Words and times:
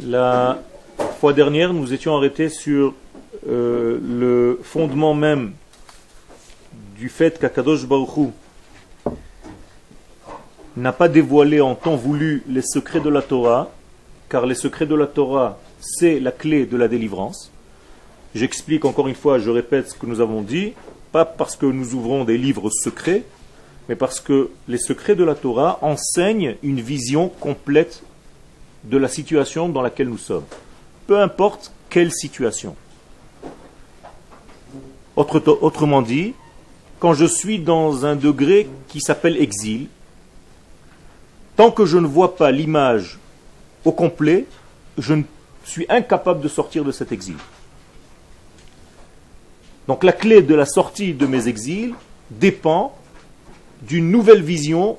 La 0.00 0.62
fois 1.18 1.32
dernière, 1.32 1.72
nous 1.72 1.92
étions 1.92 2.16
arrêtés 2.16 2.50
sur 2.50 2.94
euh, 3.48 3.98
le 4.00 4.60
fondement 4.62 5.12
même 5.12 5.54
du 6.96 7.08
fait 7.08 7.36
qu'Akadosh 7.40 7.84
Baruch 7.84 8.30
n'a 10.76 10.92
pas 10.92 11.08
dévoilé 11.08 11.60
en 11.60 11.74
temps 11.74 11.96
voulu 11.96 12.44
les 12.48 12.62
secrets 12.62 13.00
de 13.00 13.08
la 13.08 13.22
Torah, 13.22 13.72
car 14.28 14.46
les 14.46 14.54
secrets 14.54 14.86
de 14.86 14.94
la 14.94 15.08
Torah, 15.08 15.58
c'est 15.80 16.20
la 16.20 16.30
clé 16.30 16.64
de 16.64 16.76
la 16.76 16.86
délivrance. 16.86 17.50
J'explique 18.36 18.84
encore 18.84 19.08
une 19.08 19.16
fois, 19.16 19.40
je 19.40 19.50
répète 19.50 19.90
ce 19.90 19.94
que 19.94 20.06
nous 20.06 20.20
avons 20.20 20.42
dit, 20.42 20.74
pas 21.10 21.24
parce 21.24 21.56
que 21.56 21.66
nous 21.66 21.94
ouvrons 21.94 22.22
des 22.24 22.38
livres 22.38 22.70
secrets, 22.70 23.24
mais 23.88 23.96
parce 23.96 24.20
que 24.20 24.50
les 24.68 24.78
secrets 24.78 25.16
de 25.16 25.24
la 25.24 25.34
Torah 25.34 25.80
enseignent 25.82 26.54
une 26.62 26.80
vision 26.80 27.28
complète 27.28 28.04
de 28.88 28.96
la 28.96 29.08
situation 29.08 29.68
dans 29.68 29.82
laquelle 29.82 30.08
nous 30.08 30.18
sommes. 30.18 30.44
Peu 31.06 31.20
importe 31.20 31.72
quelle 31.90 32.12
situation. 32.12 32.74
autrement 35.16 36.02
dit, 36.02 36.34
quand 36.98 37.12
je 37.12 37.26
suis 37.26 37.58
dans 37.58 38.06
un 38.06 38.16
degré 38.16 38.68
qui 38.88 39.00
s'appelle 39.00 39.36
exil, 39.40 39.88
tant 41.56 41.70
que 41.70 41.84
je 41.84 41.98
ne 41.98 42.06
vois 42.06 42.36
pas 42.36 42.50
l'image 42.50 43.18
au 43.84 43.92
complet, 43.92 44.46
je 44.96 45.14
suis 45.64 45.86
incapable 45.88 46.40
de 46.40 46.48
sortir 46.48 46.84
de 46.84 46.92
cet 46.92 47.12
exil. 47.12 47.36
Donc 49.86 50.04
la 50.04 50.12
clé 50.12 50.42
de 50.42 50.54
la 50.54 50.66
sortie 50.66 51.14
de 51.14 51.26
mes 51.26 51.48
exils 51.48 51.94
dépend 52.30 52.94
d'une 53.82 54.10
nouvelle 54.10 54.42
vision 54.42 54.98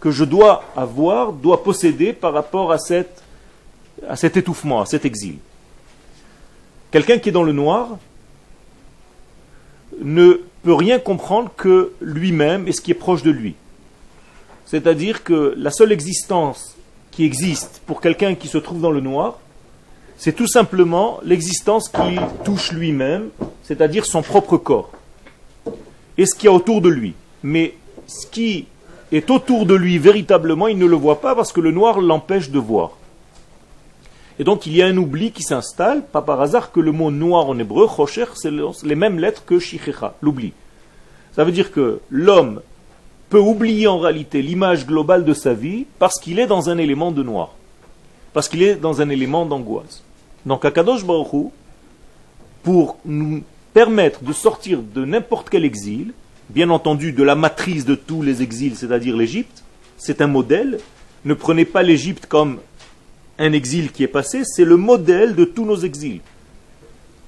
que 0.00 0.10
je 0.10 0.24
dois 0.24 0.64
avoir, 0.76 1.32
dois 1.32 1.62
posséder 1.62 2.12
par 2.12 2.32
rapport 2.32 2.72
à, 2.72 2.78
cette, 2.78 3.22
à 4.08 4.16
cet 4.16 4.36
étouffement, 4.36 4.80
à 4.80 4.86
cet 4.86 5.04
exil. 5.04 5.36
Quelqu'un 6.90 7.18
qui 7.18 7.28
est 7.28 7.32
dans 7.32 7.42
le 7.42 7.52
noir 7.52 7.98
ne 10.00 10.40
peut 10.62 10.74
rien 10.74 10.98
comprendre 10.98 11.50
que 11.56 11.92
lui-même 12.00 12.68
et 12.68 12.72
ce 12.72 12.80
qui 12.80 12.92
est 12.92 12.94
proche 12.94 13.22
de 13.22 13.30
lui. 13.30 13.54
C'est-à-dire 14.66 15.24
que 15.24 15.54
la 15.56 15.70
seule 15.70 15.92
existence 15.92 16.76
qui 17.10 17.24
existe 17.24 17.80
pour 17.86 18.00
quelqu'un 18.00 18.34
qui 18.34 18.48
se 18.48 18.58
trouve 18.58 18.80
dans 18.80 18.90
le 18.90 19.00
noir, 19.00 19.38
c'est 20.16 20.34
tout 20.34 20.48
simplement 20.48 21.20
l'existence 21.24 21.88
qui 21.88 22.18
touche 22.44 22.72
lui-même, 22.72 23.28
c'est-à-dire 23.62 24.04
son 24.04 24.22
propre 24.22 24.56
corps, 24.56 24.90
et 26.16 26.26
ce 26.26 26.34
qu'il 26.34 26.46
y 26.46 26.48
a 26.48 26.52
autour 26.52 26.80
de 26.80 26.88
lui. 26.88 27.14
Mais 27.42 27.74
ce 28.06 28.26
qui 28.26 28.66
est 29.12 29.30
autour 29.30 29.66
de 29.66 29.74
lui 29.74 29.98
véritablement, 29.98 30.68
il 30.68 30.78
ne 30.78 30.86
le 30.86 30.96
voit 30.96 31.20
pas 31.20 31.34
parce 31.34 31.52
que 31.52 31.60
le 31.60 31.70
noir 31.70 32.00
l'empêche 32.00 32.50
de 32.50 32.58
voir. 32.58 32.92
Et 34.38 34.44
donc 34.44 34.66
il 34.66 34.76
y 34.76 34.82
a 34.82 34.86
un 34.86 34.96
oubli 34.96 35.32
qui 35.32 35.42
s'installe, 35.42 36.04
pas 36.04 36.22
par 36.22 36.40
hasard 36.40 36.70
que 36.70 36.80
le 36.80 36.92
mot 36.92 37.10
noir 37.10 37.46
en 37.46 37.58
hébreu, 37.58 37.88
chosher, 37.88 38.26
c'est 38.34 38.50
les 38.50 38.94
mêmes 38.94 39.18
lettres 39.18 39.44
que 39.44 39.58
shichecha, 39.58 40.14
l'oubli. 40.20 40.52
Ça 41.34 41.44
veut 41.44 41.52
dire 41.52 41.72
que 41.72 42.00
l'homme 42.10 42.60
peut 43.30 43.40
oublier 43.40 43.86
en 43.86 43.98
réalité 43.98 44.42
l'image 44.42 44.86
globale 44.86 45.24
de 45.24 45.34
sa 45.34 45.54
vie 45.54 45.86
parce 45.98 46.18
qu'il 46.20 46.38
est 46.38 46.46
dans 46.46 46.70
un 46.70 46.78
élément 46.78 47.10
de 47.10 47.22
noir, 47.22 47.54
parce 48.32 48.48
qu'il 48.48 48.62
est 48.62 48.76
dans 48.76 49.00
un 49.00 49.08
élément 49.08 49.44
d'angoisse. 49.44 50.02
Donc 50.46 50.64
Akadosh 50.64 51.04
Baruch 51.04 51.50
pour 52.62 52.98
nous 53.04 53.42
permettre 53.74 54.22
de 54.22 54.32
sortir 54.32 54.80
de 54.82 55.04
n'importe 55.04 55.50
quel 55.50 55.64
exil, 55.64 56.12
bien 56.50 56.70
entendu 56.70 57.12
de 57.12 57.22
la 57.22 57.34
matrice 57.34 57.84
de 57.84 57.94
tous 57.94 58.22
les 58.22 58.42
exils, 58.42 58.76
c'est-à-dire 58.76 59.16
l'Égypte, 59.16 59.62
c'est 59.96 60.20
un 60.20 60.26
modèle. 60.26 60.78
Ne 61.24 61.34
prenez 61.34 61.64
pas 61.64 61.82
l'Égypte 61.82 62.26
comme 62.26 62.60
un 63.38 63.52
exil 63.52 63.92
qui 63.92 64.02
est 64.02 64.08
passé, 64.08 64.42
c'est 64.44 64.64
le 64.64 64.76
modèle 64.76 65.34
de 65.34 65.44
tous 65.44 65.64
nos 65.64 65.76
exils. 65.76 66.20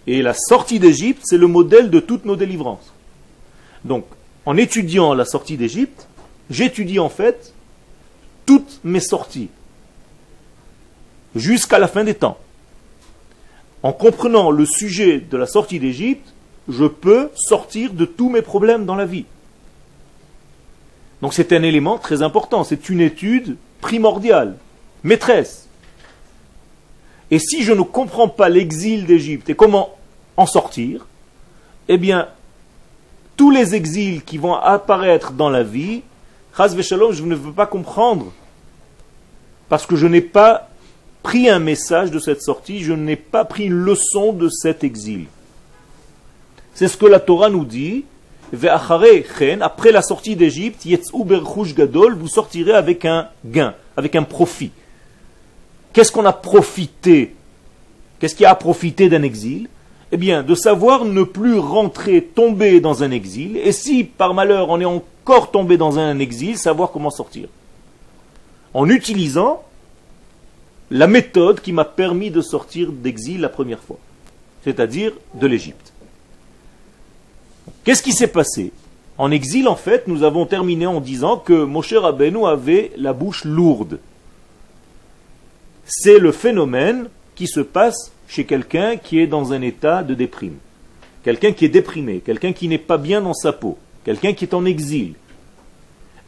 Et 0.06 0.22
la 0.22 0.34
sortie 0.34 0.78
d'Égypte, 0.78 1.22
c'est 1.24 1.36
le 1.36 1.46
modèle 1.46 1.90
de 1.90 2.00
toutes 2.00 2.24
nos 2.24 2.36
délivrances. 2.36 2.92
Donc, 3.84 4.06
en 4.46 4.56
étudiant 4.56 5.14
la 5.14 5.24
sortie 5.24 5.56
d'Égypte, 5.56 6.08
j'étudie 6.48 6.98
en 6.98 7.08
fait 7.08 7.52
toutes 8.46 8.80
mes 8.82 9.00
sorties, 9.00 9.48
jusqu'à 11.36 11.78
la 11.78 11.88
fin 11.88 12.04
des 12.04 12.14
temps. 12.14 12.38
En 13.82 13.92
comprenant 13.92 14.50
le 14.50 14.66
sujet 14.66 15.20
de 15.20 15.36
la 15.36 15.46
sortie 15.46 15.78
d'Égypte, 15.78 16.34
je 16.70 16.84
peux 16.84 17.30
sortir 17.34 17.92
de 17.92 18.04
tous 18.04 18.28
mes 18.28 18.42
problèmes 18.42 18.86
dans 18.86 18.96
la 18.96 19.06
vie. 19.06 19.26
Donc 21.22 21.34
c'est 21.34 21.52
un 21.52 21.62
élément 21.62 21.98
très 21.98 22.22
important, 22.22 22.64
c'est 22.64 22.88
une 22.88 23.00
étude 23.00 23.56
primordiale, 23.80 24.56
maîtresse. 25.02 25.66
Et 27.30 27.38
si 27.38 27.62
je 27.62 27.72
ne 27.72 27.82
comprends 27.82 28.28
pas 28.28 28.48
l'exil 28.48 29.06
d'Égypte 29.06 29.50
et 29.50 29.54
comment 29.54 29.96
en 30.36 30.46
sortir, 30.46 31.06
eh 31.88 31.98
bien, 31.98 32.28
tous 33.36 33.50
les 33.50 33.74
exils 33.74 34.22
qui 34.22 34.38
vont 34.38 34.54
apparaître 34.54 35.32
dans 35.32 35.50
la 35.50 35.62
vie, 35.62 36.02
je 36.56 37.22
ne 37.22 37.34
veux 37.34 37.52
pas 37.52 37.66
comprendre, 37.66 38.32
parce 39.68 39.86
que 39.86 39.96
je 39.96 40.06
n'ai 40.06 40.20
pas 40.20 40.68
pris 41.22 41.48
un 41.48 41.58
message 41.58 42.10
de 42.10 42.18
cette 42.18 42.42
sortie, 42.42 42.82
je 42.82 42.92
n'ai 42.92 43.16
pas 43.16 43.44
pris 43.44 43.66
une 43.66 43.72
leçon 43.72 44.32
de 44.32 44.48
cet 44.48 44.84
exil. 44.84 45.26
C'est 46.74 46.88
ce 46.88 46.96
que 46.96 47.06
la 47.06 47.20
Torah 47.20 47.50
nous 47.50 47.64
dit. 47.64 48.04
Après 48.62 49.92
la 49.92 50.02
sortie 50.02 50.34
d'Égypte, 50.34 50.84
vous 50.84 52.28
sortirez 52.28 52.72
avec 52.72 53.04
un 53.04 53.28
gain, 53.44 53.74
avec 53.96 54.16
un 54.16 54.24
profit. 54.24 54.72
Qu'est-ce 55.92 56.10
qu'on 56.10 56.24
a 56.24 56.32
profité? 56.32 57.34
Qu'est-ce 58.18 58.34
qui 58.34 58.44
a 58.44 58.54
profité 58.54 59.08
d'un 59.08 59.22
exil? 59.22 59.68
Eh 60.12 60.16
bien, 60.16 60.42
de 60.42 60.56
savoir 60.56 61.04
ne 61.04 61.22
plus 61.22 61.58
rentrer, 61.58 62.22
tomber 62.22 62.80
dans 62.80 63.04
un 63.04 63.12
exil, 63.12 63.56
et 63.56 63.70
si 63.70 64.02
par 64.02 64.34
malheur 64.34 64.68
on 64.68 64.80
est 64.80 64.84
encore 64.84 65.52
tombé 65.52 65.76
dans 65.76 66.00
un 66.00 66.18
exil, 66.18 66.58
savoir 66.58 66.90
comment 66.90 67.10
sortir. 67.10 67.46
En 68.74 68.88
utilisant 68.88 69.62
la 70.90 71.06
méthode 71.06 71.60
qui 71.60 71.72
m'a 71.72 71.84
permis 71.84 72.32
de 72.32 72.40
sortir 72.40 72.90
d'exil 72.90 73.40
la 73.40 73.48
première 73.48 73.78
fois, 73.78 73.98
c'est-à-dire 74.64 75.12
de 75.34 75.46
l'Égypte. 75.46 75.92
Qu'est-ce 77.90 78.04
qui 78.04 78.12
s'est 78.12 78.28
passé? 78.28 78.70
En 79.18 79.32
exil, 79.32 79.66
en 79.66 79.74
fait, 79.74 80.06
nous 80.06 80.22
avons 80.22 80.46
terminé 80.46 80.86
en 80.86 81.00
disant 81.00 81.38
que 81.38 81.64
Moshe 81.64 81.92
Rabbeinu 81.92 82.46
avait 82.46 82.92
la 82.96 83.12
bouche 83.12 83.44
lourde. 83.44 83.98
C'est 85.86 86.20
le 86.20 86.30
phénomène 86.30 87.08
qui 87.34 87.48
se 87.48 87.58
passe 87.58 88.12
chez 88.28 88.44
quelqu'un 88.44 88.96
qui 88.96 89.18
est 89.18 89.26
dans 89.26 89.52
un 89.52 89.60
état 89.60 90.04
de 90.04 90.14
déprime. 90.14 90.58
Quelqu'un 91.24 91.50
qui 91.50 91.64
est 91.64 91.68
déprimé, 91.68 92.20
quelqu'un 92.20 92.52
qui 92.52 92.68
n'est 92.68 92.78
pas 92.78 92.96
bien 92.96 93.22
dans 93.22 93.34
sa 93.34 93.52
peau, 93.52 93.76
quelqu'un 94.04 94.34
qui 94.34 94.44
est 94.44 94.54
en 94.54 94.66
exil, 94.66 95.14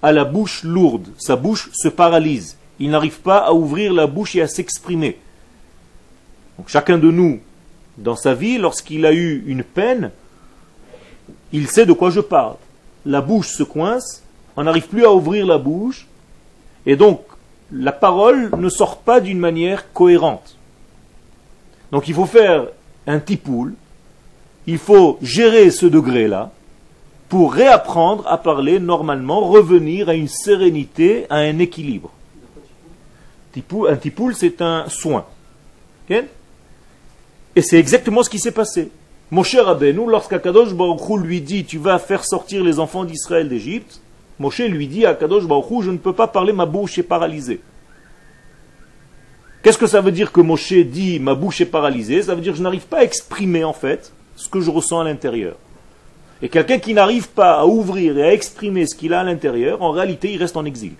a 0.02 0.10
la 0.10 0.24
bouche 0.24 0.64
lourde, 0.64 1.10
sa 1.16 1.36
bouche 1.36 1.70
se 1.74 1.86
paralyse, 1.86 2.56
il 2.80 2.90
n'arrive 2.90 3.20
pas 3.20 3.38
à 3.38 3.52
ouvrir 3.52 3.92
la 3.92 4.08
bouche 4.08 4.34
et 4.34 4.42
à 4.42 4.48
s'exprimer. 4.48 5.16
Donc 6.58 6.68
chacun 6.70 6.98
de 6.98 7.12
nous, 7.12 7.38
dans 7.98 8.16
sa 8.16 8.34
vie, 8.34 8.58
lorsqu'il 8.58 9.06
a 9.06 9.12
eu 9.12 9.44
une 9.46 9.62
peine, 9.62 10.10
il 11.52 11.68
sait 11.68 11.86
de 11.86 11.92
quoi 11.92 12.10
je 12.10 12.20
parle. 12.20 12.56
La 13.04 13.20
bouche 13.20 13.48
se 13.48 13.62
coince, 13.62 14.22
on 14.56 14.64
n'arrive 14.64 14.88
plus 14.88 15.04
à 15.04 15.12
ouvrir 15.12 15.46
la 15.46 15.58
bouche, 15.58 16.06
et 16.86 16.96
donc 16.96 17.20
la 17.70 17.92
parole 17.92 18.50
ne 18.56 18.68
sort 18.68 18.98
pas 18.98 19.20
d'une 19.20 19.38
manière 19.38 19.92
cohérente. 19.92 20.56
Donc 21.90 22.08
il 22.08 22.14
faut 22.14 22.26
faire 22.26 22.66
un 23.06 23.18
tipoul, 23.18 23.74
il 24.66 24.78
faut 24.78 25.18
gérer 25.20 25.70
ce 25.70 25.86
degré-là, 25.86 26.50
pour 27.28 27.54
réapprendre 27.54 28.26
à 28.28 28.36
parler 28.36 28.78
normalement, 28.78 29.40
revenir 29.48 30.10
à 30.10 30.14
une 30.14 30.28
sérénité, 30.28 31.24
à 31.30 31.36
un 31.36 31.58
équilibre. 31.58 32.12
Un 33.88 33.96
tipoul, 33.96 34.34
c'est 34.34 34.60
un 34.60 34.86
soin. 34.90 35.24
Et 36.10 37.62
c'est 37.62 37.78
exactement 37.78 38.22
ce 38.22 38.28
qui 38.28 38.38
s'est 38.38 38.52
passé. 38.52 38.90
Mon 39.32 39.42
cher 39.42 39.64
Rabbeinu, 39.64 40.10
lorsqu'Akadosh 40.10 40.74
Baruch 40.74 41.18
lui 41.22 41.40
dit 41.40 41.64
Tu 41.64 41.78
vas 41.78 41.98
faire 41.98 42.22
sortir 42.22 42.62
les 42.62 42.78
enfants 42.78 43.04
d'Israël 43.04 43.48
d'Égypte, 43.48 44.02
Moshe 44.38 44.58
lui 44.58 44.86
dit 44.86 45.06
à 45.06 45.14
Kadosh 45.14 45.46
Baruch 45.46 45.84
Je 45.84 45.90
ne 45.90 45.96
peux 45.96 46.12
pas 46.12 46.26
parler, 46.26 46.52
ma 46.52 46.66
bouche 46.66 46.98
est 46.98 47.02
paralysée. 47.02 47.60
Qu'est-ce 49.62 49.78
que 49.78 49.86
ça 49.86 50.02
veut 50.02 50.12
dire 50.12 50.32
que 50.32 50.42
Moshe 50.42 50.74
dit 50.74 51.18
Ma 51.18 51.34
bouche 51.34 51.62
est 51.62 51.66
paralysée? 51.66 52.22
Ça 52.22 52.34
veut 52.34 52.42
dire 52.42 52.52
que 52.52 52.58
je 52.58 52.62
n'arrive 52.62 52.84
pas 52.84 52.98
à 52.98 53.04
exprimer 53.04 53.64
en 53.64 53.72
fait 53.72 54.12
ce 54.36 54.50
que 54.50 54.60
je 54.60 54.70
ressens 54.70 55.00
à 55.00 55.04
l'intérieur. 55.04 55.56
Et 56.42 56.50
quelqu'un 56.50 56.78
qui 56.78 56.92
n'arrive 56.92 57.30
pas 57.30 57.54
à 57.54 57.64
ouvrir 57.64 58.18
et 58.18 58.24
à 58.24 58.32
exprimer 58.34 58.86
ce 58.86 58.94
qu'il 58.94 59.14
a 59.14 59.20
à 59.20 59.24
l'intérieur, 59.24 59.80
en 59.80 59.92
réalité, 59.92 60.30
il 60.30 60.36
reste 60.36 60.58
en 60.58 60.66
exil. 60.66 60.92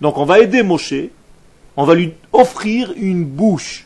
Donc 0.00 0.16
on 0.16 0.24
va 0.24 0.38
aider 0.38 0.62
Moshe, 0.62 0.94
on 1.76 1.84
va 1.84 1.94
lui 1.94 2.14
offrir 2.32 2.94
une 2.96 3.26
bouche 3.26 3.85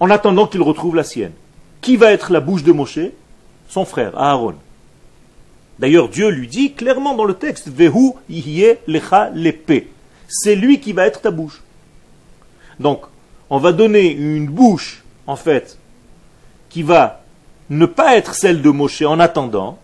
en 0.00 0.10
attendant 0.10 0.46
qu'il 0.46 0.62
retrouve 0.62 0.96
la 0.96 1.04
sienne. 1.04 1.32
Qui 1.80 1.96
va 1.96 2.12
être 2.12 2.32
la 2.32 2.40
bouche 2.40 2.64
de 2.64 2.72
Moshe? 2.72 2.98
Son 3.68 3.84
frère, 3.84 4.18
Aaron. 4.18 4.54
D'ailleurs, 5.78 6.08
Dieu 6.08 6.28
lui 6.28 6.48
dit 6.48 6.72
clairement 6.72 7.14
dans 7.14 7.24
le 7.24 7.34
texte, 7.34 7.68
Vehu 7.68 8.12
lecha 8.28 9.30
C'est 10.28 10.56
lui 10.56 10.80
qui 10.80 10.92
va 10.92 11.06
être 11.06 11.20
ta 11.20 11.30
bouche. 11.30 11.62
Donc, 12.80 13.02
on 13.50 13.58
va 13.58 13.72
donner 13.72 14.10
une 14.10 14.46
bouche, 14.46 15.04
en 15.26 15.36
fait, 15.36 15.78
qui 16.68 16.82
va 16.82 17.22
ne 17.70 17.86
pas 17.86 18.16
être 18.16 18.34
celle 18.34 18.62
de 18.62 18.70
Moshe 18.70 19.02
en 19.02 19.20
attendant, 19.20 19.78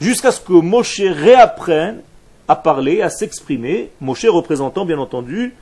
jusqu'à 0.00 0.32
ce 0.32 0.40
que 0.40 0.52
Moshe 0.52 1.00
réapprenne 1.00 2.02
à 2.48 2.56
parler, 2.56 3.02
à 3.02 3.10
s'exprimer, 3.10 3.90
Moshe 4.00 4.26
représentant 4.26 4.84
bien 4.84 4.98
entendu 4.98 5.54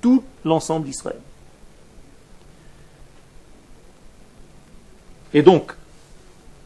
tout 0.00 0.24
l'ensemble 0.44 0.86
d'Israël. 0.86 1.18
Et 5.34 5.42
donc, 5.42 5.72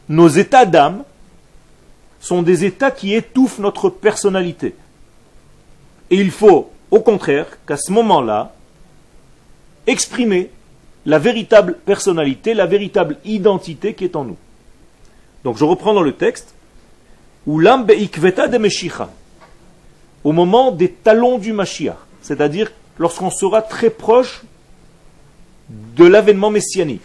nos 0.09 0.27
états 0.27 0.65
d'âme 0.65 1.03
sont 2.19 2.41
des 2.41 2.65
états 2.65 2.91
qui 2.91 3.13
étouffent 3.13 3.59
notre 3.59 3.89
personnalité. 3.89 4.75
Et 6.09 6.15
il 6.15 6.31
faut, 6.31 6.71
au 6.91 6.99
contraire, 7.01 7.45
qu'à 7.67 7.77
ce 7.77 7.91
moment-là, 7.91 8.53
exprimer 9.85 10.49
la 11.05 11.19
véritable 11.19 11.77
personnalité, 11.85 12.53
la 12.53 12.65
véritable 12.65 13.17
identité 13.23 13.93
qui 13.93 14.03
est 14.03 14.15
en 14.15 14.25
nous. 14.25 14.37
Donc 15.43 15.57
je 15.57 15.63
reprends 15.63 15.93
dans 15.93 16.01
le 16.01 16.13
texte, 16.13 16.53
de 17.45 18.57
au 20.23 20.31
moment 20.33 20.71
des 20.71 20.91
talons 20.91 21.37
du 21.37 21.53
Mashiach, 21.53 21.95
c'est-à-dire 22.21 22.71
lorsqu'on 22.99 23.29
sera 23.29 23.61
très 23.61 23.89
proche 23.89 24.41
de 25.69 26.05
l'avènement 26.05 26.49
messianique. 26.49 27.01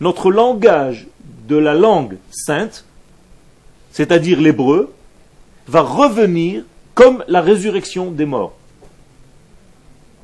Notre 0.00 0.30
langage 0.30 1.06
de 1.48 1.56
la 1.56 1.74
langue 1.74 2.16
sainte, 2.30 2.84
c'est-à-dire 3.92 4.40
l'hébreu, 4.40 4.92
va 5.66 5.82
revenir 5.82 6.64
comme 6.94 7.24
la 7.28 7.40
résurrection 7.40 8.10
des 8.10 8.24
morts. 8.24 8.54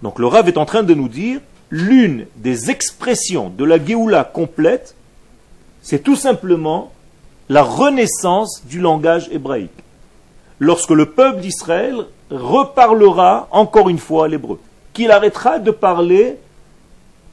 Donc 0.03 0.19
le 0.19 0.27
Rav 0.27 0.49
est 0.49 0.57
en 0.57 0.65
train 0.65 0.83
de 0.83 0.95
nous 0.95 1.09
dire, 1.09 1.41
l'une 1.71 2.27
des 2.37 2.71
expressions 2.71 3.51
de 3.51 3.65
la 3.65 3.85
Géoula 3.85 4.25
complète, 4.25 4.95
c'est 5.83 6.03
tout 6.03 6.17
simplement 6.17 6.93
la 7.49 7.63
renaissance 7.63 8.63
du 8.67 8.81
langage 8.81 9.29
hébraïque. 9.31 9.71
Lorsque 10.59 10.91
le 10.91 11.07
peuple 11.07 11.41
d'Israël 11.41 12.07
reparlera 12.31 13.49
encore 13.51 13.89
une 13.89 13.99
fois 13.99 14.29
l'hébreu, 14.29 14.61
qu'il 14.93 15.11
arrêtera 15.11 15.59
de 15.59 15.71
parler 15.71 16.37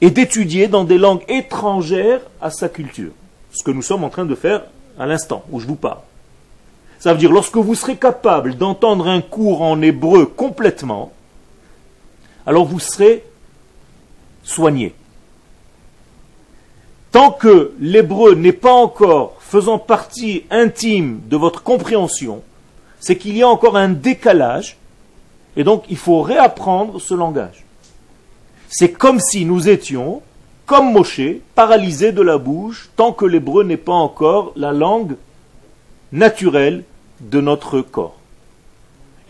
et 0.00 0.10
d'étudier 0.10 0.68
dans 0.68 0.84
des 0.84 0.98
langues 0.98 1.24
étrangères 1.28 2.20
à 2.40 2.50
sa 2.50 2.68
culture. 2.68 3.12
Ce 3.52 3.64
que 3.64 3.70
nous 3.70 3.82
sommes 3.82 4.04
en 4.04 4.10
train 4.10 4.24
de 4.24 4.34
faire 4.34 4.62
à 4.98 5.06
l'instant 5.06 5.44
où 5.50 5.60
je 5.60 5.66
vous 5.66 5.76
parle. 5.76 5.98
Ça 6.98 7.12
veut 7.12 7.18
dire, 7.18 7.32
lorsque 7.32 7.56
vous 7.56 7.74
serez 7.74 7.96
capable 7.96 8.56
d'entendre 8.56 9.06
un 9.06 9.20
cours 9.20 9.62
en 9.62 9.80
hébreu 9.82 10.26
complètement, 10.26 11.12
alors 12.44 12.64
vous 12.64 12.80
serez 12.80 13.24
soigné. 14.42 14.94
Tant 17.12 17.30
que 17.30 17.72
l'hébreu 17.78 18.34
n'est 18.34 18.52
pas 18.52 18.72
encore 18.72 19.36
faisant 19.40 19.78
partie 19.78 20.44
intime 20.50 21.20
de 21.28 21.36
votre 21.36 21.62
compréhension, 21.62 22.42
c'est 23.00 23.16
qu'il 23.16 23.36
y 23.36 23.42
a 23.42 23.48
encore 23.48 23.76
un 23.76 23.90
décalage, 23.90 24.77
et 25.56 25.64
donc 25.64 25.84
il 25.88 25.96
faut 25.96 26.22
réapprendre 26.22 27.00
ce 27.00 27.14
langage. 27.14 27.64
C'est 28.68 28.92
comme 28.92 29.18
si 29.18 29.44
nous 29.44 29.68
étions, 29.68 30.22
comme 30.66 30.92
Moshe, 30.92 31.20
paralysés 31.54 32.12
de 32.12 32.22
la 32.22 32.36
bouche, 32.36 32.90
tant 32.96 33.12
que 33.12 33.24
l'hébreu 33.24 33.64
n'est 33.64 33.78
pas 33.78 33.92
encore 33.92 34.52
la 34.56 34.72
langue 34.72 35.16
naturelle 36.12 36.84
de 37.20 37.40
notre 37.40 37.80
corps. 37.80 38.16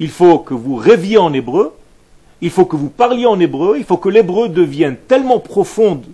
Il 0.00 0.10
faut 0.10 0.38
que 0.38 0.54
vous 0.54 0.76
rêviez 0.76 1.18
en 1.18 1.32
hébreu, 1.32 1.72
il 2.40 2.50
faut 2.50 2.64
que 2.64 2.76
vous 2.76 2.90
parliez 2.90 3.26
en 3.26 3.38
hébreu, 3.40 3.76
il 3.78 3.84
faut 3.84 3.96
que 3.96 4.08
l'hébreu 4.08 4.48
devienne 4.48 4.96
tellement 4.96 5.40
profonde, 5.40 6.04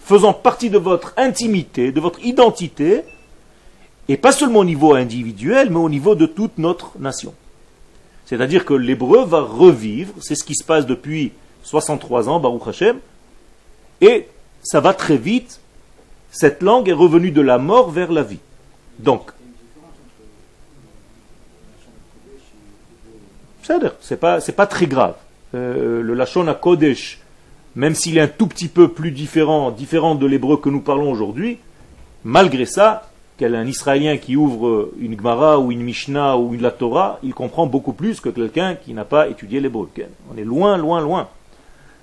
faisant 0.00 0.32
partie 0.32 0.70
de 0.70 0.78
votre 0.78 1.14
intimité, 1.16 1.92
de 1.92 2.00
votre 2.00 2.24
identité, 2.24 3.02
et 4.08 4.16
pas 4.16 4.32
seulement 4.32 4.60
au 4.60 4.64
niveau 4.64 4.94
individuel, 4.94 5.70
mais 5.70 5.78
au 5.78 5.88
niveau 5.88 6.14
de 6.14 6.26
toute 6.26 6.58
notre 6.58 6.98
nation. 6.98 7.34
C'est-à-dire 8.32 8.64
que 8.64 8.72
l'hébreu 8.72 9.26
va 9.26 9.42
revivre, 9.42 10.14
c'est 10.22 10.34
ce 10.34 10.42
qui 10.42 10.54
se 10.54 10.64
passe 10.64 10.86
depuis 10.86 11.32
63 11.64 12.30
ans, 12.30 12.40
Baruch 12.40 12.66
Hashem, 12.66 12.98
et 14.00 14.26
ça 14.62 14.80
va 14.80 14.94
très 14.94 15.18
vite, 15.18 15.60
cette 16.30 16.62
langue 16.62 16.88
est 16.88 16.94
revenue 16.94 17.30
de 17.30 17.42
la 17.42 17.58
mort 17.58 17.90
vers 17.90 18.10
la 18.10 18.22
vie. 18.22 18.38
Donc, 18.98 19.32
c'est 24.00 24.18
pas, 24.18 24.40
pas 24.40 24.66
très 24.66 24.86
grave. 24.86 25.16
Euh, 25.54 26.00
le 26.00 26.14
Lachon 26.14 26.48
à 26.48 26.54
Kodesh, 26.54 27.20
même 27.74 27.94
s'il 27.94 28.16
est 28.16 28.22
un 28.22 28.28
tout 28.28 28.46
petit 28.46 28.68
peu 28.68 28.88
plus 28.88 29.10
différent, 29.10 29.70
différent 29.70 30.14
de 30.14 30.24
l'hébreu 30.24 30.56
que 30.56 30.70
nous 30.70 30.80
parlons 30.80 31.12
aujourd'hui, 31.12 31.58
malgré 32.24 32.64
ça, 32.64 33.11
qu'un 33.42 33.66
Israélien 33.66 34.16
qui 34.18 34.36
ouvre 34.36 34.90
une 35.00 35.16
Gemara 35.16 35.58
ou 35.58 35.72
une 35.72 35.82
Mishnah 35.82 36.36
ou 36.36 36.54
une 36.54 36.62
la 36.62 36.70
Torah, 36.70 37.18
il 37.22 37.34
comprend 37.34 37.66
beaucoup 37.66 37.92
plus 37.92 38.20
que 38.20 38.28
quelqu'un 38.28 38.76
qui 38.76 38.94
n'a 38.94 39.04
pas 39.04 39.28
étudié 39.28 39.60
l'hébreu. 39.60 39.88
On 40.32 40.38
est 40.38 40.44
loin, 40.44 40.76
loin, 40.76 41.00
loin. 41.00 41.28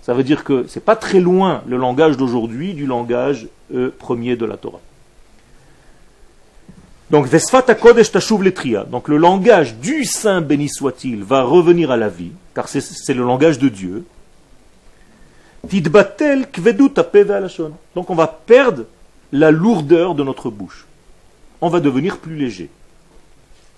Ça 0.02 0.14
veut 0.14 0.24
dire 0.24 0.44
que 0.44 0.66
c'est 0.68 0.84
pas 0.84 0.96
très 0.96 1.20
loin 1.20 1.62
le 1.66 1.78
langage 1.78 2.18
d'aujourd'hui 2.18 2.74
du 2.74 2.86
langage 2.86 3.48
euh, 3.74 3.90
premier 3.98 4.36
de 4.36 4.46
la 4.46 4.58
Torah. 4.58 4.82
Donc, 7.10 7.28
Donc, 8.92 9.08
le 9.08 9.18
langage 9.18 9.76
du 9.78 10.06
Saint 10.06 10.42
béni 10.42 10.70
soit-il 10.70 11.24
va 11.24 11.44
revenir 11.44 11.90
à 11.90 11.98
la 11.98 12.10
vie, 12.10 12.32
car 12.54 12.68
c'est 12.68 13.14
le 13.14 13.24
langage 13.24 13.58
de 13.58 13.70
Dieu. 13.70 14.06
Donc, 17.96 18.10
on 18.10 18.16
va 18.16 18.28
perdre 18.28 18.86
la 19.32 19.52
lourdeur 19.52 20.16
de 20.16 20.24
notre 20.24 20.50
bouche. 20.50 20.86
On 21.62 21.70
va 21.70 21.80
devenir 21.80 22.18
plus 22.18 22.36
léger. 22.36 22.70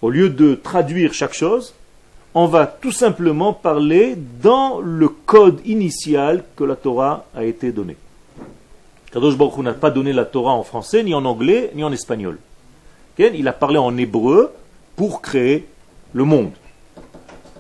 Au 0.01 0.09
lieu 0.09 0.29
de 0.29 0.55
traduire 0.55 1.13
chaque 1.13 1.33
chose, 1.33 1.73
on 2.33 2.45
va 2.45 2.65
tout 2.65 2.91
simplement 2.91 3.53
parler 3.53 4.15
dans 4.41 4.79
le 4.79 5.09
code 5.09 5.61
initial 5.65 6.43
que 6.55 6.63
la 6.63 6.75
Torah 6.75 7.25
a 7.35 7.43
été 7.43 7.71
donnée. 7.71 7.97
Kadosh 9.11 9.37
Baruch 9.37 9.57
n'a 9.57 9.73
pas 9.73 9.91
donné 9.91 10.13
la 10.13 10.25
Torah 10.25 10.53
en 10.53 10.63
français, 10.63 11.03
ni 11.03 11.13
en 11.13 11.25
anglais, 11.25 11.71
ni 11.75 11.83
en 11.83 11.91
espagnol. 11.91 12.37
Il 13.19 13.47
a 13.47 13.53
parlé 13.53 13.77
en 13.77 13.95
hébreu 13.97 14.51
pour 14.95 15.21
créer 15.21 15.67
le 16.13 16.23
monde. 16.23 16.53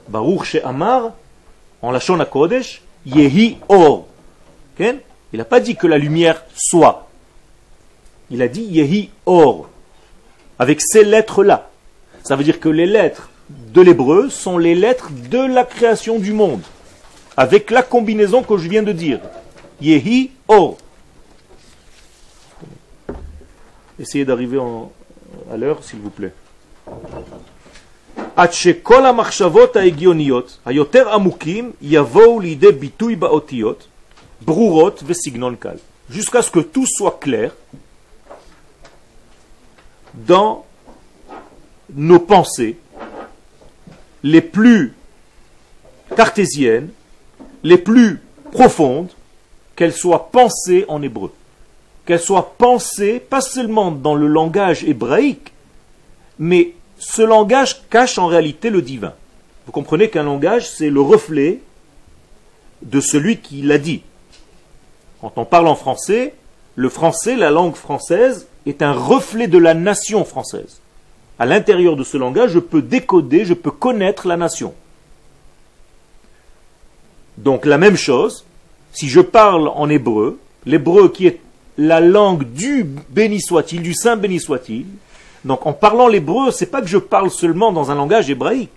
Baruch 0.07 0.43
She 0.45 0.55
Amar, 0.63 1.11
en 1.81 1.91
lâchant 1.91 2.15
la 2.15 2.25
Kodesh, 2.25 2.81
Yehi 3.05 3.57
Or. 3.69 4.07
Il 4.79 5.37
n'a 5.37 5.45
pas 5.45 5.59
dit 5.59 5.75
que 5.75 5.87
la 5.87 5.97
lumière 5.97 6.43
soit. 6.55 7.07
Il 8.31 8.41
a 8.41 8.47
dit 8.47 8.63
Yehi 8.63 9.09
Or. 9.25 9.69
Avec 10.61 10.79
ces 10.79 11.03
lettres-là. 11.03 11.71
Ça 12.21 12.35
veut 12.35 12.43
dire 12.43 12.59
que 12.59 12.69
les 12.69 12.85
lettres 12.85 13.31
de 13.49 13.81
l'hébreu 13.81 14.29
sont 14.29 14.59
les 14.59 14.75
lettres 14.75 15.09
de 15.31 15.39
la 15.39 15.63
création 15.63 16.19
du 16.19 16.33
monde. 16.33 16.61
Avec 17.35 17.71
la 17.71 17.81
combinaison 17.81 18.43
que 18.43 18.57
je 18.57 18.69
viens 18.69 18.83
de 18.83 18.91
dire. 18.91 19.19
Yehi 19.81 20.29
Or. 20.47 20.77
Essayez 23.99 24.23
d'arriver 24.23 24.59
à 25.51 25.57
l'heure, 25.57 25.83
s'il 25.83 25.97
vous 25.97 26.11
plaît. 26.11 26.31
jusqu'à 36.07 36.43
ce 36.43 36.51
que 36.51 36.59
tout 36.59 36.85
soit 36.85 37.17
clair 37.19 37.51
dans 40.13 40.65
nos 41.93 42.19
pensées 42.19 42.77
les 44.23 44.41
plus 44.41 44.93
cartésiennes, 46.15 46.89
les 47.63 47.77
plus 47.77 48.21
profondes, 48.51 49.09
qu'elles 49.75 49.93
soient 49.93 50.29
pensées 50.31 50.85
en 50.87 51.01
hébreu 51.01 51.31
qu'elle 52.05 52.19
soit 52.19 52.55
pensée 52.57 53.19
pas 53.19 53.41
seulement 53.41 53.91
dans 53.91 54.15
le 54.15 54.27
langage 54.27 54.83
hébraïque, 54.83 55.53
mais 56.39 56.73
ce 56.97 57.21
langage 57.21 57.87
cache 57.89 58.17
en 58.17 58.27
réalité 58.27 58.69
le 58.69 58.81
divin. 58.81 59.13
Vous 59.65 59.71
comprenez 59.71 60.09
qu'un 60.09 60.23
langage, 60.23 60.69
c'est 60.69 60.89
le 60.89 61.01
reflet 61.01 61.59
de 62.81 62.99
celui 62.99 63.37
qui 63.37 63.61
l'a 63.61 63.77
dit. 63.77 64.01
Quand 65.21 65.33
on 65.37 65.45
parle 65.45 65.67
en 65.67 65.75
français, 65.75 66.33
le 66.75 66.89
français, 66.89 67.35
la 67.35 67.51
langue 67.51 67.75
française, 67.75 68.47
est 68.65 68.81
un 68.81 68.93
reflet 68.93 69.47
de 69.47 69.57
la 69.57 69.73
nation 69.73 70.23
française. 70.25 70.79
À 71.39 71.45
l'intérieur 71.45 71.95
de 71.95 72.03
ce 72.03 72.17
langage, 72.17 72.51
je 72.51 72.59
peux 72.59 72.81
décoder, 72.81 73.45
je 73.45 73.53
peux 73.53 73.71
connaître 73.71 74.27
la 74.27 74.37
nation. 74.37 74.73
Donc 77.37 77.65
la 77.65 77.77
même 77.77 77.95
chose, 77.95 78.45
si 78.93 79.09
je 79.09 79.21
parle 79.21 79.67
en 79.69 79.89
hébreu, 79.89 80.39
l'hébreu 80.65 81.09
qui 81.09 81.27
est 81.27 81.39
la 81.77 81.99
langue 81.99 82.43
du 82.43 82.83
béni 83.09 83.41
soit-il, 83.41 83.81
du 83.81 83.93
saint 83.93 84.17
béni 84.17 84.39
soit-il, 84.39 84.85
Donc 85.45 85.65
en 85.65 85.73
parlant 85.73 86.07
l'hébreu, 86.07 86.51
c'est 86.51 86.67
pas 86.67 86.81
que 86.81 86.87
je 86.87 86.97
parle 86.97 87.31
seulement 87.31 87.71
dans 87.71 87.89
un 87.89 87.95
langage 87.95 88.29
hébraïque. 88.29 88.69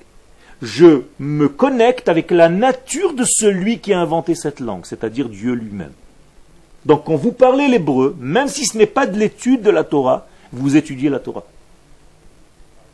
Je 0.62 1.02
me 1.18 1.48
connecte 1.48 2.08
avec 2.08 2.30
la 2.30 2.48
nature 2.48 3.12
de 3.12 3.24
celui 3.26 3.80
qui 3.80 3.92
a 3.92 4.00
inventé 4.00 4.34
cette 4.34 4.60
langue, 4.60 4.86
c'est-à-dire 4.86 5.28
Dieu 5.28 5.52
lui-même. 5.52 5.92
Donc 6.86 7.04
quand 7.04 7.16
vous 7.16 7.32
parlez 7.32 7.68
l'hébreu, 7.68 8.16
même 8.18 8.48
si 8.48 8.66
ce 8.66 8.76
n'est 8.76 8.86
pas 8.86 9.06
de 9.06 9.18
l'étude 9.18 9.62
de 9.62 9.70
la 9.70 9.84
Torah, 9.84 10.26
vous 10.52 10.76
étudiez 10.76 11.08
la 11.08 11.18
Torah. 11.18 11.44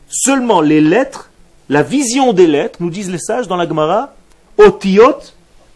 Seulement 0.09 0.61
les 0.61 0.81
lettres, 0.81 1.29
la 1.69 1.83
vision 1.83 2.33
des 2.33 2.47
lettres, 2.47 2.79
nous 2.81 2.89
disent 2.89 3.11
les 3.11 3.19
sages 3.19 3.47
dans 3.47 3.57
la 3.57 3.67
Gemara, 3.67 4.13
otiot 4.57 5.17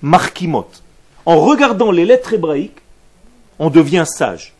markimot. 0.01 0.67
En 1.25 1.39
regardant 1.39 1.91
les 1.91 2.05
lettres 2.05 2.33
hébraïques, 2.33 2.81
on 3.59 3.69
devient 3.69 4.05
sage. 4.05 4.55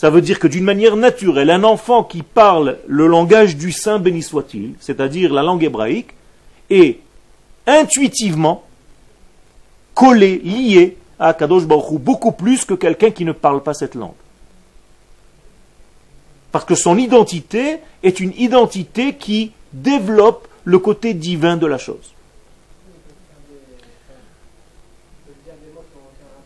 Ça 0.00 0.08
veut 0.08 0.22
dire 0.22 0.38
que 0.38 0.46
d'une 0.46 0.64
manière 0.64 0.96
naturelle, 0.96 1.50
un 1.50 1.62
enfant 1.62 2.04
qui 2.04 2.22
parle 2.22 2.78
le 2.86 3.06
langage 3.06 3.58
du 3.58 3.70
Saint, 3.70 3.98
béni 3.98 4.22
soit-il, 4.22 4.72
c'est-à-dire 4.80 5.30
la 5.30 5.42
langue 5.42 5.62
hébraïque, 5.62 6.14
est 6.70 7.00
intuitivement 7.66 8.64
collé, 9.94 10.38
lié 10.38 10.96
à 11.20 11.34
Kadosh 11.34 11.64
Baruch 11.64 12.00
beaucoup 12.00 12.32
plus 12.32 12.64
que 12.64 12.74
quelqu'un 12.74 13.10
qui 13.10 13.24
ne 13.24 13.32
parle 13.32 13.62
pas 13.62 13.74
cette 13.74 13.94
langue. 13.94 14.14
Parce 16.50 16.64
que 16.64 16.74
son 16.74 16.98
identité 16.98 17.78
est 18.02 18.18
une 18.18 18.32
identité 18.36 19.14
qui 19.14 19.52
développe 19.72 20.48
le 20.64 20.78
côté 20.78 21.14
divin 21.14 21.56
de 21.56 21.66
la 21.66 21.78
chose. 21.78 22.14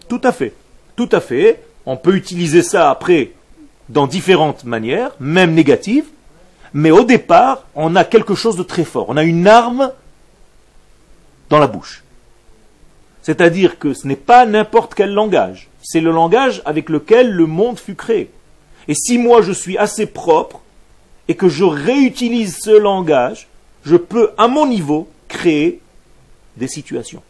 Tout 0.08 0.20
à 0.22 0.32
fait. 0.32 0.52
Tout 0.96 1.08
à 1.12 1.20
fait. 1.20 1.62
On 1.86 1.96
peut 1.96 2.14
utiliser 2.14 2.62
ça 2.62 2.90
après 2.90 3.32
dans 3.88 4.06
différentes 4.06 4.64
manières, 4.64 5.12
même 5.20 5.54
négatives, 5.54 6.06
mais 6.72 6.90
au 6.90 7.04
départ, 7.04 7.64
on 7.74 7.96
a 7.96 8.04
quelque 8.04 8.34
chose 8.34 8.56
de 8.56 8.62
très 8.62 8.84
fort. 8.84 9.06
On 9.08 9.16
a 9.16 9.22
une 9.22 9.46
arme 9.46 9.92
dans 11.48 11.58
la 11.58 11.66
bouche. 11.66 12.03
C'est-à-dire 13.24 13.78
que 13.78 13.94
ce 13.94 14.06
n'est 14.06 14.16
pas 14.16 14.44
n'importe 14.44 14.94
quel 14.94 15.14
langage. 15.14 15.70
C'est 15.82 16.02
le 16.02 16.10
langage 16.10 16.60
avec 16.66 16.90
lequel 16.90 17.32
le 17.32 17.46
monde 17.46 17.80
fut 17.80 17.94
créé. 17.94 18.30
Et 18.86 18.94
si 18.94 19.16
moi 19.16 19.40
je 19.40 19.50
suis 19.50 19.78
assez 19.78 20.04
propre 20.04 20.60
et 21.26 21.34
que 21.34 21.48
je 21.48 21.64
réutilise 21.64 22.58
ce 22.60 22.70
langage, 22.70 23.48
je 23.82 23.96
peux, 23.96 24.32
à 24.36 24.46
mon 24.46 24.66
niveau, 24.66 25.08
créer 25.26 25.80
des 26.58 26.68
situations. 26.68 27.22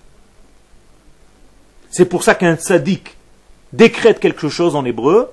C'est 1.91 2.07
pour 2.07 2.25
ça 2.25 2.35
qu'un 2.35 2.57
tzaddik 2.57 3.17
décrète 3.73 4.19
quelque 4.19 4.49
chose 4.49 4.75
en 4.75 4.85
hébreu, 4.85 5.31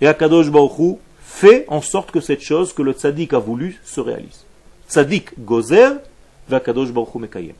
et 0.00 0.08
Akadosh 0.08 0.50
Baruch 0.50 0.98
fait 1.20 1.64
en 1.68 1.80
sorte 1.80 2.10
que 2.10 2.20
cette 2.20 2.42
chose 2.42 2.72
que 2.72 2.82
le 2.82 2.92
tzaddik 2.92 3.34
a 3.34 3.38
voulu 3.38 3.80
se 3.84 4.00
réalise. 4.00 4.44
Tzaddik 4.88 5.38
gozer, 5.38 5.92
Akadosh 6.50 6.90
Baruch 6.90 7.14
mekayem. 7.14 7.54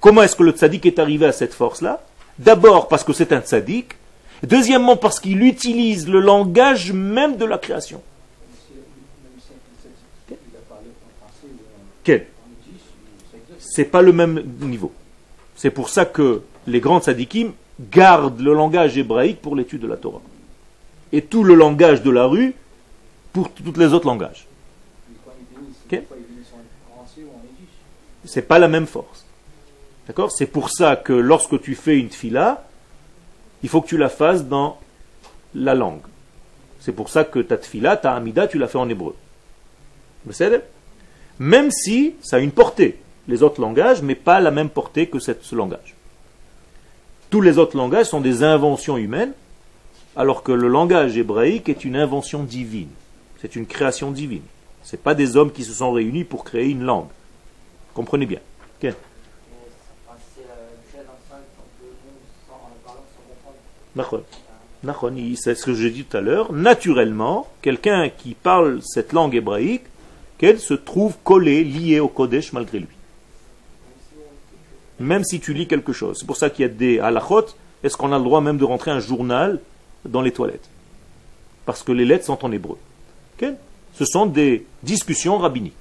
Comment 0.00 0.22
est-ce 0.22 0.36
que 0.36 0.42
le 0.42 0.52
tzaddik 0.52 0.86
est 0.86 0.98
arrivé 0.98 1.26
à 1.26 1.32
cette 1.32 1.54
force-là? 1.54 2.04
D'abord 2.38 2.88
parce 2.88 3.04
que 3.04 3.12
c'est 3.12 3.32
un 3.32 3.40
tzaddik, 3.40 3.94
deuxièmement 4.42 4.96
parce 4.96 5.20
qu'il 5.20 5.42
utilise 5.42 6.08
le 6.08 6.20
langage 6.20 6.92
même 6.92 7.36
de 7.36 7.44
la 7.44 7.58
création. 7.58 8.02
Quel? 12.04 12.26
C'est 13.58 13.86
pas 13.86 14.02
le 14.02 14.12
même 14.12 14.42
niveau. 14.60 14.92
C'est 15.56 15.70
pour 15.70 15.88
ça 15.88 16.04
que 16.04 16.42
les 16.66 16.80
grands 16.80 17.00
tzaddikim 17.00 17.52
gardent 17.90 18.40
le 18.40 18.54
langage 18.54 18.96
hébraïque 18.96 19.40
pour 19.40 19.56
l'étude 19.56 19.82
de 19.82 19.86
la 19.86 19.96
Torah 19.96 20.22
et 21.12 21.22
tout 21.22 21.44
le 21.44 21.54
langage 21.54 22.02
de 22.02 22.10
la 22.10 22.24
rue 22.26 22.54
pour 23.32 23.50
tous 23.50 23.78
les 23.78 23.92
autres 23.92 24.06
langages. 24.06 24.46
Ce 25.90 25.96
C'est 28.24 28.42
pas 28.42 28.58
la 28.58 28.68
même 28.68 28.86
force. 28.86 29.25
D'accord? 30.06 30.30
C'est 30.30 30.46
pour 30.46 30.70
ça 30.70 30.96
que 30.96 31.12
lorsque 31.12 31.60
tu 31.60 31.74
fais 31.74 31.98
une 31.98 32.10
fila, 32.10 32.64
il 33.62 33.68
faut 33.68 33.80
que 33.80 33.88
tu 33.88 33.96
la 33.96 34.08
fasses 34.08 34.44
dans 34.44 34.78
la 35.54 35.74
langue. 35.74 36.02
C'est 36.80 36.92
pour 36.92 37.08
ça 37.08 37.24
que 37.24 37.40
ta 37.40 37.56
tfila, 37.56 37.96
ta 37.96 38.14
amida, 38.14 38.46
tu 38.46 38.58
la 38.58 38.68
fais 38.68 38.78
en 38.78 38.88
hébreu. 38.88 39.16
Même 41.38 41.70
si 41.70 42.14
ça 42.22 42.36
a 42.36 42.38
une 42.38 42.52
portée, 42.52 42.98
les 43.26 43.42
autres 43.42 43.60
langages, 43.60 44.02
mais 44.02 44.14
pas 44.14 44.40
la 44.40 44.50
même 44.50 44.68
portée 44.68 45.08
que 45.08 45.18
ce 45.18 45.54
langage. 45.54 45.94
Tous 47.30 47.40
les 47.40 47.58
autres 47.58 47.76
langages 47.76 48.06
sont 48.06 48.20
des 48.20 48.44
inventions 48.44 48.96
humaines, 48.96 49.32
alors 50.14 50.42
que 50.42 50.52
le 50.52 50.68
langage 50.68 51.16
hébraïque 51.16 51.68
est 51.68 51.84
une 51.84 51.96
invention 51.96 52.44
divine. 52.44 52.88
C'est 53.40 53.56
une 53.56 53.66
création 53.66 54.10
divine. 54.12 54.42
Ce 54.82 54.96
pas 54.96 55.14
des 55.14 55.36
hommes 55.36 55.50
qui 55.50 55.64
se 55.64 55.72
sont 55.72 55.90
réunis 55.90 56.24
pour 56.24 56.44
créer 56.44 56.68
une 56.68 56.84
langue. 56.84 57.08
Comprenez 57.94 58.26
bien. 58.26 58.38
C'est 65.36 65.54
ce 65.54 65.64
que 65.64 65.74
j'ai 65.74 65.90
dit 65.90 66.04
tout 66.04 66.16
à 66.16 66.20
l'heure. 66.20 66.52
Naturellement, 66.52 67.48
quelqu'un 67.62 68.08
qui 68.10 68.34
parle 68.34 68.80
cette 68.82 69.12
langue 69.12 69.34
hébraïque, 69.34 69.84
qu'elle 70.38 70.60
se 70.60 70.74
trouve 70.74 71.16
collé, 71.24 71.64
lié 71.64 71.98
au 72.00 72.08
Kodesh 72.08 72.52
malgré 72.52 72.80
lui. 72.80 72.88
Même 75.00 75.24
si 75.24 75.40
tu 75.40 75.54
lis 75.54 75.66
quelque 75.66 75.92
chose. 75.92 76.18
C'est 76.20 76.26
pour 76.26 76.36
ça 76.36 76.50
qu'il 76.50 76.62
y 76.62 76.66
a 76.66 76.72
des 76.72 76.98
halachot. 76.98 77.46
Est-ce 77.82 77.96
qu'on 77.96 78.12
a 78.12 78.18
le 78.18 78.24
droit 78.24 78.40
même 78.40 78.58
de 78.58 78.64
rentrer 78.64 78.90
un 78.90 79.00
journal 79.00 79.60
dans 80.04 80.22
les 80.22 80.32
toilettes? 80.32 80.68
Parce 81.64 81.82
que 81.82 81.92
les 81.92 82.04
lettres 82.04 82.24
sont 82.24 82.44
en 82.44 82.52
hébreu. 82.52 82.78
Ce 83.40 84.04
sont 84.04 84.26
des 84.26 84.66
discussions 84.82 85.38
rabbiniques. 85.38 85.74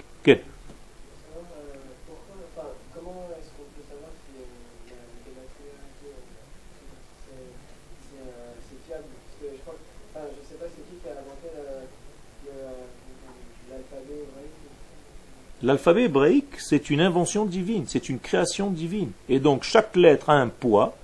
L'alphabet 15.65 16.03
hébraïque, 16.03 16.60
c'est 16.60 16.91
une 16.91 17.01
invention 17.01 17.43
divine, 17.43 17.86
c'est 17.88 18.07
une 18.10 18.19
création 18.19 18.69
divine. 18.69 19.10
Et 19.29 19.39
donc 19.39 19.63
chaque 19.63 19.95
lettre 19.95 20.29
a 20.29 20.34
un 20.34 20.48
poids. 20.48 20.95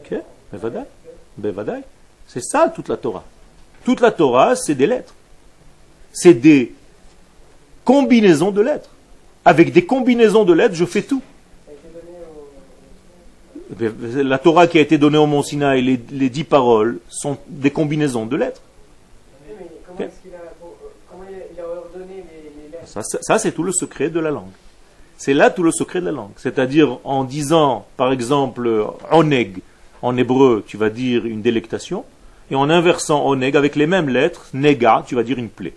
Okay. 0.00 0.20
C'est 2.26 2.42
ça 2.42 2.72
toute 2.74 2.88
la 2.88 2.96
Torah. 2.96 3.24
Toute 3.84 4.00
la 4.00 4.10
Torah, 4.10 4.56
c'est 4.56 4.74
des 4.74 4.86
lettres. 4.86 5.14
C'est 6.14 6.32
des 6.32 6.72
combinaisons 7.84 8.52
de 8.52 8.62
lettres. 8.62 8.88
Avec 9.44 9.74
des 9.74 9.84
combinaisons 9.84 10.44
de 10.44 10.54
lettres, 10.54 10.74
je 10.74 10.86
fais 10.86 11.02
tout. 11.02 11.20
La 14.16 14.38
Torah 14.38 14.66
qui 14.66 14.78
a 14.78 14.80
été 14.80 14.96
donnée 14.96 15.18
au 15.18 15.26
Mont 15.26 15.42
Sinaï, 15.42 15.82
les 15.82 16.30
dix 16.30 16.44
paroles, 16.44 17.00
sont 17.10 17.36
des 17.48 17.70
combinaisons 17.70 18.24
de 18.24 18.36
lettres. 18.36 18.62
Ça, 23.02 23.38
c'est 23.38 23.52
tout 23.52 23.62
le 23.62 23.72
secret 23.72 24.08
de 24.08 24.20
la 24.20 24.30
langue. 24.30 24.52
C'est 25.16 25.34
là 25.34 25.50
tout 25.50 25.62
le 25.62 25.72
secret 25.72 26.00
de 26.00 26.06
la 26.06 26.12
langue. 26.12 26.32
C'est-à-dire 26.36 26.98
en 27.04 27.24
disant, 27.24 27.86
par 27.96 28.12
exemple, 28.12 28.86
oneg, 29.10 29.58
en 30.02 30.16
hébreu, 30.16 30.64
tu 30.66 30.76
vas 30.76 30.90
dire 30.90 31.26
une 31.26 31.42
délectation, 31.42 32.04
et 32.50 32.54
en 32.54 32.70
inversant 32.70 33.26
oneg 33.26 33.56
avec 33.56 33.76
les 33.76 33.86
mêmes 33.86 34.08
lettres, 34.08 34.46
nega, 34.52 35.04
tu 35.06 35.14
vas 35.14 35.22
dire 35.22 35.38
une 35.38 35.48
plaie. 35.48 35.74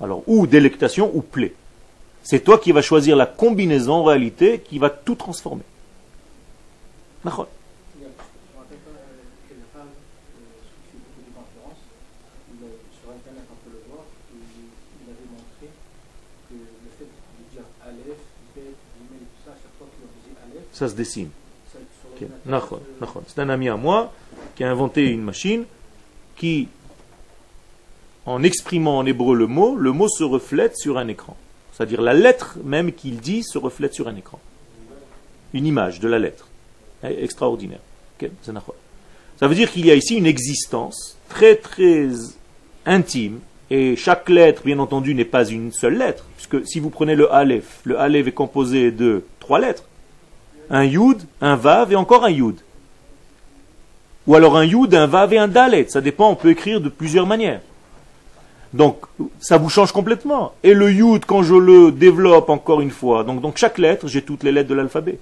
Alors, 0.00 0.22
ou 0.26 0.46
délectation 0.46 1.10
ou 1.14 1.22
plaie. 1.22 1.54
C'est 2.22 2.40
toi 2.40 2.58
qui 2.58 2.72
vas 2.72 2.82
choisir 2.82 3.16
la 3.16 3.26
combinaison 3.26 3.94
en 3.94 4.04
réalité 4.04 4.60
qui 4.60 4.78
va 4.78 4.90
tout 4.90 5.14
transformer. 5.14 5.64
Ça 20.78 20.88
se 20.88 20.94
dessine. 20.94 21.30
C'est 22.20 23.40
un 23.40 23.48
ami 23.48 23.68
à 23.68 23.76
moi 23.76 24.12
qui 24.54 24.62
a 24.62 24.70
inventé 24.70 25.06
une 25.06 25.22
machine 25.24 25.64
qui, 26.36 26.68
en 28.26 28.44
exprimant 28.44 28.98
en 28.98 29.04
hébreu 29.04 29.34
le 29.34 29.48
mot, 29.48 29.74
le 29.74 29.90
mot 29.90 30.06
se 30.06 30.22
reflète 30.22 30.76
sur 30.76 30.96
un 30.96 31.08
écran. 31.08 31.36
C'est-à-dire 31.72 32.00
la 32.00 32.14
lettre 32.14 32.58
même 32.62 32.92
qu'il 32.92 33.18
dit 33.18 33.42
se 33.42 33.58
reflète 33.58 33.92
sur 33.92 34.06
un 34.06 34.14
écran. 34.14 34.38
Une 35.52 35.66
image 35.66 35.98
de 35.98 36.06
la 36.06 36.20
lettre. 36.20 36.46
Extraordinaire. 37.02 37.80
Ça 39.40 39.48
veut 39.48 39.56
dire 39.56 39.72
qu'il 39.72 39.84
y 39.84 39.90
a 39.90 39.96
ici 39.96 40.14
une 40.14 40.26
existence 40.26 41.16
très 41.28 41.56
très 41.56 42.08
intime 42.86 43.40
et 43.70 43.96
chaque 43.96 44.28
lettre, 44.28 44.62
bien 44.64 44.78
entendu, 44.78 45.12
n'est 45.12 45.24
pas 45.24 45.44
une 45.44 45.72
seule 45.72 45.98
lettre, 45.98 46.24
puisque 46.36 46.64
si 46.68 46.78
vous 46.78 46.90
prenez 46.90 47.16
le 47.16 47.32
Aleph, 47.32 47.80
le 47.82 47.98
Aleph 47.98 48.28
est 48.28 48.32
composé 48.32 48.92
de 48.92 49.24
trois 49.40 49.58
lettres 49.58 49.82
un 50.70 50.84
Yud, 50.84 51.22
un 51.40 51.56
Vav 51.56 51.92
et 51.92 51.96
encore 51.96 52.24
un 52.24 52.30
Yud. 52.30 52.56
Ou 54.26 54.34
alors 54.34 54.56
un 54.56 54.64
Yud, 54.64 54.94
un 54.94 55.06
Vav 55.06 55.32
et 55.32 55.38
un 55.38 55.48
Dalet. 55.48 55.86
Ça 55.88 56.00
dépend, 56.00 56.30
on 56.30 56.34
peut 56.34 56.50
écrire 56.50 56.80
de 56.80 56.88
plusieurs 56.88 57.26
manières. 57.26 57.60
Donc, 58.74 58.98
ça 59.40 59.56
vous 59.56 59.70
change 59.70 59.92
complètement. 59.92 60.52
Et 60.62 60.74
le 60.74 60.92
yud, 60.92 61.24
quand 61.24 61.42
je 61.42 61.54
le 61.54 61.90
développe 61.90 62.50
encore 62.50 62.82
une 62.82 62.90
fois, 62.90 63.24
donc, 63.24 63.40
donc 63.40 63.56
chaque 63.56 63.78
lettre, 63.78 64.08
j'ai 64.08 64.20
toutes 64.20 64.42
les 64.42 64.52
lettres 64.52 64.68
de 64.68 64.74
l'alphabet. 64.74 65.18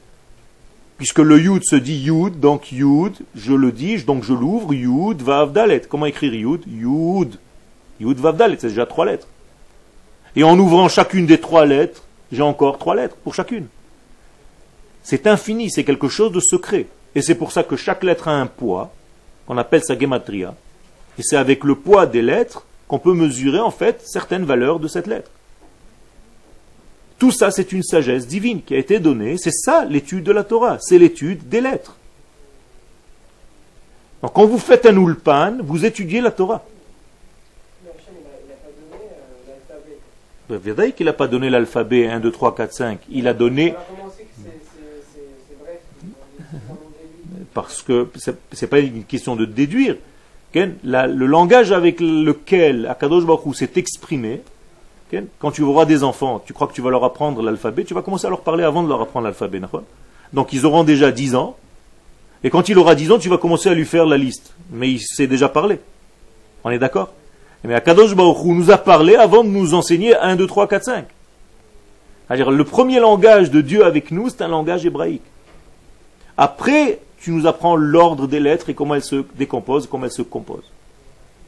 Puisque 0.98 1.20
le 1.20 1.38
yud 1.38 1.62
se 1.64 1.76
dit 1.76 1.96
yud, 1.96 2.40
donc 2.40 2.72
yud, 2.72 3.14
je 3.36 3.52
le 3.52 3.70
dis, 3.70 4.02
donc 4.02 4.24
je 4.24 4.32
l'ouvre, 4.32 4.74
yud, 4.74 5.22
vav, 5.22 5.52
dalet. 5.52 5.82
Comment 5.88 6.06
écrire 6.06 6.34
yud? 6.34 6.62
Yud. 6.66 7.38
Yud, 8.00 8.18
vav, 8.18 8.36
dalet, 8.36 8.56
c'est 8.58 8.68
déjà 8.68 8.86
trois 8.86 9.04
lettres. 9.04 9.28
Et 10.34 10.42
en 10.42 10.58
ouvrant 10.58 10.88
chacune 10.88 11.26
des 11.26 11.38
trois 11.38 11.66
lettres, 11.66 12.02
j'ai 12.32 12.42
encore 12.42 12.78
trois 12.78 12.96
lettres 12.96 13.16
pour 13.22 13.34
chacune. 13.34 13.66
C'est 15.06 15.28
infini, 15.28 15.70
c'est 15.70 15.84
quelque 15.84 16.08
chose 16.08 16.32
de 16.32 16.40
secret. 16.40 16.86
Et 17.14 17.22
c'est 17.22 17.36
pour 17.36 17.52
ça 17.52 17.62
que 17.62 17.76
chaque 17.76 18.02
lettre 18.02 18.26
a 18.26 18.32
un 18.32 18.48
poids, 18.48 18.92
qu'on 19.46 19.56
appelle 19.56 19.84
sa 19.84 19.96
gematria. 19.96 20.52
Et 21.16 21.22
c'est 21.22 21.36
avec 21.36 21.62
le 21.62 21.76
poids 21.76 22.06
des 22.06 22.22
lettres 22.22 22.66
qu'on 22.88 22.98
peut 22.98 23.14
mesurer 23.14 23.60
en 23.60 23.70
fait 23.70 24.02
certaines 24.04 24.44
valeurs 24.44 24.80
de 24.80 24.88
cette 24.88 25.06
lettre. 25.06 25.30
Tout 27.20 27.30
ça, 27.30 27.52
c'est 27.52 27.70
une 27.70 27.84
sagesse 27.84 28.26
divine 28.26 28.62
qui 28.62 28.74
a 28.74 28.78
été 28.78 28.98
donnée. 28.98 29.36
C'est 29.38 29.52
ça 29.52 29.84
l'étude 29.84 30.24
de 30.24 30.32
la 30.32 30.42
Torah, 30.42 30.78
c'est 30.80 30.98
l'étude 30.98 31.48
des 31.48 31.60
lettres. 31.60 31.96
Donc 34.22 34.32
quand 34.32 34.46
vous 34.46 34.58
faites 34.58 34.86
un 34.86 34.96
ulpan, 34.96 35.58
vous 35.60 35.84
étudiez 35.84 36.20
la 36.20 36.32
Torah. 36.32 36.64
Vous 40.48 40.58
voyez 40.74 40.90
qu'il 40.90 41.06
n'a 41.06 41.12
pas 41.12 41.28
donné 41.28 41.48
l'alphabet 41.48 42.08
1, 42.08 42.18
2, 42.18 42.32
3, 42.32 42.56
4, 42.56 42.72
5. 42.72 42.98
Il 43.08 43.28
a 43.28 43.34
donné. 43.34 43.76
Parce 47.56 47.80
que 47.80 48.06
ce 48.16 48.32
n'est 48.32 48.68
pas 48.68 48.80
une 48.80 49.04
question 49.04 49.34
de 49.34 49.46
déduire. 49.46 49.96
le 50.54 51.24
langage 51.24 51.72
avec 51.72 52.00
lequel 52.00 52.84
Akadosh 52.84 53.24
Baruch 53.24 53.54
s'est 53.54 53.70
exprimé, 53.76 54.42
quand 55.38 55.52
tu 55.52 55.62
auras 55.62 55.86
des 55.86 56.04
enfants, 56.04 56.42
tu 56.44 56.52
crois 56.52 56.66
que 56.66 56.74
tu 56.74 56.82
vas 56.82 56.90
leur 56.90 57.02
apprendre 57.02 57.40
l'alphabet, 57.40 57.84
tu 57.84 57.94
vas 57.94 58.02
commencer 58.02 58.26
à 58.26 58.28
leur 58.28 58.42
parler 58.42 58.62
avant 58.62 58.82
de 58.82 58.90
leur 58.90 59.00
apprendre 59.00 59.24
l'alphabet. 59.24 59.58
Donc 60.34 60.52
ils 60.52 60.66
auront 60.66 60.84
déjà 60.84 61.10
10 61.10 61.34
ans. 61.34 61.56
Et 62.44 62.50
quand 62.50 62.68
il 62.68 62.76
aura 62.76 62.94
10 62.94 63.12
ans, 63.12 63.18
tu 63.18 63.30
vas 63.30 63.38
commencer 63.38 63.70
à 63.70 63.74
lui 63.74 63.86
faire 63.86 64.04
la 64.04 64.18
liste. 64.18 64.52
Mais 64.70 64.90
il 64.90 65.00
sait 65.00 65.26
déjà 65.26 65.48
parler. 65.48 65.80
On 66.62 66.68
est 66.68 66.78
d'accord? 66.78 67.14
Mais 67.64 67.72
Akadosh 67.74 68.14
Baruch 68.14 68.44
nous 68.44 68.70
a 68.70 68.76
parlé 68.76 69.14
avant 69.16 69.44
de 69.44 69.48
nous 69.48 69.72
enseigner 69.72 70.14
1, 70.14 70.36
2, 70.36 70.46
3, 70.46 70.68
4, 70.68 70.84
5. 70.84 71.04
C'est-à-dire, 72.28 72.50
le 72.50 72.64
premier 72.64 73.00
langage 73.00 73.50
de 73.50 73.62
Dieu 73.62 73.82
avec 73.82 74.10
nous, 74.10 74.28
c'est 74.28 74.42
un 74.42 74.48
langage 74.48 74.84
hébraïque. 74.84 75.22
Après, 76.36 76.98
tu 77.18 77.30
nous 77.30 77.46
apprends 77.46 77.76
l'ordre 77.76 78.26
des 78.26 78.40
lettres 78.40 78.70
et 78.70 78.74
comment 78.74 78.94
elles 78.94 79.02
se 79.02 79.24
décomposent, 79.36 79.86
comment 79.86 80.04
elles 80.04 80.12
se 80.12 80.22
composent. 80.22 80.70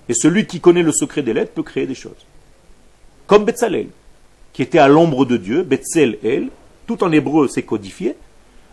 Et 0.08 0.14
celui 0.14 0.46
qui 0.46 0.60
connaît 0.60 0.82
le 0.82 0.92
secret 0.92 1.22
des 1.22 1.34
lettres 1.34 1.52
peut 1.52 1.62
créer 1.62 1.86
des 1.86 1.94
choses. 1.94 2.26
Comme 3.26 3.44
Betzalel, 3.44 3.88
qui 4.52 4.62
était 4.62 4.78
à 4.78 4.88
l'ombre 4.88 5.24
de 5.26 5.36
Dieu, 5.36 5.62
Betzel 5.62 6.18
El, 6.24 6.48
tout 6.86 7.04
en 7.04 7.12
hébreu 7.12 7.48
c'est 7.48 7.62
codifié. 7.62 8.16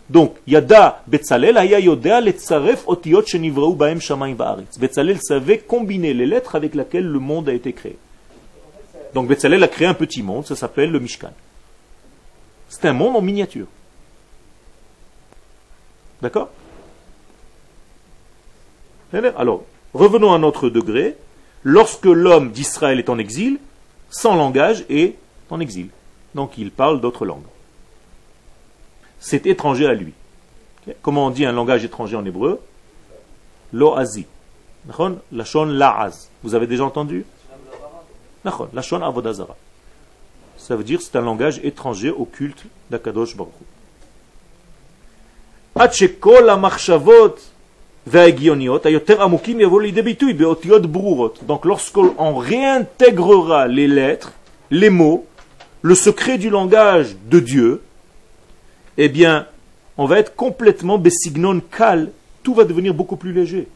Donc, 0.09 0.35
Yada 0.47 1.03
Betzalel, 1.07 1.57
Aya 1.57 1.79
Yodea 1.79 2.21
Letzaref 2.21 2.83
Otiot 2.87 3.25
Shenivreu 3.25 3.73
Baem 3.73 3.99
Shamayim 3.99 4.35
Baaretz. 4.35 4.79
Betzalel 4.79 5.19
savait 5.21 5.57
combiner 5.57 6.13
les 6.13 6.25
lettres 6.25 6.55
avec 6.55 6.75
lesquelles 6.75 7.07
le 7.07 7.19
monde 7.19 7.49
a 7.49 7.53
été 7.53 7.73
créé. 7.73 7.97
Donc, 9.13 9.27
Betzalel 9.27 9.63
a 9.63 9.67
créé 9.67 9.87
un 9.87 9.93
petit 9.93 10.21
monde, 10.21 10.45
ça 10.45 10.55
s'appelle 10.55 10.91
le 10.91 10.99
Mishkan. 10.99 11.31
C'est 12.69 12.85
un 12.85 12.93
monde 12.93 13.15
en 13.15 13.21
miniature. 13.21 13.67
D'accord? 16.21 16.49
Alors, 19.13 19.63
revenons 19.93 20.33
à 20.33 20.37
notre 20.37 20.69
degré. 20.69 21.15
Lorsque 21.63 22.05
l'homme 22.05 22.51
d'Israël 22.51 22.99
est 22.99 23.09
en 23.09 23.17
exil, 23.17 23.59
sans 24.09 24.35
langage 24.35 24.85
et 24.89 25.15
en 25.49 25.59
exil. 25.59 25.89
Donc 26.35 26.57
il 26.57 26.69
parle 26.71 27.01
d'autres 27.01 27.25
langues. 27.25 27.41
C'est 29.19 29.47
étranger 29.47 29.87
à 29.87 29.93
lui. 29.93 30.13
Comment 31.01 31.27
on 31.27 31.29
dit 31.31 31.45
un 31.45 31.51
langage 31.51 31.83
étranger 31.83 32.15
en 32.15 32.25
hébreu? 32.25 32.61
Lo'azi. 33.73 34.25
Lachon 35.31 35.65
la'az. 35.65 36.29
Vous 36.43 36.53
avez 36.53 36.67
déjà 36.67 36.85
entendu? 36.85 37.25
Lachon 38.73 39.01
avodazara. 39.01 39.55
Ça 40.57 40.75
veut 40.75 40.83
dire 40.83 41.01
c'est 41.01 41.15
un 41.15 41.21
langage 41.21 41.59
étranger 41.63 42.11
au 42.11 42.25
culte 42.25 42.63
d'Akadosh 42.91 43.35
Baruch 43.35 43.53
donc 51.47 51.65
lorsqu'on 51.65 52.35
réintégrera 52.35 53.67
les 53.67 53.87
lettres, 53.87 54.33
les 54.69 54.89
mots, 54.89 55.25
le 55.81 55.95
secret 55.95 56.37
du 56.37 56.49
langage 56.49 57.15
de 57.29 57.39
Dieu, 57.39 57.81
eh 58.97 59.09
bien, 59.09 59.47
on 59.97 60.05
va 60.05 60.19
être 60.19 60.35
complètement 60.35 60.97
bessignon 60.97 61.61
cal, 61.75 62.11
tout 62.43 62.53
va 62.53 62.63
devenir 62.63 62.93
beaucoup 62.93 63.15
plus 63.15 63.33
léger. 63.33 63.67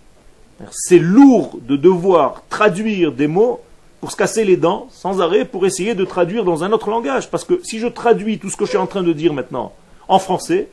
C'est 0.72 1.00
lourd 1.00 1.58
de 1.62 1.76
devoir 1.76 2.44
traduire 2.50 3.12
des 3.12 3.28
mots 3.28 3.62
pour 4.00 4.12
se 4.12 4.18
casser 4.18 4.46
les 4.46 4.58
dents 4.58 4.88
sans 4.92 5.22
arrêt 5.22 5.46
pour 5.46 5.66
essayer 5.66 5.96
de 5.96 6.06
traduire 6.06 6.44
dans 6.44 6.64
un 6.64 6.72
autre 6.72 6.90
langage. 6.90 7.30
Parce 7.30 7.44
que 7.44 7.62
si 7.64 7.80
je 7.80 7.88
traduis 7.88 8.40
tout 8.40 8.50
ce 8.50 8.58
que 8.58 8.66
je 8.66 8.70
suis 8.70 8.78
en 8.78 8.88
train 8.88 9.04
de 9.04 9.14
dire 9.14 9.34
maintenant 9.34 9.74
en 10.08 10.20
français 10.20 10.70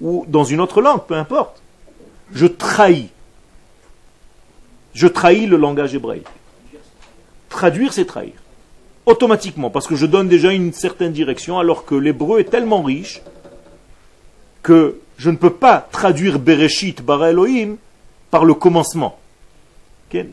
ou 0.00 0.24
dans 0.28 0.44
une 0.44 0.60
autre 0.60 0.80
langue, 0.80 1.02
peu 1.06 1.14
importe, 1.14 1.62
je 2.32 2.46
trahis. 2.46 3.10
Je 4.94 5.06
trahis 5.06 5.46
le 5.46 5.56
langage 5.56 5.94
hébraïque. 5.94 6.26
Traduire, 7.48 7.92
c'est 7.92 8.04
trahir. 8.04 8.34
Automatiquement, 9.06 9.70
parce 9.70 9.86
que 9.86 9.96
je 9.96 10.06
donne 10.06 10.28
déjà 10.28 10.52
une 10.52 10.72
certaine 10.72 11.12
direction, 11.12 11.58
alors 11.58 11.84
que 11.84 11.94
l'hébreu 11.94 12.40
est 12.40 12.50
tellement 12.50 12.82
riche 12.82 13.22
que 14.62 15.00
je 15.16 15.30
ne 15.30 15.36
peux 15.36 15.54
pas 15.54 15.80
traduire 15.90 16.38
Bereshit 16.38 17.02
bara 17.02 17.30
Elohim 17.30 17.76
par 18.30 18.44
le 18.44 18.54
commencement. 18.54 19.18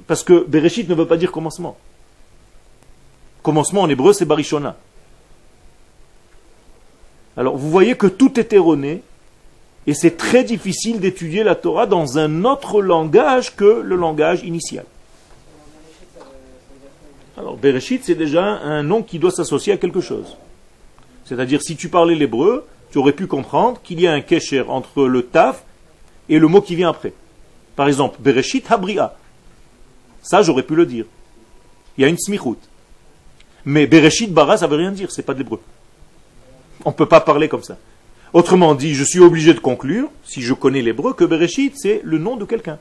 Parce 0.07 0.23
que 0.23 0.45
Bereshit 0.45 0.89
ne 0.89 0.95
veut 0.95 1.07
pas 1.07 1.17
dire 1.17 1.31
commencement. 1.31 1.77
Commencement 3.43 3.81
en 3.81 3.89
hébreu, 3.89 4.13
c'est 4.13 4.25
Barishona. 4.25 4.75
Alors 7.37 7.57
vous 7.57 7.69
voyez 7.69 7.95
que 7.95 8.07
tout 8.07 8.39
est 8.39 8.53
erroné 8.53 9.03
et 9.87 9.93
c'est 9.93 10.17
très 10.17 10.43
difficile 10.43 10.99
d'étudier 10.99 11.43
la 11.43 11.55
Torah 11.55 11.85
dans 11.85 12.17
un 12.17 12.43
autre 12.43 12.81
langage 12.81 13.55
que 13.55 13.81
le 13.81 13.95
langage 13.95 14.43
initial. 14.43 14.85
Alors, 17.37 17.57
Bereshit, 17.57 18.03
c'est 18.03 18.15
déjà 18.15 18.43
un 18.43 18.81
nom 18.81 19.03
qui 19.03 19.19
doit 19.19 19.31
s'associer 19.31 19.73
à 19.73 19.77
quelque 19.77 20.01
chose. 20.01 20.37
C'est-à-dire, 21.25 21.61
si 21.61 21.75
tu 21.75 21.89
parlais 21.89 22.15
l'hébreu, 22.15 22.65
tu 22.91 22.97
aurais 22.97 23.11
pu 23.11 23.27
comprendre 23.27 23.79
qu'il 23.83 23.99
y 23.99 24.07
a 24.07 24.13
un 24.13 24.21
kesher 24.21 24.61
entre 24.61 25.05
le 25.05 25.23
taf 25.23 25.63
et 26.29 26.39
le 26.39 26.47
mot 26.47 26.61
qui 26.61 26.75
vient 26.75 26.89
après. 26.89 27.13
Par 27.75 27.87
exemple, 27.87 28.17
Bereshit 28.21 28.71
Habria. 28.71 29.15
Ça, 30.21 30.41
j'aurais 30.41 30.63
pu 30.63 30.75
le 30.75 30.85
dire. 30.85 31.05
Il 31.97 32.01
y 32.01 32.05
a 32.05 32.07
une 32.07 32.17
smichut. 32.17 32.57
Mais 33.65 33.85
Bereshit 33.85 34.33
Bara, 34.33 34.57
ça 34.57 34.67
veut 34.67 34.77
rien 34.77 34.91
dire, 34.91 35.11
c'est 35.11 35.23
pas 35.23 35.33
de 35.33 35.39
l'hébreu. 35.39 35.59
On 36.85 36.91
ne 36.91 36.95
peut 36.95 37.07
pas 37.07 37.19
parler 37.19 37.49
comme 37.49 37.63
ça. 37.63 37.77
Autrement 38.35 38.75
dit, 38.75 38.95
je 38.95 39.05
suis 39.05 39.21
obligé 39.21 39.53
de 39.53 39.59
conclure, 39.59 40.09
si 40.25 40.41
je 40.41 40.53
connais 40.53 40.81
l'hébreu, 40.81 41.13
que 41.13 41.23
Bereshit, 41.23 41.71
c'est 41.77 42.01
le 42.03 42.17
nom 42.17 42.35
de 42.35 42.43
quelqu'un. 42.43 42.77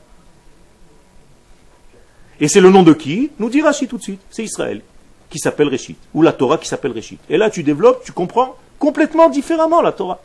Et 2.41 2.49
c'est 2.49 2.59
le 2.59 2.69
nom 2.71 2.83
de 2.83 2.91
qui? 2.91 3.31
Nous 3.39 3.49
dit 3.49 3.61
Rachid 3.61 3.87
tout 3.87 3.97
de 3.97 4.03
suite. 4.03 4.19
C'est 4.29 4.43
Israël, 4.43 4.81
qui 5.29 5.39
s'appelle 5.39 5.69
Réchit, 5.69 5.95
ou 6.13 6.23
la 6.23 6.33
Torah 6.33 6.57
qui 6.57 6.67
s'appelle 6.67 6.91
Réchit. 6.91 7.19
Et 7.29 7.37
là, 7.37 7.49
tu 7.49 7.63
développes, 7.63 8.03
tu 8.03 8.11
comprends 8.11 8.57
complètement 8.79 9.29
différemment 9.29 9.81
la 9.81 9.93
Torah. 9.93 10.19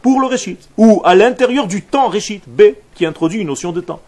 Pour 0.00 0.20
le 0.20 0.28
Réchit. 0.28 0.56
Ou 0.76 1.02
à 1.04 1.16
l'intérieur 1.16 1.66
du 1.66 1.82
temps 1.82 2.06
Réchit, 2.06 2.40
B, 2.46 2.62
qui 2.94 3.04
introduit 3.04 3.40
une 3.40 3.48
notion 3.48 3.72
de 3.72 3.80
temps. 3.80 4.00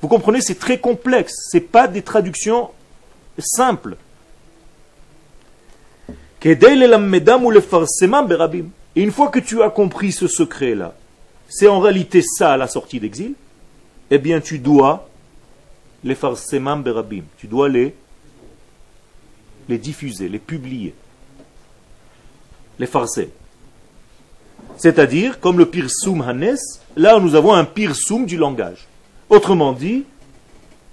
Vous 0.00 0.08
comprenez, 0.08 0.40
c'est 0.40 0.58
très 0.58 0.80
complexe. 0.80 1.34
Ce 1.52 1.58
pas 1.58 1.86
des 1.86 2.02
traductions 2.02 2.70
simples. 3.38 3.96
Et 6.46 6.52
une 8.96 9.10
fois 9.10 9.28
que 9.28 9.38
tu 9.38 9.62
as 9.62 9.70
compris 9.70 10.12
ce 10.12 10.28
secret-là, 10.28 10.94
c'est 11.48 11.68
en 11.68 11.80
réalité 11.80 12.20
ça 12.22 12.56
la 12.56 12.66
sortie 12.66 13.00
d'exil, 13.00 13.32
eh 14.10 14.18
bien 14.18 14.40
tu 14.40 14.58
dois 14.58 15.08
les 16.02 16.14
farsemam 16.14 16.82
berabim, 16.82 17.22
tu 17.38 17.46
dois 17.46 17.70
les, 17.70 17.94
les 19.70 19.78
diffuser, 19.78 20.28
les 20.28 20.38
publier, 20.38 20.94
les 22.78 22.86
farser. 22.86 23.30
C'est-à-dire, 24.76 25.40
comme 25.40 25.58
le 25.58 25.66
pirsum 25.66 26.20
hanes, 26.20 26.58
là 26.96 27.18
nous 27.20 27.34
avons 27.34 27.54
un 27.54 27.64
pirsum 27.64 28.26
du 28.26 28.36
langage. 28.36 28.86
Autrement 29.30 29.72
dit, 29.72 30.04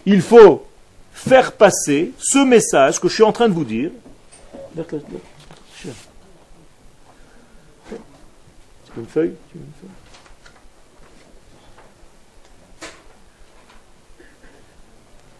il 0.05 0.21
faut 0.21 0.65
faire 1.11 1.51
passer 1.51 2.13
ce 2.17 2.39
message 2.45 3.01
que 3.01 3.09
je 3.09 3.15
suis 3.15 3.23
en 3.23 3.33
train 3.33 3.49
de 3.49 3.53
vous 3.53 3.65
dire. 3.65 3.91
Une 8.97 9.05
feuille, 9.05 9.33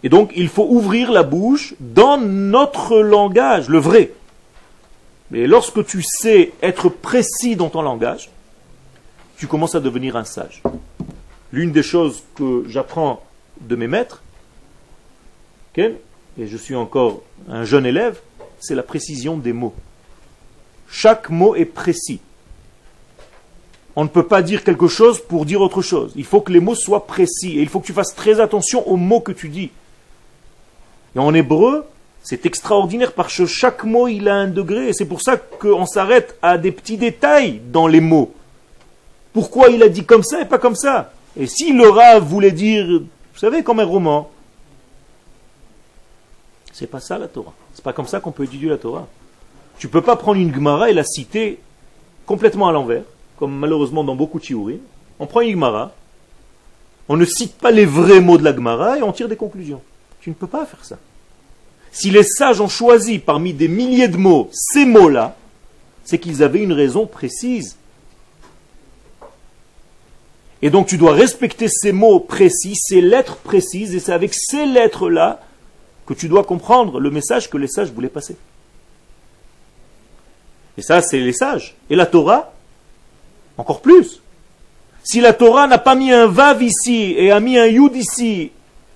Et 0.03 0.09
donc, 0.09 0.31
il 0.35 0.49
faut 0.49 0.65
ouvrir 0.67 1.11
la 1.11 1.21
bouche 1.21 1.75
dans 1.79 2.17
notre 2.17 2.97
langage, 2.99 3.69
le 3.69 3.77
vrai. 3.77 4.11
Mais 5.29 5.45
lorsque 5.45 5.85
tu 5.85 6.01
sais 6.01 6.53
être 6.63 6.89
précis 6.89 7.55
dans 7.55 7.69
ton 7.69 7.83
langage, 7.83 8.31
tu 9.37 9.45
commences 9.47 9.75
à 9.75 9.79
devenir 9.79 10.15
un 10.15 10.23
sage. 10.23 10.63
L'une 11.51 11.71
des 11.71 11.83
choses 11.83 12.23
que 12.35 12.65
j'apprends 12.67 13.21
de 13.59 13.75
mes 13.75 13.87
maîtres, 13.87 14.23
et 15.77 15.97
je 16.37 16.57
suis 16.57 16.75
encore 16.75 17.21
un 17.47 17.63
jeune 17.63 17.85
élève, 17.85 18.19
c'est 18.59 18.75
la 18.75 18.83
précision 18.83 19.37
des 19.37 19.53
mots. 19.53 19.73
Chaque 20.89 21.29
mot 21.29 21.55
est 21.55 21.65
précis. 21.65 22.19
On 23.95 24.03
ne 24.03 24.09
peut 24.09 24.25
pas 24.25 24.41
dire 24.41 24.63
quelque 24.63 24.87
chose 24.87 25.19
pour 25.19 25.45
dire 25.45 25.61
autre 25.61 25.81
chose. 25.81 26.13
Il 26.15 26.25
faut 26.25 26.41
que 26.41 26.51
les 26.51 26.59
mots 26.59 26.75
soient 26.75 27.05
précis 27.05 27.59
et 27.59 27.61
il 27.61 27.69
faut 27.69 27.79
que 27.79 27.85
tu 27.85 27.93
fasses 27.93 28.15
très 28.15 28.39
attention 28.39 28.87
aux 28.87 28.95
mots 28.95 29.19
que 29.19 29.33
tu 29.33 29.49
dis. 29.49 29.71
Et 31.15 31.19
en 31.19 31.33
hébreu, 31.33 31.85
c'est 32.23 32.45
extraordinaire 32.45 33.11
parce 33.13 33.35
que 33.35 33.45
chaque 33.45 33.83
mot, 33.83 34.07
il 34.07 34.29
a 34.29 34.35
un 34.35 34.47
degré. 34.47 34.89
Et 34.89 34.93
c'est 34.93 35.05
pour 35.05 35.21
ça 35.21 35.37
qu'on 35.37 35.85
s'arrête 35.85 36.37
à 36.41 36.57
des 36.57 36.71
petits 36.71 36.97
détails 36.97 37.59
dans 37.71 37.87
les 37.87 37.99
mots. 37.99 38.33
Pourquoi 39.33 39.69
il 39.69 39.83
a 39.83 39.89
dit 39.89 40.05
comme 40.05 40.23
ça 40.23 40.41
et 40.41 40.45
pas 40.45 40.59
comme 40.59 40.75
ça? 40.75 41.11
Et 41.37 41.47
si 41.47 41.73
le 41.73 41.89
Rav 41.89 42.23
voulait 42.23 42.51
dire, 42.51 42.85
vous 42.87 43.39
savez, 43.39 43.63
comme 43.63 43.79
un 43.79 43.85
roman, 43.85 44.29
c'est 46.71 46.87
pas 46.87 46.99
ça 46.99 47.17
la 47.17 47.27
Torah. 47.27 47.53
C'est 47.73 47.83
pas 47.83 47.93
comme 47.93 48.07
ça 48.07 48.19
qu'on 48.19 48.31
peut 48.31 48.43
étudier 48.43 48.69
la 48.69 48.77
Torah. 48.77 49.07
Tu 49.77 49.87
peux 49.87 50.01
pas 50.01 50.15
prendre 50.15 50.39
une 50.39 50.53
Gemara 50.53 50.89
et 50.89 50.93
la 50.93 51.03
citer 51.03 51.59
complètement 52.25 52.67
à 52.67 52.71
l'envers, 52.71 53.03
comme 53.41 53.57
malheureusement 53.57 54.03
dans 54.03 54.13
beaucoup 54.15 54.37
de 54.37 54.43
chiourim. 54.43 54.77
On 55.17 55.25
prend 55.25 55.41
une 55.41 55.53
Gemara, 55.53 55.91
on 57.09 57.17
ne 57.17 57.25
cite 57.25 57.55
pas 57.55 57.71
les 57.71 57.87
vrais 57.87 58.21
mots 58.21 58.37
de 58.37 58.43
la 58.43 58.53
Gemara 58.53 58.99
et 58.99 59.01
on 59.01 59.11
tire 59.11 59.27
des 59.27 59.35
conclusions. 59.35 59.81
Tu 60.19 60.29
ne 60.29 60.35
peux 60.35 60.45
pas 60.45 60.63
faire 60.67 60.85
ça. 60.85 60.99
Si 61.91 62.11
les 62.11 62.21
sages 62.21 62.61
ont 62.61 62.67
choisi 62.67 63.17
parmi 63.17 63.51
des 63.51 63.67
milliers 63.67 64.09
de 64.09 64.17
mots 64.17 64.51
ces 64.53 64.85
mots-là, 64.85 65.35
c'est 66.03 66.19
qu'ils 66.19 66.43
avaient 66.43 66.61
une 66.61 66.71
raison 66.71 67.07
précise. 67.07 67.77
Et 70.61 70.69
donc 70.69 70.85
tu 70.85 70.99
dois 70.99 71.13
respecter 71.13 71.67
ces 71.67 71.91
mots 71.91 72.19
précis, 72.19 72.75
ces 72.75 73.01
lettres 73.01 73.37
précises, 73.37 73.95
et 73.95 73.99
c'est 73.99 74.13
avec 74.13 74.35
ces 74.35 74.67
lettres-là 74.67 75.41
que 76.05 76.13
tu 76.13 76.27
dois 76.27 76.43
comprendre 76.43 76.99
le 76.99 77.09
message 77.09 77.49
que 77.49 77.57
les 77.57 77.67
sages 77.67 77.91
voulaient 77.91 78.07
passer. 78.07 78.35
Et 80.77 80.83
ça, 80.83 81.01
c'est 81.01 81.19
les 81.19 81.33
sages. 81.33 81.73
Et 81.89 81.95
la 81.95 82.05
Torah, 82.05 82.53
encore 83.61 83.81
plus. 83.81 84.21
Si 85.03 85.21
la 85.21 85.33
Torah 85.33 85.67
n'a 85.67 85.77
pas 85.77 85.95
mis 85.95 86.11
un 86.11 86.27
vav 86.27 86.61
ici 86.61 87.15
et 87.17 87.31
a 87.31 87.39
mis 87.39 87.57
un 87.57 87.67
yud 87.67 87.95
ici, 87.95 88.51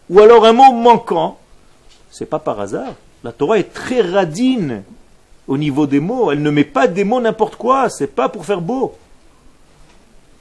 ou 0.09 0.19
alors 0.19 0.45
un 0.45 0.53
mot 0.53 0.71
manquant, 0.73 1.39
c'est 2.11 2.25
pas 2.25 2.39
par 2.39 2.59
hasard. 2.59 2.93
La 3.23 3.31
Torah 3.31 3.57
est 3.57 3.73
très 3.73 4.01
radine 4.01 4.83
au 5.47 5.57
niveau 5.57 5.87
des 5.87 5.99
mots. 5.99 6.31
Elle 6.31 6.41
ne 6.41 6.51
met 6.51 6.63
pas 6.63 6.87
des 6.87 7.03
mots 7.03 7.21
n'importe 7.21 7.55
quoi. 7.55 7.89
C'est 7.89 8.13
pas 8.13 8.29
pour 8.29 8.45
faire 8.45 8.61
beau. 8.61 8.95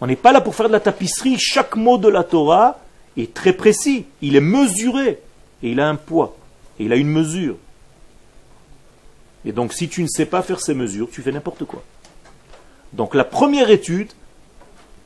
On 0.00 0.06
n'est 0.06 0.16
pas 0.16 0.32
là 0.32 0.40
pour 0.40 0.54
faire 0.54 0.68
de 0.68 0.72
la 0.72 0.80
tapisserie. 0.80 1.38
Chaque 1.38 1.76
mot 1.76 1.96
de 1.96 2.08
la 2.08 2.24
Torah 2.24 2.78
est 3.16 3.32
très 3.32 3.52
précis. 3.52 4.04
Il 4.20 4.36
est 4.36 4.40
mesuré. 4.40 5.20
Et 5.62 5.70
il 5.70 5.80
a 5.80 5.88
un 5.88 5.96
poids. 5.96 6.36
Et 6.78 6.84
il 6.84 6.92
a 6.92 6.96
une 6.96 7.08
mesure. 7.08 7.56
Et 9.46 9.52
donc 9.52 9.72
si 9.72 9.88
tu 9.88 10.02
ne 10.02 10.08
sais 10.08 10.26
pas 10.26 10.42
faire 10.42 10.60
ces 10.60 10.74
mesures, 10.74 11.08
tu 11.10 11.22
fais 11.22 11.32
n'importe 11.32 11.64
quoi. 11.64 11.82
Donc 12.96 13.14
la 13.14 13.24
première 13.24 13.70
étude 13.70 14.12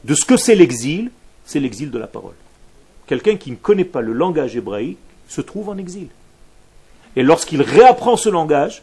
de 0.05 0.14
ce 0.14 0.24
que 0.24 0.37
c'est 0.37 0.55
l'exil, 0.55 1.11
c'est 1.44 1.61
l'exil 1.61 1.90
de 1.90 1.98
la 1.98 2.07
parole. 2.07 2.35
Quelqu'un 3.07 3.37
qui 3.37 3.51
ne 3.51 3.57
connaît 3.57 3.85
pas 3.85 4.01
le 4.01 4.12
langage 4.12 4.57
hébraïque 4.57 4.98
se 5.29 5.40
trouve 5.40 5.70
en 5.70 5.79
exil. 5.79 6.09
Et 7.16 7.22
lorsqu'il 7.22 7.62
réapprend 7.62 8.16
ce 8.16 8.29
langage, 8.29 8.83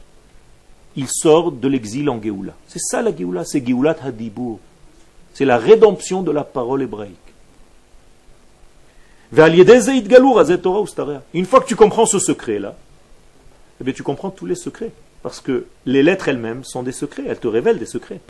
il 0.96 1.08
sort 1.08 1.52
de 1.52 1.68
l'exil 1.68 2.10
en 2.10 2.22
Géoula. 2.22 2.54
C'est 2.68 2.80
ça 2.80 3.02
la 3.02 3.16
Géoula, 3.16 3.46
c'est 3.46 3.66
Géoulat 3.66 3.98
Hadibur. 4.04 4.60
C'est 5.34 5.46
la 5.46 5.58
rédemption 5.58 6.24
de 6.24 6.32
la 6.32 6.44
parole 6.44 6.82
hébraïque. 6.82 7.16
Une 11.34 11.46
fois 11.46 11.60
que 11.62 11.68
tu 11.68 11.76
comprends 11.76 12.06
ce 12.06 12.20
secret-là, 12.20 12.76
eh 13.86 13.94
tu 13.94 14.04
comprends 14.04 14.30
tous 14.30 14.46
les 14.46 14.56
secrets. 14.56 14.92
Parce 15.22 15.42
que 15.42 15.66
les 15.86 16.04
lettres 16.04 16.30
elles-mêmes 16.30 16.64
sont 16.64 16.84
des 16.84 16.92
secrets, 16.92 17.24
elles 17.28 17.40
te 17.40 17.48
révèlent 17.48 17.80
des 17.80 17.86
secrets. 17.86 18.22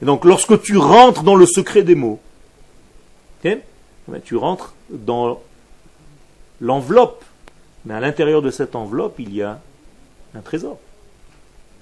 Et 0.00 0.04
donc, 0.04 0.24
lorsque 0.24 0.60
tu 0.62 0.76
rentres 0.76 1.22
dans 1.22 1.34
le 1.34 1.46
secret 1.46 1.82
des 1.82 1.94
mots, 1.94 2.20
eh 3.44 3.60
tu 4.24 4.36
rentres 4.36 4.74
dans 4.90 5.40
l'enveloppe 6.60 7.24
mais 7.84 7.94
à 7.94 8.00
l'intérieur 8.00 8.42
de 8.42 8.50
cette 8.50 8.76
enveloppe, 8.76 9.18
il 9.18 9.34
y 9.34 9.42
a 9.42 9.60
un 10.34 10.40
trésor. 10.40 10.78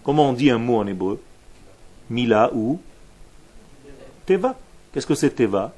Comment 0.04 0.30
on 0.30 0.32
dit 0.32 0.50
un 0.50 0.58
mot 0.58 0.78
en 0.78 0.86
hébreu? 0.86 1.20
Mila 2.10 2.50
ou 2.54 2.80
Teva. 4.24 4.54
Qu'est-ce 4.92 5.06
que 5.06 5.16
c'est 5.16 5.30
Teva? 5.30 5.72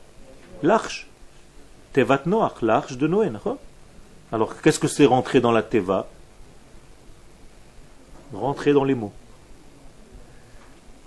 L'arche. 0.62 1.06
Tevat 1.94 2.26
Noach, 2.26 2.60
l'arche 2.60 2.98
de 2.98 3.06
Noé. 3.06 3.30
Alors, 4.30 4.60
qu'est-ce 4.60 4.78
que 4.78 4.88
c'est 4.88 5.06
rentrer 5.06 5.40
dans 5.40 5.52
la 5.52 5.62
Teva? 5.62 6.06
Rentrer 8.34 8.74
dans 8.74 8.84
les 8.84 8.94
mots. 8.94 9.12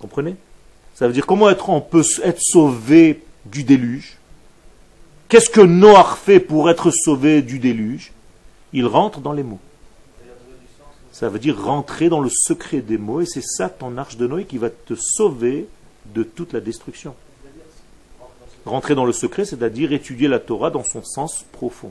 Comprenez? 0.00 0.34
Ça 1.02 1.08
veut 1.08 1.14
dire 1.14 1.26
comment 1.26 1.50
être, 1.50 1.68
on 1.68 1.80
peut 1.80 2.04
être 2.22 2.40
sauvé 2.40 3.24
du 3.44 3.64
déluge? 3.64 4.18
Qu'est-ce 5.28 5.50
que 5.50 5.60
Noach 5.60 6.14
fait 6.14 6.38
pour 6.38 6.70
être 6.70 6.92
sauvé 6.92 7.42
du 7.42 7.58
déluge? 7.58 8.12
Il 8.72 8.86
rentre 8.86 9.18
dans 9.18 9.32
les 9.32 9.42
mots. 9.42 9.58
Ça 11.10 11.28
veut 11.28 11.40
dire 11.40 11.60
rentrer 11.60 12.08
dans 12.08 12.20
le 12.20 12.30
secret 12.30 12.82
des 12.82 12.98
mots, 12.98 13.20
et 13.20 13.26
c'est 13.26 13.42
ça 13.42 13.68
ton 13.68 13.98
arche 13.98 14.16
de 14.16 14.28
Noé 14.28 14.44
qui 14.44 14.58
va 14.58 14.70
te 14.70 14.94
sauver 14.94 15.66
de 16.14 16.22
toute 16.22 16.52
la 16.52 16.60
destruction. 16.60 17.16
Rentrer 18.64 18.94
dans 18.94 19.04
le 19.04 19.12
secret, 19.12 19.44
c'est-à-dire 19.44 19.92
étudier 19.92 20.28
la 20.28 20.38
Torah 20.38 20.70
dans 20.70 20.84
son 20.84 21.02
sens 21.02 21.44
profond. 21.50 21.90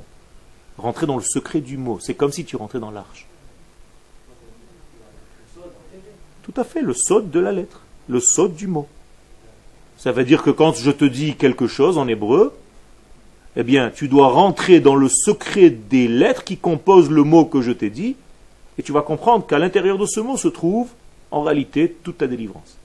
Rentrer 0.77 1.05
dans 1.05 1.17
le 1.17 1.23
secret 1.23 1.59
du 1.59 1.75
mot, 1.75 1.99
c'est 1.99 2.13
comme 2.13 2.31
si 2.31 2.45
tu 2.45 2.55
rentrais 2.55 2.79
dans 2.79 2.91
l'arche. 2.91 3.27
Tout 6.43 6.53
à 6.55 6.63
fait, 6.63 6.81
le 6.81 6.93
saut 6.93 7.19
de 7.19 7.39
la 7.41 7.51
lettre, 7.51 7.81
le 8.07 8.21
saut 8.21 8.47
du 8.47 8.67
mot. 8.67 8.87
Ça 10.01 10.11
veut 10.11 10.23
dire 10.23 10.41
que 10.41 10.49
quand 10.49 10.73
je 10.73 10.89
te 10.89 11.05
dis 11.05 11.35
quelque 11.35 11.67
chose 11.67 11.99
en 11.99 12.07
hébreu, 12.07 12.57
eh 13.55 13.61
bien, 13.61 13.91
tu 13.91 14.07
dois 14.07 14.29
rentrer 14.29 14.79
dans 14.79 14.95
le 14.95 15.07
secret 15.07 15.69
des 15.69 16.07
lettres 16.07 16.43
qui 16.43 16.57
composent 16.57 17.11
le 17.11 17.23
mot 17.23 17.45
que 17.45 17.61
je 17.61 17.71
t'ai 17.71 17.91
dit, 17.91 18.15
et 18.79 18.81
tu 18.81 18.91
vas 18.93 19.03
comprendre 19.03 19.45
qu'à 19.45 19.59
l'intérieur 19.59 19.99
de 19.99 20.07
ce 20.07 20.19
mot 20.19 20.37
se 20.37 20.47
trouve, 20.47 20.89
en 21.29 21.43
réalité, 21.43 21.95
toute 22.01 22.17
ta 22.17 22.25
délivrance. 22.25 22.77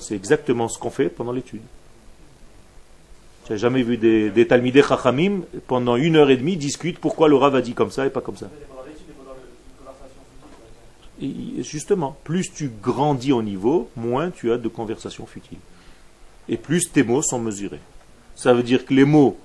C'est 0.00 0.16
exactement 0.16 0.66
ce 0.66 0.76
qu'on 0.76 0.90
fait 0.90 1.08
pendant 1.08 1.30
l'étude. 1.30 1.62
Tu 3.46 3.52
n'as 3.52 3.58
jamais 3.58 3.84
vu 3.84 3.96
des, 3.96 4.30
des 4.30 4.48
Talmidei 4.48 4.82
Chachamim 4.82 5.42
pendant 5.68 5.94
une 5.94 6.16
heure 6.16 6.30
et 6.30 6.36
demie 6.36 6.56
discutent 6.56 6.98
pourquoi 6.98 7.28
le 7.28 7.36
Rav 7.36 7.54
a 7.54 7.60
dit 7.60 7.74
comme 7.74 7.92
ça 7.92 8.06
et 8.06 8.10
pas 8.10 8.22
comme 8.22 8.36
ça 8.36 8.50
justement, 11.20 12.16
plus 12.24 12.52
tu 12.52 12.70
grandis 12.82 13.32
au 13.32 13.42
niveau, 13.42 13.90
moins 13.96 14.30
tu 14.30 14.52
as 14.52 14.58
de 14.58 14.68
conversations 14.68 15.26
futiles. 15.26 15.58
Et 16.48 16.56
plus 16.56 16.90
tes 16.90 17.02
mots 17.02 17.22
sont 17.22 17.40
mesurés. 17.40 17.80
Ça 18.34 18.54
veut 18.54 18.62
dire 18.62 18.84
que 18.86 18.94
les 18.94 19.04
mots 19.04 19.36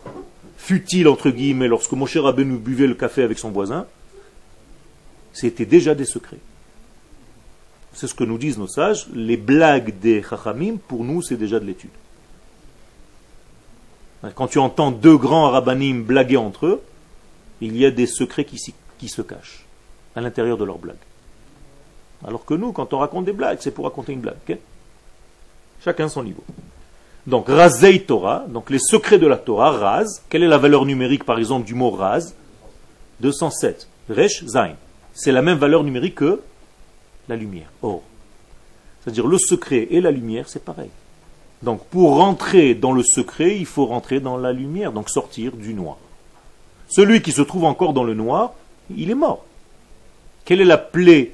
futiles, 0.58 1.08
entre 1.08 1.30
guillemets, 1.30 1.68
lorsque 1.68 1.92
mon 1.94 2.06
cher 2.06 2.24
nous 2.38 2.60
buvait 2.60 2.88
le 2.88 2.94
café 2.94 3.24
avec 3.24 3.40
son 3.40 3.50
voisin, 3.50 3.88
c'était 5.34 5.66
déjà 5.66 5.96
des 5.96 6.06
secrets. 6.06 6.40
C'est 7.94 8.08
ce 8.08 8.14
que 8.14 8.24
nous 8.24 8.38
disent 8.38 8.58
nos 8.58 8.68
sages. 8.68 9.08
Les 9.14 9.38
blagues 9.38 10.00
des 10.00 10.24
chachamim, 10.24 10.78
pour 10.78 11.04
nous, 11.04 11.22
c'est 11.22 11.38
déjà 11.38 11.60
de 11.60 11.66
l'étude. 11.66 11.90
Quand 14.36 14.48
tu 14.48 14.60
entends 14.60 14.92
deux 14.92 15.18
grands 15.18 15.50
rabbanim 15.50 16.04
blaguer 16.04 16.38
entre 16.38 16.68
eux, 16.68 16.82
il 17.62 17.76
y 17.76 17.86
a 17.86 17.92
des 17.92 18.08
secrets 18.08 18.46
qui 18.46 19.10
se 19.10 19.22
cachent 19.22 19.66
à 20.16 20.22
l'intérieur 20.22 20.58
de 20.58 20.64
leurs 20.64 20.78
blagues. 20.78 20.96
Alors 22.26 22.46
que 22.46 22.54
nous, 22.54 22.72
quand 22.72 22.94
on 22.94 23.00
raconte 23.00 23.26
des 23.26 23.34
blagues, 23.34 23.58
c'est 23.62 23.72
pour 23.72 23.86
raconter 23.86 24.14
une 24.14 24.22
blague. 24.22 24.58
Chacun 25.84 26.08
son 26.08 26.24
niveau. 26.24 26.44
Donc, 27.28 27.48
Razei 27.48 28.02
Torah, 28.02 28.46
donc 28.48 28.70
les 28.70 28.80
secrets 28.80 29.18
de 29.18 29.28
la 29.28 29.38
Torah, 29.38 29.72
Raz. 29.72 30.22
Quelle 30.30 30.44
est 30.44 30.48
la 30.48 30.58
valeur 30.58 30.86
numérique, 30.86 31.24
par 31.24 31.40
exemple, 31.40 31.66
du 31.66 31.74
mot 31.74 31.92
Raz? 31.92 32.34
207. 33.22 33.88
Resh 34.10 34.46
Zain. 34.46 34.76
C'est 35.14 35.32
la 35.32 35.42
même 35.42 35.58
valeur 35.58 35.84
numérique 35.84 36.16
que 36.16 36.42
la 37.30 37.36
lumière. 37.36 37.70
Or. 37.82 38.02
C'est-à-dire 39.02 39.28
le 39.28 39.38
secret 39.38 39.88
et 39.92 40.02
la 40.02 40.12
lumière, 40.12 40.50
c'est 40.50 40.64
pareil. 40.64 40.90
Donc, 41.62 41.86
pour 41.86 42.18
rentrer 42.18 42.76
dans 42.76 42.92
le 42.92 43.04
secret, 43.04 43.58
il 43.58 43.66
faut 43.66 43.86
rentrer 43.86 44.20
dans 44.20 44.38
la 44.38 44.52
lumière, 44.52 44.92
donc 44.92 45.10
sortir 45.10 45.54
du 45.54 45.74
noir. 45.74 45.98
Celui 46.90 47.22
qui 47.22 47.32
se 47.32 47.42
trouve 47.42 47.64
encore 47.64 47.94
dans 47.94 48.04
le 48.04 48.14
noir, 48.14 48.54
il 48.96 49.10
est 49.10 49.16
mort. 49.16 49.46
Quelle 50.44 50.60
est 50.60 50.66
la 50.66 50.78
plaie 50.78 51.34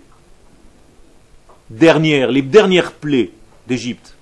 dernières, 1.69 2.31
les 2.31 2.41
dernières 2.41 2.93
plaies 2.93 3.31
d'Égypte 3.67 4.15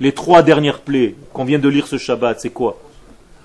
Les 0.00 0.12
trois 0.12 0.42
dernières 0.42 0.80
plaies 0.80 1.14
qu'on 1.32 1.44
vient 1.44 1.58
de 1.58 1.68
lire 1.68 1.86
ce 1.86 1.98
Shabbat, 1.98 2.40
c'est 2.40 2.50
quoi? 2.50 2.80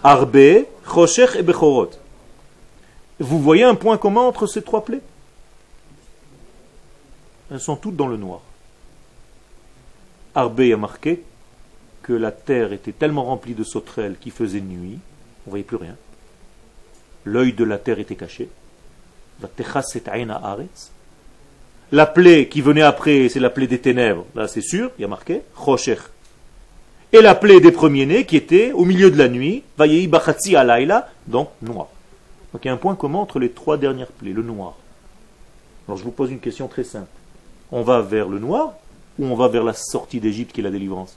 Arbe, 0.04 0.66
Choshech 0.86 1.36
et 1.36 1.44
Bechorot. 1.44 1.92
Vous 3.20 3.40
voyez 3.40 3.64
un 3.64 3.76
point 3.76 3.98
commun 3.98 4.22
entre 4.22 4.48
ces 4.48 4.62
trois 4.62 4.84
plaies? 4.84 5.02
Elles 7.52 7.60
sont 7.60 7.76
toutes 7.76 7.96
dans 7.96 8.08
le 8.08 8.18
noir. 8.18 8.42
Arbe 10.36 10.62
a 10.62 10.78
marqué 10.78 11.24
que 12.02 12.14
la 12.14 12.32
terre 12.32 12.74
était 12.74 12.92
tellement 12.92 13.24
remplie 13.24 13.54
de 13.54 13.64
sauterelles 13.64 14.18
qu'il 14.20 14.32
faisait 14.32 14.62
nuit, 14.62 15.00
on 15.46 15.50
ne 15.50 15.52
voyait 15.52 15.64
plus 15.64 15.78
rien. 15.78 15.96
L'œil 17.24 17.54
de 17.54 17.64
la 17.64 17.78
terre 17.78 18.00
était 18.00 18.16
caché. 18.16 18.50
La 21.94 22.08
plaie 22.08 22.48
qui 22.48 22.62
venait 22.62 22.82
après, 22.82 23.30
c'est 23.30 23.40
la 23.40 23.52
plaie 23.52 23.68
des 23.68 23.78
ténèbres. 23.78 24.26
Là, 24.34 24.48
c'est 24.48 24.62
sûr, 24.62 24.90
il 24.98 25.04
y 25.04 25.06
a 25.06 25.08
marqué. 25.08 25.44
Et 27.12 27.22
la 27.22 27.36
plaie 27.36 27.60
des 27.60 27.72
premiers-nés 27.72 28.26
qui 28.26 28.36
était 28.36 28.72
au 28.72 28.84
milieu 28.84 29.12
de 29.12 29.18
la 29.20 29.30
nuit. 29.30 29.62
alayla, 29.78 31.08
donc 31.28 31.50
noir. 31.62 31.90
Donc 32.52 32.66
il 32.66 32.68
y 32.68 32.72
a 32.72 32.74
un 32.74 32.78
point 32.78 32.96
commun 32.96 33.20
entre 33.20 33.38
les 33.38 33.52
trois 33.52 33.78
dernières 33.78 34.08
plaies, 34.08 34.34
le 34.34 34.42
noir. 34.42 34.74
Alors 35.88 36.00
je 36.00 36.04
vous 36.04 36.10
pose 36.10 36.32
une 36.32 36.40
question 36.40 36.68
très 36.68 36.84
simple. 36.84 37.06
On 37.72 37.84
va 37.84 38.02
vers 38.02 38.28
le 38.28 38.40
noir 38.40 38.74
ou 39.20 39.26
on 39.26 39.36
va 39.36 39.48
vers 39.48 39.64
la 39.64 39.74
sortie 39.74 40.20
d'Égypte 40.20 40.52
qui 40.52 40.62
est 40.62 40.64
la 40.64 40.72
délivrance? 40.72 41.16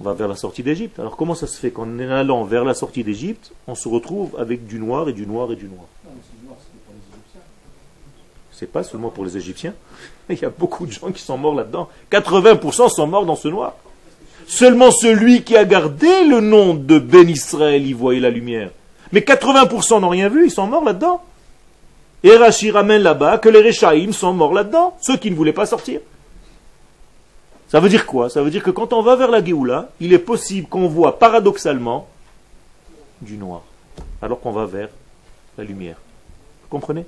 On 0.00 0.04
va 0.04 0.12
vers 0.12 0.28
la 0.28 0.36
sortie 0.36 0.62
d'Égypte. 0.62 1.00
Alors 1.00 1.16
comment 1.16 1.34
ça 1.34 1.48
se 1.48 1.58
fait 1.58 1.72
qu'en 1.72 1.98
allant 1.98 2.44
vers 2.44 2.64
la 2.64 2.74
sortie 2.74 3.02
d'Égypte, 3.02 3.50
on 3.66 3.74
se 3.74 3.88
retrouve 3.88 4.38
avec 4.38 4.64
du 4.64 4.78
noir 4.78 5.08
et 5.08 5.12
du 5.12 5.26
noir 5.26 5.50
et 5.50 5.56
du 5.56 5.66
noir? 5.66 5.86
C'est 8.62 8.70
pas 8.70 8.84
seulement 8.84 9.08
pour 9.08 9.24
les 9.24 9.36
Égyptiens. 9.36 9.74
Il 10.30 10.38
y 10.38 10.44
a 10.44 10.48
beaucoup 10.48 10.86
de 10.86 10.92
gens 10.92 11.10
qui 11.10 11.20
sont 11.20 11.36
morts 11.36 11.56
là-dedans. 11.56 11.88
80% 12.12 12.90
sont 12.90 13.08
morts 13.08 13.26
dans 13.26 13.34
ce 13.34 13.48
noir. 13.48 13.74
Seulement 14.46 14.92
celui 14.92 15.42
qui 15.42 15.56
a 15.56 15.64
gardé 15.64 16.24
le 16.24 16.40
nom 16.40 16.72
de 16.74 17.00
Ben 17.00 17.28
Israël 17.28 17.84
y 17.84 17.92
voyait 17.92 18.20
la 18.20 18.30
lumière. 18.30 18.70
Mais 19.10 19.18
80% 19.18 20.00
n'ont 20.00 20.10
rien 20.10 20.28
vu, 20.28 20.44
ils 20.44 20.50
sont 20.52 20.68
morts 20.68 20.84
là-dedans. 20.84 21.20
Et 22.22 22.36
Rashi 22.36 22.70
ramène 22.70 23.02
là-bas 23.02 23.38
que 23.38 23.48
les 23.48 23.60
Réchaïm 23.60 24.12
sont 24.12 24.32
morts 24.32 24.54
là-dedans, 24.54 24.96
ceux 25.00 25.16
qui 25.16 25.32
ne 25.32 25.34
voulaient 25.34 25.52
pas 25.52 25.66
sortir. 25.66 25.98
Ça 27.66 27.80
veut 27.80 27.88
dire 27.88 28.06
quoi? 28.06 28.30
Ça 28.30 28.44
veut 28.44 28.50
dire 28.50 28.62
que 28.62 28.70
quand 28.70 28.92
on 28.92 29.02
va 29.02 29.16
vers 29.16 29.30
la 29.32 29.44
Géoula, 29.44 29.88
il 29.98 30.12
est 30.12 30.20
possible 30.20 30.68
qu'on 30.68 30.86
voit 30.86 31.18
paradoxalement 31.18 32.06
du 33.20 33.36
noir, 33.38 33.62
alors 34.20 34.38
qu'on 34.38 34.52
va 34.52 34.66
vers 34.66 34.90
la 35.58 35.64
lumière. 35.64 35.96
Vous 36.62 36.68
comprenez? 36.68 37.04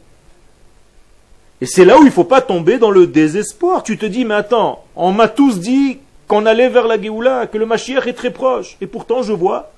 Et 1.61 1.67
c'est 1.67 1.85
là 1.85 1.99
où 1.99 2.03
il 2.03 2.07
ne 2.07 2.11
faut 2.11 2.25
pas 2.25 2.41
tomber 2.41 2.79
dans 2.79 2.91
le 2.91 3.07
désespoir. 3.07 3.83
Tu 3.83 3.97
te 3.97 4.07
dis, 4.07 4.25
mais 4.25 4.35
attends, 4.35 4.85
on 4.97 5.13
m'a 5.13 5.29
tous 5.29 5.61
dit 5.61 5.99
qu'on 6.27 6.47
allait 6.47 6.69
vers 6.69 6.87
la 6.87 7.01
Géoula, 7.01 7.47
que 7.47 7.59
le 7.59 7.67
Mashiach 7.67 8.07
est 8.07 8.15
très 8.15 8.33
proche, 8.33 8.77
et 8.81 8.87
pourtant 8.87 9.23
je 9.23 9.33
vois 9.33 9.73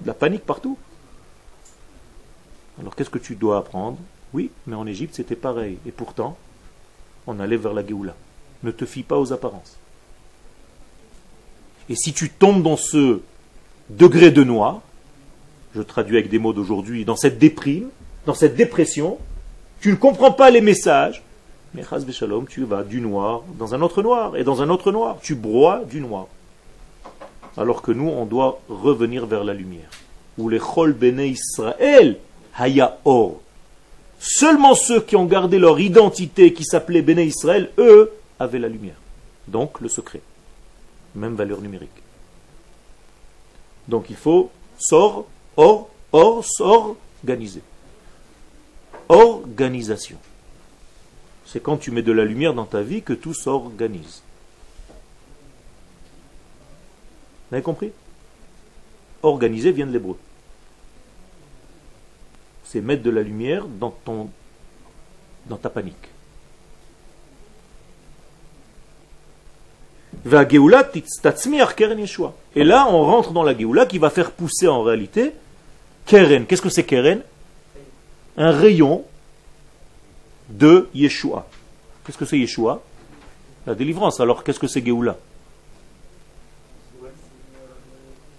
de 0.00 0.08
la 0.08 0.14
panique 0.14 0.44
partout. 0.44 0.76
Alors 2.80 2.94
qu'est-ce 2.96 3.10
que 3.10 3.18
tu 3.18 3.34
dois 3.34 3.58
apprendre? 3.58 3.98
Oui, 4.32 4.50
mais 4.66 4.76
en 4.76 4.86
Égypte 4.86 5.14
c'était 5.14 5.36
pareil. 5.36 5.78
Et 5.86 5.90
pourtant, 5.90 6.36
on 7.26 7.40
allait 7.40 7.56
vers 7.56 7.72
la 7.72 7.86
Géoula. 7.86 8.14
Ne 8.62 8.70
te 8.70 8.84
fie 8.84 9.02
pas 9.02 9.18
aux 9.18 9.32
apparences. 9.32 9.76
Et 11.88 11.96
si 11.96 12.12
tu 12.12 12.30
tombes 12.30 12.62
dans 12.62 12.76
ce 12.76 13.20
degré 13.88 14.30
de 14.30 14.44
noir, 14.44 14.80
je 15.74 15.82
traduis 15.82 16.16
avec 16.16 16.30
des 16.30 16.38
mots 16.38 16.52
d'aujourd'hui, 16.52 17.04
dans 17.04 17.16
cette 17.16 17.38
déprime, 17.38 17.88
dans 18.26 18.34
cette 18.34 18.54
dépression, 18.54 19.18
tu 19.80 19.90
ne 19.90 19.96
comprends 19.96 20.32
pas 20.32 20.50
les 20.50 20.60
messages, 20.60 21.22
mais 21.74 21.82
Chaz 21.82 22.04
Shalom, 22.10 22.46
tu 22.46 22.64
vas 22.64 22.82
du 22.82 23.00
noir 23.00 23.42
dans 23.58 23.74
un 23.74 23.80
autre 23.82 24.02
noir, 24.02 24.36
et 24.36 24.44
dans 24.44 24.62
un 24.62 24.68
autre 24.68 24.92
noir, 24.92 25.18
tu 25.22 25.34
broies 25.34 25.82
du 25.88 26.00
noir. 26.00 26.26
Alors 27.56 27.82
que 27.82 27.92
nous, 27.92 28.08
on 28.08 28.26
doit 28.26 28.60
revenir 28.68 29.26
vers 29.26 29.44
la 29.44 29.54
lumière. 29.54 29.90
Ou 30.38 30.48
les 30.48 30.58
Chol 30.58 30.92
Bene 30.92 31.20
Israël, 31.20 32.18
Haya 32.56 32.98
Or. 33.04 33.40
Seulement 34.18 34.74
ceux 34.74 35.00
qui 35.00 35.16
ont 35.16 35.24
gardé 35.24 35.58
leur 35.58 35.80
identité 35.80 36.52
qui 36.52 36.64
s'appelait 36.64 37.00
Béné 37.00 37.24
Israël, 37.24 37.70
eux, 37.78 38.12
avaient 38.38 38.58
la 38.58 38.68
lumière. 38.68 38.96
Donc 39.48 39.80
le 39.80 39.88
secret. 39.88 40.20
Même 41.14 41.34
valeur 41.34 41.60
numérique. 41.62 41.88
Donc 43.88 44.10
il 44.10 44.16
faut 44.16 44.50
sort, 44.78 45.26
or, 45.56 45.88
or, 46.12 46.44
s'organiser. 46.44 47.62
Organisation. 49.10 50.16
C'est 51.44 51.62
quand 51.62 51.76
tu 51.76 51.90
mets 51.90 52.02
de 52.02 52.12
la 52.12 52.24
lumière 52.24 52.54
dans 52.54 52.64
ta 52.64 52.80
vie 52.80 53.02
que 53.02 53.12
tout 53.12 53.34
s'organise. 53.34 54.22
Vous 57.48 57.56
avez 57.56 57.62
compris? 57.62 57.92
Organiser 59.22 59.72
vient 59.72 59.86
de 59.86 59.92
l'hébreu 59.92 60.16
c'est 62.70 62.80
mettre 62.80 63.02
de 63.02 63.10
la 63.10 63.22
lumière 63.22 63.66
dans, 63.66 63.90
ton, 63.90 64.30
dans 65.46 65.56
ta 65.56 65.68
panique. 65.70 65.96
Et 72.54 72.62
là, 72.62 72.86
on 72.88 73.02
rentre 73.02 73.32
dans 73.32 73.42
la 73.42 73.58
Géoula 73.58 73.86
qui 73.86 73.98
va 73.98 74.08
faire 74.08 74.30
pousser 74.30 74.68
en 74.68 74.84
réalité 74.84 75.32
Keren. 76.06 76.46
Qu'est-ce 76.46 76.62
que 76.62 76.68
c'est 76.68 76.84
Keren? 76.84 77.22
Un 78.40 78.52
rayon 78.52 79.04
de 80.48 80.88
Yeshua. 80.94 81.46
Qu'est-ce 82.02 82.16
que 82.16 82.24
c'est 82.24 82.38
Yeshua? 82.38 82.80
La 83.66 83.74
délivrance. 83.74 84.18
Alors, 84.18 84.42
qu'est-ce 84.42 84.58
que 84.58 84.66
c'est 84.66 84.82
Géoula? 84.82 85.18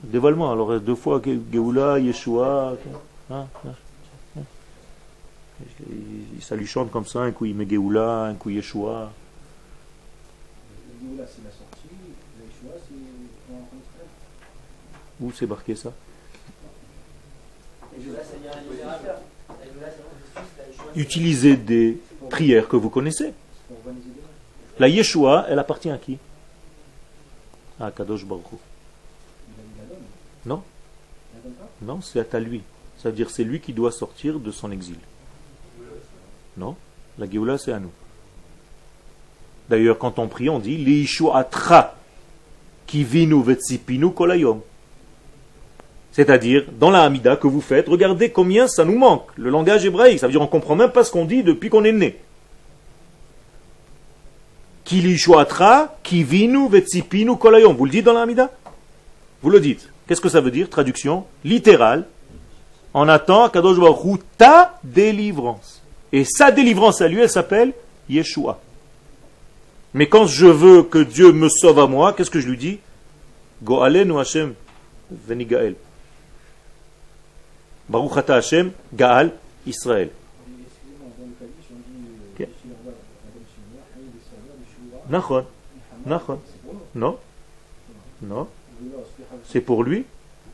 Dévoilement. 0.02 0.52
Alors, 0.52 0.80
deux 0.80 0.96
fois 0.96 1.22
Géoula, 1.24 2.00
Yeshua. 2.00 2.78
Hein, 3.30 3.46
hein 3.64 3.76
ça 6.42 6.56
lui 6.56 6.66
chante 6.66 6.90
comme 6.90 7.06
ça, 7.06 7.20
un 7.20 7.32
coup 7.32 7.46
il 7.46 7.56
met 7.56 7.70
Géoula, 7.70 8.24
un 8.24 8.34
coup 8.34 8.50
Yeshua. 8.50 9.12
Géoula 11.00 11.28
c'est 11.28 11.44
la 11.44 11.52
sortie, 11.52 11.90
Yeshua 12.42 12.74
c'est 12.90 12.96
Où 15.24 15.32
c'est 15.32 15.46
marqué 15.46 15.76
ça? 15.76 15.94
Utilisez 20.96 21.56
des 21.56 22.00
prières 22.30 22.68
que 22.68 22.76
vous 22.76 22.90
connaissez. 22.90 23.34
La 24.80 24.88
Yeshua, 24.88 25.46
elle 25.50 25.60
appartient 25.60 25.90
à 25.90 25.98
qui? 25.98 26.18
À 27.80 27.92
Kadosh 27.92 28.26
Baruch 28.26 28.46
Non? 30.46 30.64
Non, 31.82 32.02
c'est 32.02 32.34
à 32.36 32.40
lui. 32.40 32.62
C'est-à-dire 32.98 33.30
c'est 33.32 33.44
lui 33.44 33.60
qui 33.60 33.74
doit 33.74 33.92
sortir 33.92 34.40
de 34.40 34.52
son 34.52 34.72
exil. 34.72 34.98
Non, 36.58 36.76
la 37.18 37.30
Géoula 37.30 37.58
c'est 37.58 37.72
à 37.72 37.80
nous. 37.80 37.92
D'ailleurs, 39.70 39.98
quand 39.98 40.20
on 40.20 40.28
prie, 40.28 40.50
on 40.50 40.60
dit 40.60 40.78
Liishuatra 40.78 41.96
kivinu 42.86 43.42
vetsipinu 43.42 44.12
kolayom. 44.12 44.62
C'est-à-dire, 46.12 46.66
dans 46.78 46.92
la 46.92 47.04
Hamida 47.04 47.38
que 47.38 47.48
vous 47.48 47.62
faites, 47.62 47.88
regardez 47.88 48.32
combien 48.32 48.68
ça 48.68 48.84
nous 48.84 48.98
manque. 48.98 49.28
Le 49.38 49.50
langage 49.50 49.86
hébraïque, 49.86 50.20
ça 50.20 50.28
veut 50.28 50.34
dire 50.34 50.42
on 50.42 50.48
comprend 50.48 50.76
même 50.76 50.92
pas 50.92 51.04
ce 51.04 51.12
qu'on 51.12 51.26
dit 51.26 51.44
depuis 51.44 51.70
qu'on 51.70 51.86
est 51.86 51.94
né. 51.94 52.18
Kilishuatra 54.84 55.96
kivinu 56.04 56.70
vetsipinu 56.70 57.38
kolayom. 57.38 57.74
Vous 57.76 57.86
le 57.86 57.92
dites 57.92 58.06
dans 58.06 58.14
la 58.14 58.24
Hamida? 58.24 58.50
Vous 59.42 59.50
le 59.50 59.62
dites. 59.62 59.90
Qu'est-ce 60.08 60.20
que 60.20 60.28
ça 60.30 60.42
veut 60.42 60.52
dire 60.52 60.70
Traduction? 60.70 61.26
Littérale. 61.46 62.06
On 62.94 63.08
attend 63.08 63.48
Kadosh 63.48 63.80
Baruch 63.80 64.20
ta 64.38 64.78
délivrance. 64.84 65.82
Et 66.12 66.26
sa 66.26 66.52
délivrance 66.52 67.00
à 67.00 67.08
lui, 67.08 67.22
elle 67.22 67.30
s'appelle 67.30 67.72
Yeshua. 68.10 68.60
Mais 69.94 70.08
quand 70.08 70.26
je 70.26 70.46
veux 70.46 70.84
que 70.84 71.00
Dieu 71.00 71.32
me 71.32 71.48
sauve 71.48 71.80
à 71.80 71.88
moi, 71.88 72.12
qu'est-ce 72.12 72.30
que 72.30 72.42
je 72.42 72.50
lui 72.50 72.58
dis? 72.58 72.80
Go'alenu 73.64 74.20
Hashem 74.20 74.54
venigael. 75.28 75.76
Baruch 77.92 78.18
ata 78.18 78.36
Hashem, 78.36 78.72
Gaal, 78.94 79.34
Israël. 79.68 80.10
Nachon. 85.10 85.44
Nachon. 86.06 86.40
Non. 86.96 87.18
Non. 88.22 88.48
C'est 89.50 89.60
pour 89.60 89.84
lui. 89.84 90.06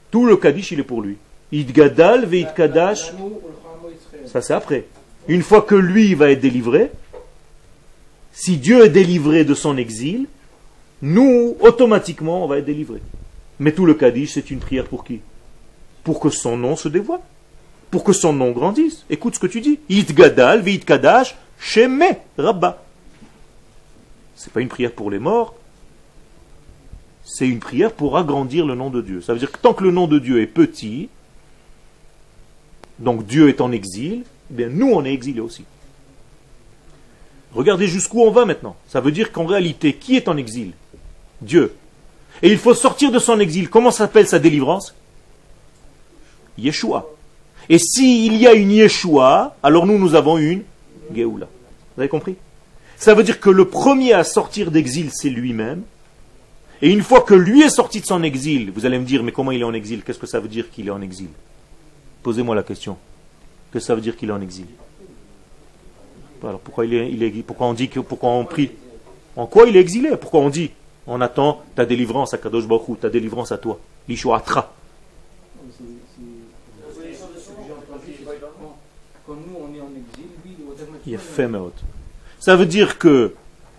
Tout 0.09 0.25
le 0.25 0.35
Kaddish, 0.35 0.71
il 0.71 0.79
est 0.79 0.83
pour 0.83 1.03
lui. 1.03 1.17
Idgadal 1.51 2.25
ve'idkadash. 2.25 3.13
Ça, 4.25 4.41
c'est 4.41 4.53
après. 4.53 4.85
Une 5.27 5.43
fois 5.43 5.61
que 5.61 5.75
lui 5.75 6.15
va 6.15 6.31
être 6.31 6.41
délivré, 6.41 6.89
si 8.33 8.57
Dieu 8.57 8.83
est 8.83 8.89
délivré 8.89 9.45
de 9.45 9.53
son 9.53 9.77
exil, 9.77 10.25
nous, 11.03 11.55
automatiquement, 11.59 12.43
on 12.43 12.47
va 12.47 12.57
être 12.57 12.65
délivrés. 12.65 13.01
Mais 13.59 13.73
tout 13.73 13.85
le 13.85 13.93
Kaddish, 13.93 14.33
c'est 14.33 14.49
une 14.49 14.59
prière 14.59 14.85
pour 14.85 15.03
qui? 15.03 15.21
Pour 16.07 16.21
que 16.21 16.29
son 16.29 16.55
nom 16.55 16.77
se 16.77 16.87
dévoile. 16.87 17.19
Pour 17.91 18.05
que 18.05 18.13
son 18.13 18.31
nom 18.31 18.51
grandisse. 18.51 19.03
Écoute 19.09 19.35
ce 19.35 19.41
que 19.41 19.47
tu 19.47 19.59
dis. 19.59 19.77
It 19.89 20.15
gadal, 20.15 20.61
vit 20.61 20.79
kadash, 20.79 21.35
rabba. 22.37 22.81
C'est 24.37 24.53
pas 24.53 24.61
une 24.61 24.69
prière 24.69 24.93
pour 24.93 25.11
les 25.11 25.19
morts. 25.19 25.53
c'est 27.25 27.45
une 27.45 27.59
prière 27.59 27.91
pour 27.91 28.17
agrandir 28.17 28.65
le 28.65 28.73
nom 28.73 28.89
de 28.89 29.01
Dieu. 29.01 29.19
Ça 29.19 29.33
veut 29.33 29.39
dire 29.39 29.51
que 29.51 29.57
tant 29.57 29.73
que 29.73 29.83
le 29.83 29.91
nom 29.91 30.07
de 30.07 30.17
Dieu 30.17 30.41
est 30.41 30.47
petit, 30.47 31.09
donc 32.99 33.25
Dieu 33.25 33.49
est 33.49 33.59
en 33.59 33.73
exil, 33.73 34.23
eh 34.49 34.53
bien 34.53 34.69
nous 34.69 34.89
on 34.89 35.03
est 35.03 35.11
exilés 35.11 35.41
aussi. 35.41 35.65
Regardez 37.53 37.87
jusqu'où 37.87 38.21
on 38.21 38.31
va 38.31 38.45
maintenant. 38.45 38.77
Ça 38.87 39.01
veut 39.01 39.11
dire 39.11 39.33
qu'en 39.33 39.45
réalité, 39.45 39.91
qui 39.91 40.15
est 40.15 40.29
en 40.29 40.37
exil? 40.37 40.71
Dieu. 41.41 41.75
Et 42.41 42.49
il 42.49 42.57
faut 42.57 42.73
sortir 42.73 43.11
de 43.11 43.19
son 43.19 43.41
exil. 43.41 43.69
Comment 43.69 43.91
s'appelle 43.91 44.25
sa 44.25 44.39
délivrance? 44.39 44.95
Yeshua. 46.57 47.07
Et 47.69 47.79
s'il 47.79 48.35
y 48.37 48.47
a 48.47 48.53
une 48.53 48.71
Yeshua, 48.71 49.55
alors 49.61 49.85
nous, 49.85 49.97
nous 49.97 50.15
avons 50.15 50.37
une 50.37 50.63
Geoula. 51.13 51.47
Vous 51.95 52.01
avez 52.01 52.09
compris? 52.09 52.35
Ça 52.97 53.13
veut 53.13 53.23
dire 53.23 53.39
que 53.39 53.49
le 53.49 53.65
premier 53.65 54.13
à 54.13 54.23
sortir 54.23 54.71
d'exil, 54.71 55.09
c'est 55.13 55.29
lui-même. 55.29 55.83
Et 56.81 56.89
une 56.91 57.01
fois 57.01 57.21
que 57.21 57.33
lui 57.33 57.61
est 57.63 57.69
sorti 57.69 58.01
de 58.01 58.05
son 58.05 58.23
exil, 58.23 58.71
vous 58.73 58.85
allez 58.85 58.99
me 58.99 59.05
dire, 59.05 59.23
mais 59.23 59.31
comment 59.31 59.51
il 59.51 59.61
est 59.61 59.65
en 59.65 59.73
exil? 59.73 60.03
Qu'est-ce 60.03 60.19
que 60.19 60.27
ça 60.27 60.39
veut 60.39 60.47
dire 60.47 60.69
qu'il 60.69 60.87
est 60.87 60.91
en 60.91 61.01
exil? 61.01 61.29
Posez-moi 62.23 62.55
la 62.55 62.63
question. 62.63 62.97
Que 63.71 63.79
ça 63.79 63.95
veut 63.95 64.01
dire 64.01 64.15
qu'il 64.15 64.29
est 64.29 64.33
en 64.33 64.41
exil? 64.41 64.67
Alors 66.43 66.59
pourquoi, 66.59 66.85
il 66.85 66.93
est, 66.93 67.11
il 67.11 67.23
est, 67.23 67.31
pourquoi 67.43 67.67
on 67.67 67.73
dit 67.73 67.89
que 67.89 67.99
pourquoi 67.99 68.29
on 68.29 68.45
prie? 68.45 68.71
En 69.35 69.47
quoi 69.47 69.67
il 69.67 69.75
est 69.75 69.79
exilé? 69.79 70.15
Pourquoi 70.17 70.41
on 70.41 70.49
dit 70.49 70.71
On 71.07 71.19
attend 71.19 71.63
ta 71.75 71.85
délivrance 71.85 72.33
à 72.33 72.37
Kadosh 72.37 72.67
Baruch 72.67 72.99
ta 72.99 73.09
délivrance 73.09 73.51
à 73.51 73.57
toi. 73.57 73.79
L'Ishuatra. 74.07 74.71
Ça 82.39 82.55
veut 82.55 82.65
dire 82.65 82.97
que 82.97 83.33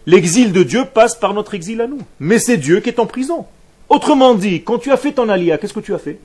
l'exil 0.06 0.52
de 0.52 0.62
Dieu 0.62 0.84
passe 0.84 1.14
par 1.14 1.34
notre 1.34 1.54
exil 1.54 1.80
à 1.80 1.86
nous. 1.86 2.00
Mais 2.20 2.38
c'est 2.38 2.56
Dieu 2.56 2.80
qui 2.80 2.88
est 2.88 3.00
en 3.00 3.06
prison. 3.06 3.46
Autrement 3.88 4.34
dit, 4.34 4.62
quand 4.62 4.78
tu 4.78 4.92
as 4.92 4.96
fait 4.96 5.12
ton 5.12 5.28
alia, 5.28 5.58
qu'est-ce 5.58 5.72
que 5.72 5.80
tu 5.80 5.94
as 5.94 5.98
fait? 5.98 6.18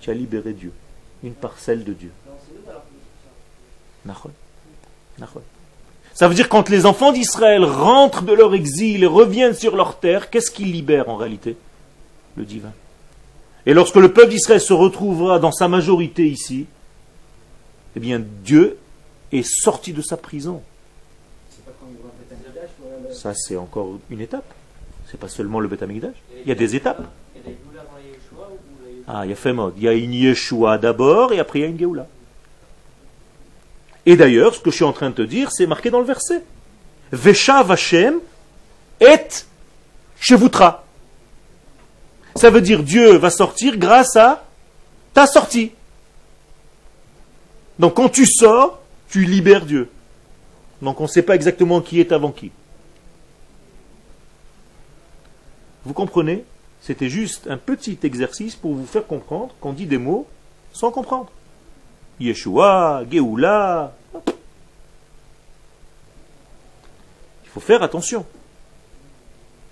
Tu 0.00 0.10
as 0.10 0.14
libéré 0.14 0.52
Dieu, 0.52 0.72
une 1.22 1.34
parcelle 1.34 1.84
de 1.84 1.92
Dieu. 1.92 2.10
Ça 6.14 6.28
veut 6.28 6.34
dire 6.34 6.48
quand 6.48 6.68
les 6.68 6.86
enfants 6.86 7.12
d'Israël 7.12 7.64
rentrent 7.64 8.22
de 8.22 8.32
leur 8.32 8.54
exil 8.54 9.02
et 9.02 9.06
reviennent 9.06 9.54
sur 9.54 9.76
leur 9.76 9.98
terre, 9.98 10.30
qu'est-ce 10.30 10.50
qu'ils 10.50 10.72
libèrent 10.72 11.08
en 11.08 11.16
réalité? 11.16 11.56
Le 12.36 12.44
divin. 12.44 12.72
Et 13.66 13.74
lorsque 13.74 13.96
le 13.96 14.12
peuple 14.12 14.30
d'Israël 14.30 14.60
se 14.60 14.72
retrouvera 14.72 15.38
dans 15.38 15.52
sa 15.52 15.68
majorité 15.68 16.26
ici, 16.26 16.66
eh 17.96 18.00
bien 18.00 18.20
Dieu 18.20 18.78
est 19.32 19.42
sorti 19.42 19.92
de 19.92 20.02
sa 20.02 20.16
prison. 20.16 20.62
Ça, 23.12 23.34
c'est 23.34 23.56
encore 23.56 23.98
une 24.10 24.20
étape. 24.20 24.54
C'est 25.10 25.18
pas 25.18 25.28
seulement 25.28 25.60
le 25.60 25.68
Beth 25.68 25.84
Il 25.88 26.48
y 26.48 26.52
a 26.52 26.54
des 26.54 26.76
étapes. 26.76 27.02
Ah, 29.08 29.22
il 29.24 29.30
y 29.30 29.32
a 29.32 29.36
fait 29.36 29.52
mode. 29.52 29.74
Il 29.76 29.82
y 29.82 29.88
a 29.88 29.92
une 29.92 30.12
Yeshua 30.12 30.78
d'abord 30.78 31.32
et 31.32 31.40
après 31.40 31.58
il 31.58 31.62
y 31.62 31.64
a 31.64 31.68
une 31.68 31.78
Geoula. 31.78 32.06
Et 34.06 34.16
d'ailleurs, 34.16 34.54
ce 34.54 34.60
que 34.60 34.70
je 34.70 34.76
suis 34.76 34.84
en 34.84 34.92
train 34.92 35.10
de 35.10 35.14
te 35.14 35.22
dire, 35.22 35.50
c'est 35.50 35.66
marqué 35.66 35.90
dans 35.90 35.98
le 35.98 36.06
verset. 36.06 36.42
Vesha 37.12 37.62
Vashem 37.64 38.20
et 39.00 39.26
Shevutra. 40.20 40.84
Ça 42.36 42.50
veut 42.50 42.60
dire 42.60 42.82
Dieu 42.82 43.16
va 43.16 43.30
sortir 43.30 43.76
grâce 43.76 44.14
à 44.16 44.44
ta 45.12 45.26
sortie. 45.26 45.72
Donc 47.78 47.94
quand 47.94 48.08
tu 48.08 48.26
sors, 48.26 48.79
tu 49.10 49.24
libères 49.24 49.66
Dieu. 49.66 49.90
Donc 50.80 51.00
on 51.00 51.04
ne 51.04 51.08
sait 51.08 51.22
pas 51.22 51.34
exactement 51.34 51.80
qui 51.80 52.00
est 52.00 52.12
avant 52.12 52.30
qui. 52.30 52.50
Vous 55.84 55.94
comprenez? 55.94 56.44
C'était 56.80 57.10
juste 57.10 57.46
un 57.48 57.58
petit 57.58 57.98
exercice 58.02 58.56
pour 58.56 58.74
vous 58.74 58.86
faire 58.86 59.06
comprendre 59.06 59.54
qu'on 59.60 59.72
dit 59.72 59.86
des 59.86 59.98
mots 59.98 60.26
sans 60.72 60.90
comprendre. 60.90 61.30
Yeshua, 62.20 63.02
Geoula. 63.10 63.94
Il 67.44 67.50
faut 67.50 67.60
faire 67.60 67.82
attention. 67.82 68.24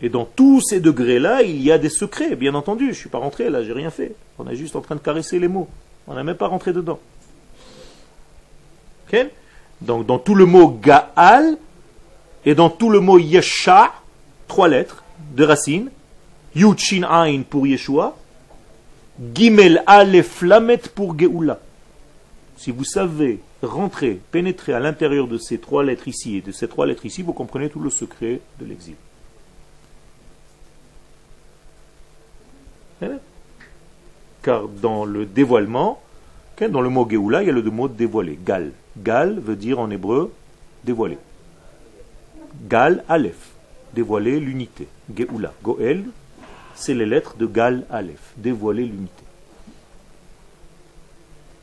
Et 0.01 0.09
dans 0.09 0.25
tous 0.25 0.61
ces 0.61 0.81
degrés-là, 0.81 1.43
il 1.43 1.63
y 1.63 1.73
a 1.73 1.79
des 1.79 1.89
secrets, 1.89 2.37
bien 2.37 2.55
entendu. 2.55 2.87
Je 2.87 2.91
ne 2.91 2.95
suis 2.95 3.09
pas 3.09 3.19
rentré 3.19 3.51
là, 3.51 3.63
j'ai 3.63 3.73
rien 3.73 3.91
fait. 3.91 4.15
On 4.39 4.49
est 4.49 4.57
juste 4.57 4.77
en 4.77 4.81
train 4.81 4.95
de 4.97 5.01
caresser 5.01 5.39
les 5.39 5.49
mots. 5.49 5.69
On 6.07 6.15
n'a 6.15 6.25
même 6.25 6.37
pas 6.37 6.49
rentré 6.49 6.73
dedans. 6.73 7.01
Donc 9.81 10.07
dans 10.07 10.19
tout 10.19 10.35
le 10.35 10.45
mot 10.45 10.69
Gaal 10.69 11.57
et 12.45 12.55
dans 12.55 12.71
tout 12.71 12.91
le 12.91 13.01
mot 13.01 13.19
Yesha, 13.19 13.93
trois 14.47 14.69
lettres 14.69 15.05
de 15.35 15.45
racine, 15.45 15.91
Yud 16.55 16.79
Shin 16.79 17.05
Ain 17.09 17.43
pour 17.43 17.67
Yeshua, 17.67 18.17
Gimel 19.35 19.83
Aleph 19.87 20.43
Lamet 20.43 20.79
pour 20.95 21.19
Geoula. 21.19 21.59
Si 22.57 22.71
vous 22.71 22.85
savez 22.85 23.41
rentrer, 23.63 24.21
pénétrer 24.31 24.73
à 24.73 24.81
l'intérieur 24.81 25.29
de 25.29 25.39
ces 25.39 25.59
trois 25.59 25.85
lettres 25.85 26.09
ici 26.09 26.37
et 26.37 26.41
de 26.41 26.53
ces 26.53 26.69
trois 26.69 26.87
lettres 26.87 27.07
ici, 27.07 27.23
vous 27.23 27.33
comprenez 27.33 27.69
tout 27.69 27.81
le 27.81 27.91
secret 27.91 28.41
de 28.59 28.65
l'exil. 28.65 28.95
Car 34.43 34.67
dans 34.69 35.05
le 35.05 35.27
dévoilement, 35.27 36.01
dans 36.67 36.81
le 36.81 36.89
mot 36.89 37.09
Geoula, 37.09 37.43
il 37.43 37.47
y 37.47 37.51
a 37.51 37.53
le 37.53 37.63
mot 37.63 37.89
dévoiler, 37.89 38.39
Gal. 38.45 38.73
Gal 39.03 39.39
veut 39.39 39.57
dire 39.57 39.79
en 39.79 39.91
hébreu 39.91 40.33
dévoiler. 40.85 41.19
Gal 42.69 43.05
Aleph, 43.09 43.51
dévoiler 43.95 44.41
l'unité. 44.41 44.89
Geoula, 45.15 45.53
Goel, 45.63 46.05
c'est 46.75 46.95
les 46.95 47.07
lettres 47.07 47.37
de 47.37 47.47
Gal 47.47 47.85
Aleph, 47.91 48.33
dévoiler 48.37 48.85
l'unité. 48.85 49.25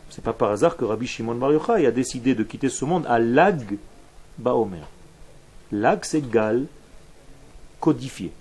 C'est 0.09 0.23
pas 0.23 0.33
par 0.33 0.51
hasard 0.51 0.77
que 0.77 0.85
Rabbi 0.85 1.07
Shimon 1.07 1.35
Bar 1.35 1.51
Yochai 1.51 1.85
a 1.85 1.91
décidé 1.91 2.35
de 2.35 2.43
quitter 2.43 2.69
ce 2.69 2.85
monde 2.85 3.05
à 3.07 3.19
Lag 3.19 3.77
Baomer. 4.37 4.85
Lag, 5.71 5.99
c'est 6.03 6.29
Gal 6.29 6.65
codifié. 7.81 8.31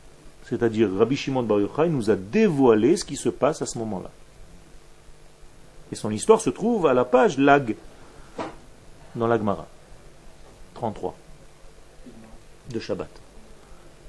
C'est-à-dire 0.44 0.88
Rabbi 0.96 1.16
Shimon 1.16 1.42
Bar 1.42 1.60
Yochai 1.60 1.88
nous 1.88 2.10
a 2.10 2.16
dévoilé 2.16 2.96
ce 2.96 3.04
qui 3.04 3.16
se 3.16 3.28
passe 3.28 3.60
à 3.60 3.66
ce 3.66 3.78
moment-là. 3.78 4.10
Et 5.90 5.96
son 5.96 6.10
histoire 6.10 6.40
se 6.40 6.50
trouve 6.50 6.86
à 6.86 6.94
la 6.94 7.04
page 7.04 7.38
Lag 7.38 7.74
dans 9.16 9.26
l'Agmara. 9.26 9.66
33 10.74 11.14
de 12.72 12.80
Shabbat. 12.80 13.10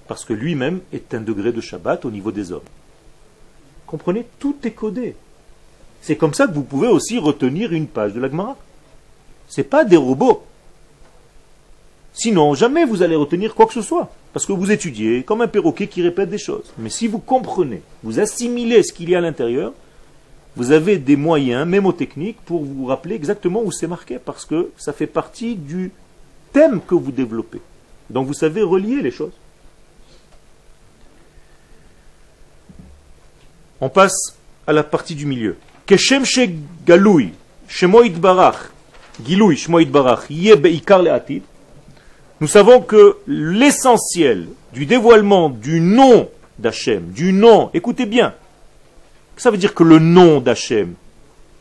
Parce 0.08 0.26
que 0.26 0.34
lui-même 0.34 0.82
est 0.94 1.14
un 1.14 1.22
degré 1.22 1.52
de 1.52 1.62
Shabbat 1.62 2.06
au 2.06 2.12
niveau 2.12 2.32
des 2.32 2.52
hommes. 2.52 2.62
Comprenez, 3.86 4.26
tout 4.40 4.56
est 4.64 4.72
codé. 4.72 5.16
C'est 6.02 6.16
comme 6.16 6.34
ça 6.34 6.48
que 6.48 6.54
vous 6.54 6.64
pouvez 6.64 6.88
aussi 6.88 7.18
retenir 7.18 7.74
une 7.74 7.88
page 7.88 8.14
de 8.14 8.20
l'Agmara. 8.20 8.56
Ce 9.48 9.62
n'est 9.62 9.68
pas 9.68 9.86
des 9.86 9.98
robots. 9.98 10.44
Sinon, 12.14 12.54
jamais 12.54 12.86
vous 12.86 13.04
allez 13.04 13.16
retenir 13.16 13.54
quoi 13.54 13.66
que 13.66 13.74
ce 13.74 13.82
soit. 13.82 14.10
Parce 14.32 14.46
que 14.46 14.54
vous 14.54 14.72
étudiez 14.72 15.24
comme 15.24 15.42
un 15.42 15.48
perroquet 15.48 15.88
qui 15.88 16.02
répète 16.02 16.30
des 16.30 16.38
choses. 16.38 16.72
Mais 16.78 16.90
si 16.90 17.08
vous 17.08 17.20
comprenez, 17.20 17.82
vous 18.04 18.20
assimilez 18.20 18.84
ce 18.84 18.94
qu'il 18.94 19.10
y 19.10 19.16
a 19.16 19.18
à 19.18 19.22
l'intérieur, 19.22 19.74
vous 20.56 20.72
avez 20.72 20.98
des 20.98 21.16
moyens 21.16 21.68
mémotechniques 21.68 22.40
pour 22.46 22.64
vous 22.64 22.86
rappeler 22.86 23.16
exactement 23.16 23.62
où 23.64 23.72
c'est 23.72 23.88
marqué, 23.88 24.20
parce 24.20 24.46
que 24.46 24.72
ça 24.78 24.94
fait 24.94 25.08
partie 25.08 25.56
du 25.56 25.92
thème 26.54 26.80
que 26.82 26.96
vous 26.96 27.12
développez. 27.12 27.62
Donc 28.10 28.28
vous 28.28 28.34
savez 28.34 28.62
relier 28.62 29.02
les 29.02 29.12
choses. 29.12 29.34
On 33.82 33.90
passe 33.90 34.38
à 34.66 34.74
la 34.74 34.84
partie 34.84 35.16
du 35.16 35.26
milieu. 35.26 35.58
Keshem 35.86 36.24
Barach, 38.18 38.72
Nous 42.40 42.48
savons 42.48 42.82
que 42.82 43.18
l'essentiel 43.28 44.48
du 44.74 44.86
dévoilement 44.86 45.50
du 45.50 45.82
nom 45.82 46.30
d'Hachem, 46.58 47.12
du 47.12 47.34
nom, 47.34 47.70
écoutez 47.74 48.06
bien, 48.06 48.34
ça 49.38 49.52
veut 49.52 49.58
dire 49.58 49.74
que 49.74 49.84
le 49.84 50.00
nom 50.00 50.40
d'Hachem 50.40 50.94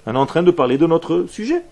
On 0.07 0.15
est 0.15 0.19
en 0.19 0.27
train 0.27 0.43
de 0.43 0.51
parler 0.51 0.79
de 0.79 0.87
notre 0.87 1.27
sujet? 1.29 1.63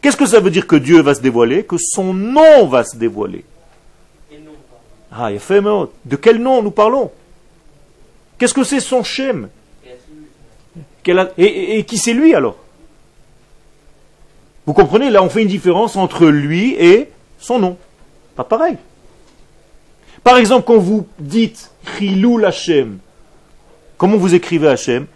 Qu'est-ce 0.00 0.16
que 0.16 0.26
ça 0.26 0.40
veut 0.40 0.50
dire 0.50 0.66
que 0.66 0.76
Dieu 0.76 1.00
va 1.00 1.14
se 1.14 1.20
dévoiler 1.20 1.64
Que 1.64 1.76
son 1.78 2.12
nom 2.12 2.66
va 2.66 2.84
se 2.84 2.96
dévoiler? 2.96 3.44
Ah, 5.10 5.30
De 5.30 6.16
quel 6.16 6.38
nom 6.38 6.62
nous 6.62 6.70
parlons? 6.70 7.10
Qu'est-ce 8.38 8.54
que 8.54 8.64
c'est 8.64 8.80
son 8.80 9.04
Shem? 9.04 9.48
Et, 11.36 11.78
et 11.78 11.84
qui 11.84 11.98
c'est 11.98 12.14
lui 12.14 12.34
alors? 12.34 12.56
Vous 14.66 14.72
comprenez 14.72 15.10
Là, 15.10 15.22
on 15.22 15.28
fait 15.28 15.42
une 15.42 15.48
différence 15.48 15.96
entre 15.96 16.26
lui 16.26 16.74
et 16.74 17.08
son 17.38 17.58
nom. 17.58 17.76
Pas 18.36 18.44
pareil. 18.44 18.76
Par 20.24 20.38
exemple, 20.38 20.64
quand 20.66 20.78
vous 20.78 21.06
dites 21.18 21.70
Chilou 21.98 22.44
Hashem, 22.44 22.98
Comment 24.02 24.16
vous 24.16 24.34
écrivez 24.34 24.66
Hachem? 24.66 25.06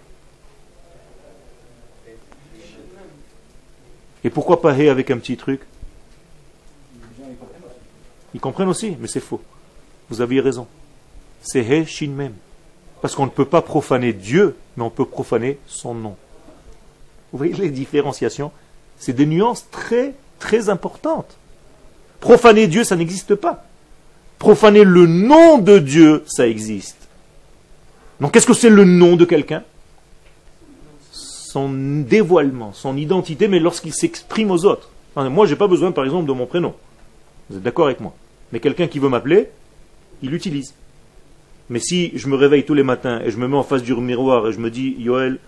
Et 4.22 4.30
pourquoi 4.30 4.62
pas 4.62 4.78
Hé 4.78 4.88
avec 4.88 5.10
un 5.10 5.18
petit 5.18 5.36
truc? 5.36 5.60
Ils 8.32 8.38
comprennent 8.38 8.68
aussi, 8.68 8.96
mais 9.00 9.08
c'est 9.08 9.18
faux. 9.18 9.42
Vous 10.08 10.20
aviez 10.20 10.40
raison. 10.40 10.68
c'est 11.42 11.64
He 11.64 11.84
Shin 11.84 12.10
Mem. 12.10 12.34
Parce 13.02 13.16
qu'on 13.16 13.24
ne 13.24 13.30
peut 13.30 13.44
pas 13.44 13.60
profaner 13.60 14.12
Dieu, 14.12 14.54
mais 14.76 14.84
on 14.84 14.90
peut 14.90 15.04
profaner 15.04 15.58
son 15.66 15.92
nom. 15.92 16.14
Vous 17.32 17.38
voyez 17.38 17.54
les 17.54 17.70
différenciations? 17.70 18.52
C'est 19.00 19.14
des 19.14 19.26
nuances 19.26 19.68
très, 19.72 20.14
très 20.38 20.68
importantes. 20.68 21.36
Profaner 22.20 22.68
Dieu, 22.68 22.84
ça 22.84 22.94
n'existe 22.94 23.34
pas. 23.34 23.64
Profaner 24.38 24.84
le 24.84 25.08
nom 25.08 25.58
de 25.58 25.80
Dieu, 25.80 26.22
ça 26.28 26.46
existe. 26.46 27.05
Donc 28.20 28.32
qu'est-ce 28.32 28.46
que 28.46 28.54
c'est 28.54 28.70
le 28.70 28.84
nom 28.84 29.16
de 29.16 29.24
quelqu'un? 29.24 29.62
Son 31.12 31.70
dévoilement, 31.70 32.72
son 32.72 32.96
identité, 32.96 33.48
mais 33.48 33.58
lorsqu'il 33.58 33.94
s'exprime 33.94 34.50
aux 34.50 34.64
autres. 34.64 34.90
moi, 35.16 35.46
je 35.46 35.52
n'ai 35.52 35.56
pas 35.56 35.68
besoin, 35.68 35.92
par 35.92 36.04
exemple, 36.04 36.26
de 36.26 36.32
mon 36.32 36.46
prénom. 36.46 36.74
Vous 37.48 37.56
êtes 37.56 37.62
d'accord 37.62 37.86
avec 37.86 38.00
moi? 38.00 38.14
Mais 38.52 38.60
quelqu'un 38.60 38.86
qui 38.86 38.98
veut 38.98 39.08
m'appeler, 39.08 39.48
il 40.22 40.30
l'utilise. 40.30 40.74
Mais 41.68 41.78
si 41.78 42.12
je 42.14 42.28
me 42.28 42.36
réveille 42.36 42.64
tous 42.64 42.74
les 42.74 42.82
matins 42.82 43.20
et 43.24 43.30
je 43.30 43.38
me 43.38 43.48
mets 43.48 43.56
en 43.56 43.62
face 43.62 43.82
du 43.82 43.94
miroir 43.94 44.46
et 44.46 44.52
je 44.52 44.60
me 44.60 44.70
dis, 44.70 44.94
Yoel, 44.98 45.38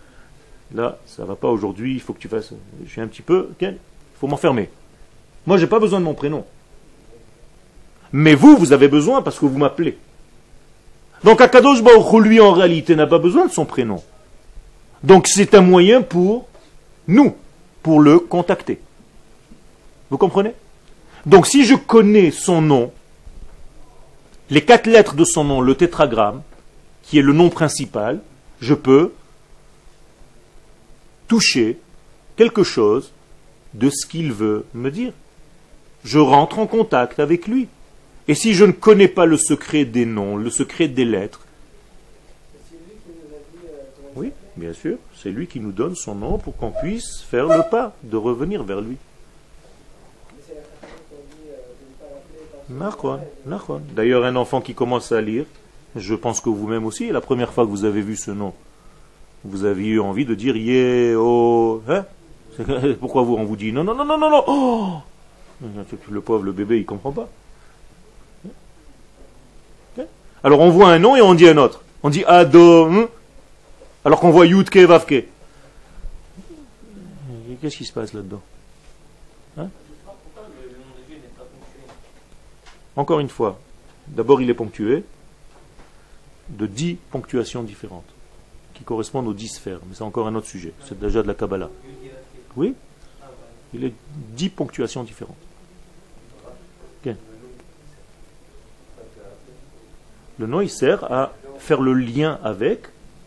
là, 0.75 0.99
ça 1.07 1.25
va 1.25 1.37
pas 1.37 1.49
aujourd'hui, 1.49 1.95
il 1.95 2.01
faut 2.01 2.13
que 2.13 2.19
tu 2.19 2.29
fasses. 2.29 2.53
Je 2.85 2.91
suis 2.91 3.01
un 3.01 3.07
petit 3.07 3.23
peu, 3.23 3.51
il 3.61 3.77
faut 4.19 4.27
m'enfermer. 4.27 4.69
Moi, 5.47 5.57
je 5.57 5.63
n'ai 5.63 5.69
pas 5.69 5.79
besoin 5.79 6.01
de 6.01 6.05
mon 6.05 6.15
prénom. 6.15 6.45
Mais 8.13 8.35
vous, 8.35 8.57
vous 8.57 8.73
avez 8.73 8.89
besoin 8.89 9.23
parce 9.23 9.39
que 9.39 9.47
vous 9.47 9.59
m'appelez. 9.59 9.97
Donc 11.25 11.41
Akadosh 11.41 11.83
Baruch 11.83 12.23
lui, 12.23 12.41
en 12.41 12.53
réalité, 12.53 12.95
n'a 12.97 13.07
pas 13.07 13.19
besoin 13.19 13.47
de 13.47 13.53
son 13.53 13.65
prénom. 13.65 14.03
Donc 15.03 15.27
c'est 15.27 15.55
un 15.55 15.61
moyen 15.61 16.03
pour 16.03 16.47
nous, 17.07 17.35
pour 17.83 18.01
le 18.01 18.19
contacter. 18.19 18.81
Vous 20.11 20.19
comprenez? 20.19 20.55
Donc 21.27 21.47
si 21.47 21.65
je 21.65 21.75
connais 21.75 22.31
son 22.31 22.63
nom, 22.63 22.93
les 24.51 24.65
quatre 24.65 24.87
lettres 24.87 25.15
de 25.15 25.25
son 25.25 25.45
nom, 25.45 25.61
le 25.61 25.75
tétragramme, 25.75 26.43
qui 27.03 27.19
est 27.19 27.23
le 27.23 27.33
nom 27.33 27.51
principal, 27.51 28.21
je 28.61 28.75
peux 28.75 29.13
toucher 31.27 31.79
quelque 32.37 32.63
chose 32.63 33.13
de 33.75 33.91
ce 33.91 34.07
qu'il 34.07 34.33
veut 34.33 34.65
me 34.75 34.91
dire. 34.91 35.13
Je 36.05 36.19
rentre 36.19 36.59
en 36.59 36.67
contact 36.67 37.19
avec 37.19 37.47
lui. 37.47 37.69
Et 38.29 38.35
si 38.35 38.53
je 38.53 38.67
ne 38.67 38.73
connais 38.73 39.09
pas 39.09 39.25
le 39.25 39.39
secret 39.39 39.87
des 39.87 40.05
noms, 40.05 40.37
le 40.37 40.51
secret 40.51 40.87
des 40.87 41.07
lettres, 41.07 41.41
oui, 44.17 44.33
bien 44.57 44.75
sûr, 44.75 44.99
c'est 45.17 45.31
lui 45.31 45.47
qui 45.47 45.61
nous 45.61 45.73
donne 45.73 45.95
son 45.95 46.15
nom 46.15 46.37
pour 46.37 46.55
qu'on 46.57 46.71
puisse 46.71 47.23
faire 47.23 47.47
le 47.47 47.63
pas 47.71 47.97
de 48.03 48.19
revenir 48.19 48.63
vers 48.65 48.83
lui. 48.83 48.99
D'ailleurs, 53.97 54.25
un 54.25 54.37
enfant 54.37 54.61
qui 54.61 54.75
commence 54.75 55.11
à 55.13 55.23
lire, 55.23 55.47
je 55.97 56.15
pense 56.15 56.43
que 56.43 56.51
vous-même 56.51 56.85
aussi, 56.85 57.11
la 57.11 57.23
première 57.23 57.55
fois 57.55 57.65
que 57.65 57.71
vous 57.71 57.87
avez 57.87 58.03
vu 58.03 58.15
ce 58.15 58.31
nom, 58.31 58.53
vous 59.43 59.65
avez 59.65 59.87
eu 59.87 60.01
envie 60.01 60.27
de 60.27 60.35
dire 60.35 60.55
Yé, 60.55 61.15
oh, 61.17 61.83
hein? 61.89 62.05
Pourquoi 63.01 63.23
vous, 63.23 63.37
on 63.37 63.45
vous 63.45 63.57
dit 63.57 63.73
non, 63.73 63.85
non, 63.85 63.95
non, 63.95 64.05
non, 64.05 64.19
non, 64.19 64.31
non, 64.31 64.45
oh 64.47 64.99
Le 66.11 66.21
pauvre, 66.21 66.45
le 66.45 66.53
bébé, 66.53 66.79
il 66.79 66.85
comprend 66.85 67.13
pas. 67.13 67.31
Alors 70.45 70.61
on 70.61 70.71
voit 70.71 70.91
un 70.93 70.99
nom 70.99 71.17
et 71.17 71.21
on 71.21 71.35
dit 71.35 71.49
un 71.49 71.57
autre. 71.57 71.83
On 72.03 72.11
dit 72.11 72.25
Ado, 72.27 72.87
hein 72.87 73.09
alors 74.05 74.21
qu'on 74.21 74.31
voit 74.31 74.47
Yudke, 74.47 74.77
Vavke. 74.79 75.25
Qu'est-ce 77.61 77.77
qui 77.77 77.85
se 77.85 77.93
passe 77.93 78.13
là-dedans 78.13 78.41
hein 79.59 79.69
Encore 82.95 83.21
une 83.21 83.29
fois, 83.29 83.59
d'abord 84.07 84.41
il 84.41 84.49
est 84.49 84.55
ponctué 84.55 85.05
de 86.49 86.67
dix 86.67 86.97
ponctuations 87.11 87.63
différentes 87.63 88.09
qui 88.75 88.85
correspondent 88.85 89.27
aux 89.27 89.35
dix 89.35 89.49
sphères. 89.49 89.81
Mais 89.89 89.95
c'est 89.95 90.05
encore 90.05 90.29
un 90.29 90.35
autre 90.37 90.47
sujet. 90.47 90.73
C'est 90.87 90.99
déjà 90.99 91.23
de 91.23 91.29
la 91.29 91.35
Kabbalah. 91.35 91.71
Oui? 92.57 92.75
Il 93.75 93.85
est 93.85 93.93
dix 94.07 94.49
ponctuations 94.49 95.03
différentes. 95.03 95.37
Le 100.39 100.47
nom, 100.47 100.61
il 100.61 100.71
sert 100.71 101.05
à 101.13 101.33
faire 101.59 101.81
le 101.81 101.95
lien 101.95 102.39
avec, 102.45 102.83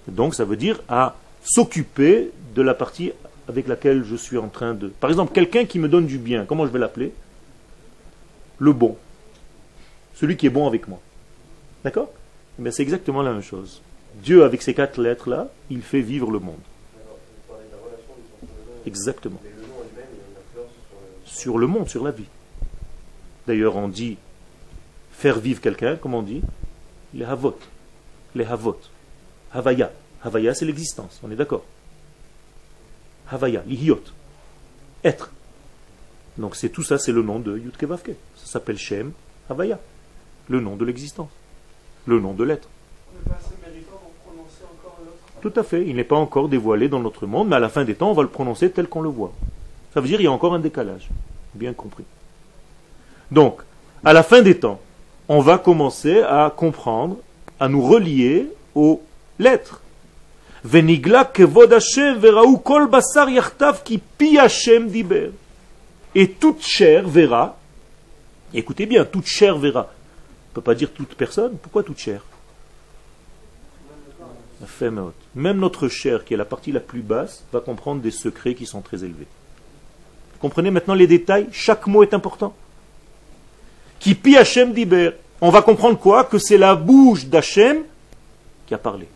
donc 0.07 0.35
ça 0.35 0.45
veut 0.45 0.55
dire 0.55 0.81
à 0.87 1.15
s'occuper 1.43 2.31
de 2.55 2.61
la 2.61 2.73
partie 2.73 3.11
avec 3.47 3.67
laquelle 3.67 4.03
je 4.03 4.15
suis 4.15 4.37
en 4.37 4.47
train 4.47 4.73
de... 4.73 4.87
Par 4.87 5.09
exemple, 5.09 5.33
quelqu'un 5.33 5.65
qui 5.65 5.79
me 5.79 5.89
donne 5.89 6.05
du 6.05 6.17
bien, 6.17 6.45
comment 6.45 6.65
je 6.65 6.71
vais 6.71 6.79
l'appeler? 6.79 7.11
Le 8.59 8.73
bon 8.73 8.95
celui 10.21 10.37
qui 10.37 10.45
est 10.45 10.51
bon 10.51 10.67
avec 10.67 10.87
moi. 10.87 10.99
D'accord? 11.83 12.11
Mais 12.59 12.69
eh 12.69 12.71
c'est 12.71 12.83
exactement 12.83 13.23
la 13.23 13.33
même 13.33 13.41
chose. 13.41 13.81
Dieu, 14.21 14.43
avec 14.43 14.61
ces 14.61 14.75
quatre 14.75 15.01
lettres-là, 15.01 15.47
il 15.71 15.81
fait 15.81 16.01
vivre 16.01 16.29
le 16.29 16.37
monde. 16.37 16.59
Exactement. 18.85 19.41
Sur 21.25 21.57
le 21.57 21.65
monde, 21.65 21.89
sur 21.89 22.03
la 22.03 22.11
vie. 22.11 22.27
D'ailleurs, 23.47 23.75
on 23.77 23.87
dit 23.87 24.17
faire 25.11 25.39
vivre 25.39 25.59
quelqu'un, 25.59 25.95
comment 25.95 26.19
on 26.19 26.23
dit? 26.23 26.43
Les 27.13 27.25
havot. 27.25 27.57
Les 28.35 28.45
havot. 28.45 28.79
Havaya. 29.53 29.91
Havaya, 30.23 30.53
c'est 30.53 30.65
l'existence, 30.65 31.19
on 31.23 31.31
est 31.31 31.35
d'accord. 31.35 31.63
Havaya, 33.29 33.63
lihiot. 33.65 34.03
Être. 35.03 35.31
Donc 36.37 36.55
c'est 36.55 36.69
tout 36.69 36.83
ça, 36.83 36.97
c'est 36.97 37.11
le 37.11 37.23
nom 37.23 37.39
de 37.39 37.57
Yudke 37.57 37.85
Ça 38.35 38.45
s'appelle 38.45 38.77
Shem 38.77 39.11
Havaya 39.49 39.79
le 40.51 40.59
nom 40.59 40.75
de 40.75 40.85
l'existence, 40.85 41.29
le 42.05 42.19
nom 42.19 42.33
de 42.33 42.43
l'être. 42.43 42.67
Tout 45.41 45.53
à 45.55 45.63
fait, 45.63 45.87
il 45.87 45.95
n'est 45.95 46.03
pas 46.03 46.17
encore 46.17 46.49
dévoilé 46.49 46.87
dans 46.87 46.99
notre 46.99 47.25
monde, 47.25 47.47
mais 47.47 47.55
à 47.55 47.59
la 47.59 47.69
fin 47.69 47.83
des 47.83 47.95
temps, 47.95 48.11
on 48.11 48.13
va 48.13 48.21
le 48.21 48.29
prononcer 48.29 48.69
tel 48.69 48.87
qu'on 48.87 49.01
le 49.01 49.09
voit. 49.09 49.33
Ça 49.93 50.01
veut 50.01 50.07
dire 50.07 50.17
qu'il 50.17 50.25
y 50.25 50.27
a 50.27 50.31
encore 50.31 50.53
un 50.53 50.59
décalage. 50.59 51.09
Bien 51.55 51.73
compris. 51.73 52.03
Donc, 53.31 53.61
à 54.03 54.13
la 54.13 54.23
fin 54.23 54.41
des 54.41 54.59
temps, 54.59 54.79
on 55.27 55.39
va 55.39 55.57
commencer 55.57 56.21
à 56.21 56.53
comprendre, 56.55 57.17
à 57.59 57.67
nous 57.69 57.81
relier 57.81 58.47
aux 58.75 59.01
lettres. 59.39 59.81
Et 66.13 66.29
toute 66.29 66.61
chair 66.63 67.07
verra, 67.07 67.57
écoutez 68.53 68.85
bien, 68.85 69.05
toute 69.05 69.25
chair 69.25 69.57
verra, 69.57 69.91
ne 70.51 70.55
peut 70.55 70.61
pas 70.61 70.75
dire 70.75 70.91
toute 70.91 71.15
personne. 71.15 71.57
Pourquoi 71.61 71.83
toute 71.83 71.97
chair? 71.97 72.21
Même 75.33 75.57
notre 75.57 75.87
chair, 75.87 76.23
qui 76.23 76.33
est 76.33 76.37
la 76.37 76.45
partie 76.45 76.71
la 76.71 76.79
plus 76.79 77.01
basse, 77.01 77.43
va 77.51 77.61
comprendre 77.61 78.01
des 78.01 78.11
secrets 78.11 78.53
qui 78.53 78.65
sont 78.65 78.81
très 78.81 79.03
élevés. 79.03 79.27
Vous 80.33 80.39
comprenez 80.39 80.69
maintenant 80.69 80.93
les 80.93 81.07
détails? 81.07 81.47
Chaque 81.51 81.87
mot 81.87 82.03
est 82.03 82.13
important. 82.13 82.53
Qui 84.01 84.15
pi 84.15 84.35
Hachem 84.35 84.73
diber. 84.73 85.11
On 85.39 85.51
va 85.51 85.61
comprendre 85.61 85.97
quoi 85.97 86.23
Que 86.23 86.39
c'est 86.39 86.57
la 86.57 86.75
bouche 86.75 87.25
d'Hachem 87.25 87.83
qui 88.65 88.73
a 88.73 88.79
parlé. 88.79 89.07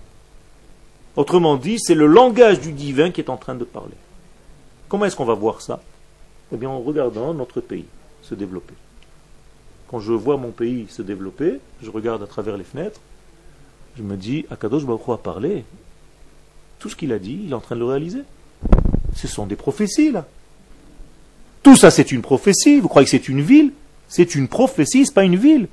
Autrement 1.16 1.58
dit, 1.58 1.80
c'est 1.80 1.96
le 1.96 2.06
langage 2.06 2.60
du 2.60 2.72
divin 2.72 3.10
qui 3.10 3.20
est 3.20 3.30
en 3.30 3.38
train 3.38 3.56
de 3.56 3.64
parler. 3.64 3.96
Comment 4.88 5.06
est-ce 5.06 5.16
qu'on 5.16 5.26
va 5.26 5.34
voir 5.34 5.62
ça 5.62 5.82
Eh 6.54 6.58
bien, 6.58 6.70
en 6.70 6.80
regardant 6.80 7.34
notre 7.34 7.62
pays 7.62 7.86
se 8.22 8.36
développer. 8.36 8.76
Quand 9.88 10.00
je 10.00 10.14
vois 10.14 10.38
mon 10.38 10.52
pays 10.52 10.86
se 10.90 11.02
développer, 11.02 11.60
je 11.82 11.90
regarde 11.90 12.22
à 12.22 12.28
travers 12.28 12.56
les 12.56 12.64
fenêtres, 12.64 13.00
je 13.98 14.04
me 14.04 14.18
dis, 14.18 14.46
Akadosh 14.52 14.86
Baruch 14.86 15.10
a 15.10 15.18
parlé. 15.18 15.64
Tout 16.78 16.90
ce 16.90 16.96
qu'il 16.96 17.12
a 17.12 17.20
dit, 17.20 17.40
il 17.46 17.52
est 17.52 17.56
en 17.56 17.62
train 17.62 17.76
de 17.76 17.80
le 17.80 17.88
réaliser. 17.88 18.22
Ce 19.16 19.28
sont 19.28 19.48
des 19.48 19.56
prophéties, 19.56 20.12
là. 20.12 20.28
Tout 21.64 21.76
ça, 21.76 21.90
c'est 21.90 22.12
une 22.12 22.22
prophétie. 22.22 22.80
Vous 22.80 22.90
croyez 22.90 23.06
que 23.06 23.12
c'est 23.12 23.30
une 23.30 23.42
ville? 23.42 23.72
C'est 24.08 24.36
une 24.36 24.48
prophétie, 24.48 25.06
c'est 25.06 25.14
pas 25.14 25.24
une 25.24 25.36
ville. 25.36 25.68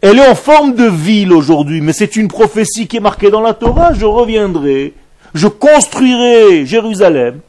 Elle 0.00 0.18
est 0.18 0.28
en 0.28 0.34
forme 0.34 0.74
de 0.74 0.84
ville 0.84 1.32
aujourd'hui, 1.32 1.80
mais 1.80 1.92
c'est 1.92 2.16
une 2.16 2.28
prophétie 2.28 2.88
qui 2.88 2.96
est 2.96 3.00
marquée 3.00 3.30
dans 3.30 3.40
la 3.40 3.54
Torah. 3.54 3.94
Je 3.94 4.04
reviendrai, 4.04 4.94
je 5.32 5.46
construirai 5.46 6.66
Jérusalem. 6.66 7.40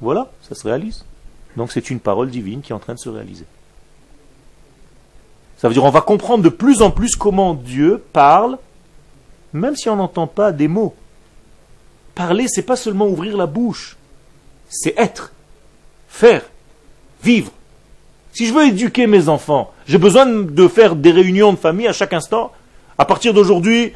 Voilà, 0.00 0.30
ça 0.48 0.54
se 0.54 0.66
réalise. 0.66 1.04
Donc 1.56 1.72
c'est 1.72 1.90
une 1.90 1.98
parole 1.98 2.30
divine 2.30 2.62
qui 2.62 2.70
est 2.70 2.74
en 2.74 2.78
train 2.78 2.94
de 2.94 3.00
se 3.00 3.08
réaliser. 3.08 3.44
Ça 5.56 5.66
veut 5.66 5.74
dire 5.74 5.84
on 5.84 5.90
va 5.90 6.00
comprendre 6.00 6.44
de 6.44 6.48
plus 6.48 6.82
en 6.82 6.92
plus 6.92 7.16
comment 7.16 7.54
Dieu 7.54 8.04
parle, 8.12 8.58
même 9.52 9.74
si 9.74 9.88
on 9.88 9.96
n'entend 9.96 10.28
pas 10.28 10.52
des 10.52 10.68
mots. 10.68 10.94
Parler, 12.14 12.46
c'est 12.48 12.62
pas 12.62 12.76
seulement 12.76 13.08
ouvrir 13.08 13.36
la 13.36 13.46
bouche, 13.46 13.96
c'est 14.68 14.96
être, 14.96 15.32
faire, 16.08 16.42
vivre. 17.22 17.50
Si 18.38 18.46
je 18.46 18.54
veux 18.54 18.68
éduquer 18.68 19.08
mes 19.08 19.28
enfants, 19.28 19.72
j'ai 19.84 19.98
besoin 19.98 20.24
de 20.24 20.68
faire 20.68 20.94
des 20.94 21.10
réunions 21.10 21.52
de 21.52 21.58
famille 21.58 21.88
à 21.88 21.92
chaque 21.92 22.12
instant. 22.12 22.52
À 22.96 23.04
partir 23.04 23.34
d'aujourd'hui, 23.34 23.94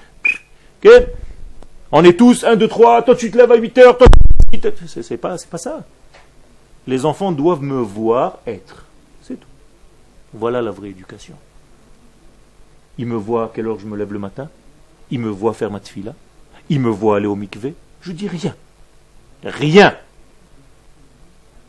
on 1.92 2.02
est 2.02 2.18
tous 2.18 2.42
1, 2.42 2.56
2, 2.56 2.66
3, 2.66 3.02
toi 3.02 3.14
tu 3.14 3.30
te 3.30 3.38
lèves 3.38 3.52
à 3.52 3.54
8 3.54 3.78
heures, 3.78 3.96
toi 3.96 4.08
c'est 4.88 5.16
pas, 5.16 5.36
pas 5.48 5.58
ça. 5.58 5.84
Les 6.88 7.04
enfants 7.04 7.30
doivent 7.30 7.62
me 7.62 7.80
voir 7.80 8.40
être. 8.48 8.86
C'est 9.22 9.38
tout. 9.38 9.46
Voilà 10.34 10.60
la 10.60 10.72
vraie 10.72 10.90
éducation. 10.90 11.36
Il 12.98 13.06
me 13.06 13.14
voit 13.14 13.44
à 13.44 13.50
quelle 13.54 13.68
heure 13.68 13.78
je 13.78 13.86
me 13.86 13.96
lève 13.96 14.12
le 14.12 14.18
matin 14.18 14.48
Il 15.12 15.20
me 15.20 15.30
voit 15.30 15.54
faire 15.54 15.70
ma 15.70 15.78
tfila 15.78 16.14
Il 16.68 16.80
me 16.80 16.90
voit 16.90 17.18
aller 17.18 17.28
au 17.28 17.36
mikvé 17.36 17.74
Je 18.00 18.10
dis 18.10 18.26
rien. 18.26 18.56
Rien. 19.44 19.94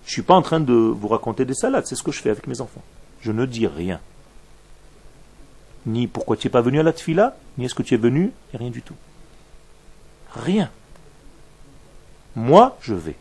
Je 0.06 0.10
ne 0.10 0.14
suis 0.14 0.22
pas 0.22 0.36
en 0.36 0.42
train 0.42 0.60
de 0.60 0.74
vous 0.74 1.08
raconter 1.08 1.46
des 1.46 1.54
salades, 1.54 1.86
c'est 1.86 1.96
ce 1.96 2.04
que 2.04 2.12
je 2.12 2.22
fais 2.22 2.30
avec 2.30 2.48
mes 2.48 2.60
enfants. 2.62 2.84
Je 3.22 3.32
ne 3.32 3.46
dis 3.46 3.68
rien. 3.68 4.00
Ni 5.86 6.08
pourquoi 6.08 6.38
tu 6.38 6.48
n'es 6.48 6.52
pas 6.52 6.62
venu 6.62 6.80
à 6.80 6.84
la 6.84 6.94
tfila, 6.94 7.36
ni 7.58 7.66
est-ce 7.66 7.76
que 7.76 7.84
tu 7.84 7.94
es 7.94 7.98
venu, 7.98 8.32
et 8.54 8.58
rien 8.58 8.70
du 8.70 8.82
tout. 8.82 8.96
Rien. 10.34 10.70
Moi, 12.36 12.78
je 12.82 12.94
vais. 12.94 13.16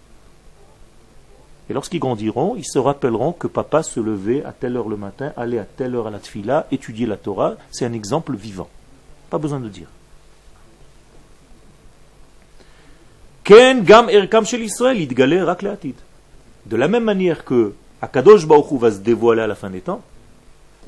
Et 1.70 1.72
lorsqu'ils 1.72 2.00
grandiront, 2.00 2.56
ils 2.56 2.66
se 2.66 2.78
rappelleront 2.78 3.32
que 3.32 3.46
papa 3.46 3.82
se 3.82 4.00
levait 4.00 4.44
à 4.44 4.52
telle 4.52 4.76
heure 4.76 4.88
le 4.88 4.96
matin, 4.96 5.32
allait 5.36 5.58
à 5.58 5.64
telle 5.64 5.94
heure 5.94 6.08
à 6.08 6.10
la 6.10 6.18
tfila, 6.18 6.66
étudier 6.70 7.06
la 7.06 7.16
Torah. 7.16 7.54
C'est 7.70 7.86
un 7.86 7.92
exemple 7.92 8.36
vivant. 8.36 8.68
Pas 9.30 9.38
besoin 9.38 9.60
de 9.60 9.68
dire. 9.68 9.88
Ken 13.44 13.82
gam 13.82 14.08
Israël, 14.10 14.98
De 16.66 16.76
la 16.76 16.88
même 16.88 17.04
manière 17.04 17.44
que 17.44 17.74
Akadosh 18.00 18.46
Baruch 18.46 18.80
va 18.80 18.90
se 18.90 18.98
dévoiler 18.98 19.42
à 19.42 19.46
la 19.46 19.54
fin 19.54 19.70
des 19.70 19.80
temps, 19.80 20.02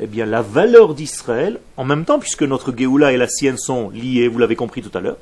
eh 0.01 0.07
bien 0.07 0.27
la 0.27 0.43
valeur 0.43 0.95
d'Israël, 0.95 1.61
en 1.77 1.85
même 1.85 2.05
temps, 2.05 2.19
puisque 2.19 2.43
notre 2.43 2.77
Géoula 2.77 3.13
et 3.13 3.17
la 3.17 3.29
sienne 3.29 3.59
sont 3.59 3.91
liées, 3.91 4.29
vous 4.29 4.39
l'avez 4.39 4.57
compris 4.57 4.83
tout 4.83 4.97
à 4.97 5.01
l'heure, 5.01 5.19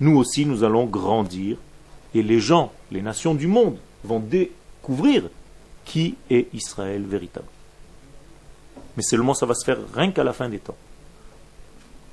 nous 0.00 0.16
aussi 0.16 0.46
nous 0.46 0.64
allons 0.64 0.86
grandir 0.86 1.58
et 2.14 2.22
les 2.22 2.40
gens, 2.40 2.72
les 2.90 3.02
nations 3.02 3.34
du 3.34 3.46
monde 3.46 3.76
vont 4.02 4.18
découvrir 4.18 5.24
qui 5.84 6.16
est 6.30 6.52
Israël 6.54 7.02
véritable. 7.02 7.46
Mais 8.96 9.02
seulement 9.02 9.34
ça 9.34 9.46
va 9.46 9.54
se 9.54 9.64
faire 9.64 9.78
rien 9.94 10.10
qu'à 10.10 10.24
la 10.24 10.32
fin 10.32 10.48
des 10.48 10.58
temps. 10.58 10.76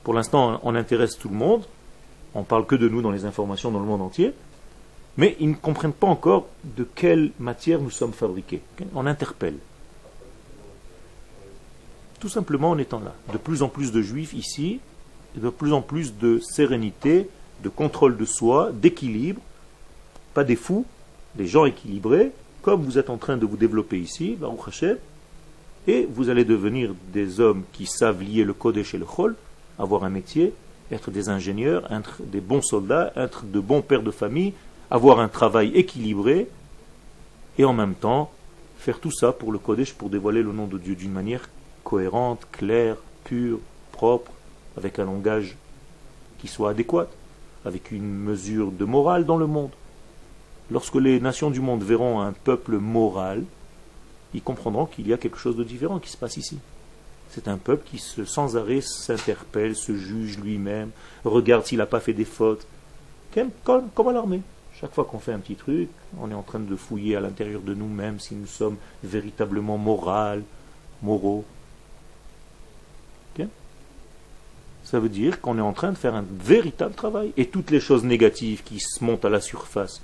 Pour 0.03 0.13
l'instant, 0.13 0.59
on 0.63 0.75
intéresse 0.75 1.17
tout 1.17 1.29
le 1.29 1.35
monde, 1.35 1.63
on 2.35 2.43
parle 2.43 2.65
que 2.65 2.75
de 2.75 2.87
nous 2.87 3.01
dans 3.01 3.11
les 3.11 3.25
informations 3.25 3.71
dans 3.71 3.79
le 3.79 3.85
monde 3.85 4.01
entier, 4.01 4.33
mais 5.17 5.35
ils 5.39 5.49
ne 5.49 5.55
comprennent 5.55 5.93
pas 5.93 6.07
encore 6.07 6.47
de 6.63 6.85
quelle 6.95 7.31
matière 7.39 7.81
nous 7.81 7.89
sommes 7.89 8.13
fabriqués. 8.13 8.61
On 8.95 9.05
interpelle. 9.05 9.57
Tout 12.19 12.29
simplement 12.29 12.71
en 12.71 12.77
étant 12.77 12.99
là. 12.99 13.13
De 13.33 13.37
plus 13.37 13.61
en 13.61 13.69
plus 13.69 13.91
de 13.91 14.01
juifs 14.01 14.33
ici, 14.33 14.79
de 15.35 15.49
plus 15.49 15.73
en 15.73 15.81
plus 15.81 16.15
de 16.15 16.39
sérénité, 16.39 17.29
de 17.63 17.69
contrôle 17.69 18.17
de 18.17 18.25
soi, 18.25 18.71
d'équilibre, 18.71 19.41
pas 20.33 20.43
des 20.43 20.55
fous, 20.55 20.85
des 21.35 21.47
gens 21.47 21.65
équilibrés, 21.65 22.31
comme 22.61 22.83
vous 22.83 22.97
êtes 22.97 23.09
en 23.09 23.17
train 23.17 23.37
de 23.37 23.45
vous 23.45 23.57
développer 23.57 23.99
ici, 23.99 24.35
Baruch 24.39 24.67
Hashem, 24.67 24.97
et 25.87 26.07
vous 26.11 26.29
allez 26.29 26.43
devenir 26.43 26.93
des 27.13 27.39
hommes 27.39 27.63
qui 27.73 27.85
savent 27.85 28.21
lier 28.21 28.43
le 28.43 28.53
Kodesh 28.53 28.93
et 28.93 28.97
le 28.97 29.05
Chol, 29.05 29.35
avoir 29.79 30.03
un 30.03 30.09
métier, 30.09 30.53
être 30.91 31.11
des 31.11 31.29
ingénieurs, 31.29 31.91
être 31.91 32.21
des 32.23 32.41
bons 32.41 32.61
soldats, 32.61 33.13
être 33.15 33.45
de 33.45 33.59
bons 33.59 33.81
pères 33.81 34.03
de 34.03 34.11
famille, 34.11 34.53
avoir 34.89 35.19
un 35.19 35.27
travail 35.27 35.75
équilibré, 35.75 36.47
et 37.57 37.65
en 37.65 37.73
même 37.73 37.95
temps 37.95 38.31
faire 38.77 38.99
tout 38.99 39.11
ça 39.11 39.31
pour 39.31 39.51
le 39.51 39.59
Kodesh, 39.59 39.93
pour 39.93 40.09
dévoiler 40.09 40.43
le 40.43 40.53
nom 40.53 40.67
de 40.67 40.77
Dieu 40.77 40.95
d'une 40.95 41.11
manière 41.11 41.49
cohérente, 41.83 42.47
claire, 42.51 42.97
pure, 43.23 43.59
propre, 43.91 44.31
avec 44.77 44.99
un 44.99 45.05
langage 45.05 45.57
qui 46.39 46.47
soit 46.47 46.69
adéquat 46.69 47.07
avec 47.65 47.91
une 47.91 48.07
mesure 48.07 48.71
de 48.71 48.85
morale 48.85 49.25
dans 49.25 49.37
le 49.37 49.47
monde. 49.47 49.71
Lorsque 50.71 50.95
les 50.95 51.19
nations 51.19 51.49
du 51.49 51.59
monde 51.59 51.83
verront 51.83 52.21
un 52.21 52.31
peuple 52.31 52.77
moral, 52.77 53.43
ils 54.33 54.41
comprendront 54.41 54.85
qu'il 54.85 55.07
y 55.07 55.13
a 55.13 55.17
quelque 55.17 55.37
chose 55.37 55.57
de 55.57 55.63
différent 55.63 55.99
qui 55.99 56.09
se 56.09 56.17
passe 56.17 56.37
ici. 56.37 56.59
C'est 57.29 57.47
un 57.47 57.57
peuple 57.57 57.85
qui 57.89 57.99
sans 57.99 58.55
arrêt 58.55 58.81
s'interpelle, 58.81 59.75
se 59.75 59.95
juge 59.95 60.37
lui-même, 60.39 60.91
regarde 61.25 61.65
s'il 61.65 61.79
n'a 61.79 61.85
pas 61.85 61.99
fait 61.99 62.13
des 62.13 62.25
fautes. 62.25 62.65
Comme, 63.63 63.89
comme 63.93 64.07
à 64.07 64.13
l'armée? 64.13 64.41
Chaque 64.79 64.93
fois 64.93 65.05
qu'on 65.05 65.19
fait 65.19 65.33
un 65.33 65.39
petit 65.39 65.55
truc, 65.55 65.89
on 66.19 66.29
est 66.29 66.35
en 66.35 66.43
train 66.43 66.59
de 66.59 66.75
fouiller 66.75 67.15
à 67.15 67.19
l'intérieur 67.19 67.61
de 67.61 67.73
nous-mêmes 67.73 68.19
si 68.19 68.35
nous 68.35 68.47
sommes 68.47 68.77
véritablement 69.03 69.77
moral, 69.77 70.43
moraux. 71.01 71.45
ça 74.87 75.01
veut 75.01 75.09
dire 75.09 75.41
qu'on 75.41 75.57
est 75.57 75.61
en 75.61 75.73
train 75.73 75.91
de 75.91 75.97
faire 75.97 76.15
un 76.15 76.23
véritable 76.39 76.95
travail. 76.95 77.33
Et 77.35 77.47
toutes 77.47 77.71
les 77.71 77.81
choses 77.81 78.05
négatives 78.05 78.63
qui 78.63 78.79
se 78.79 79.03
montent 79.03 79.25
à 79.25 79.29
la 79.29 79.41
surface, 79.41 80.01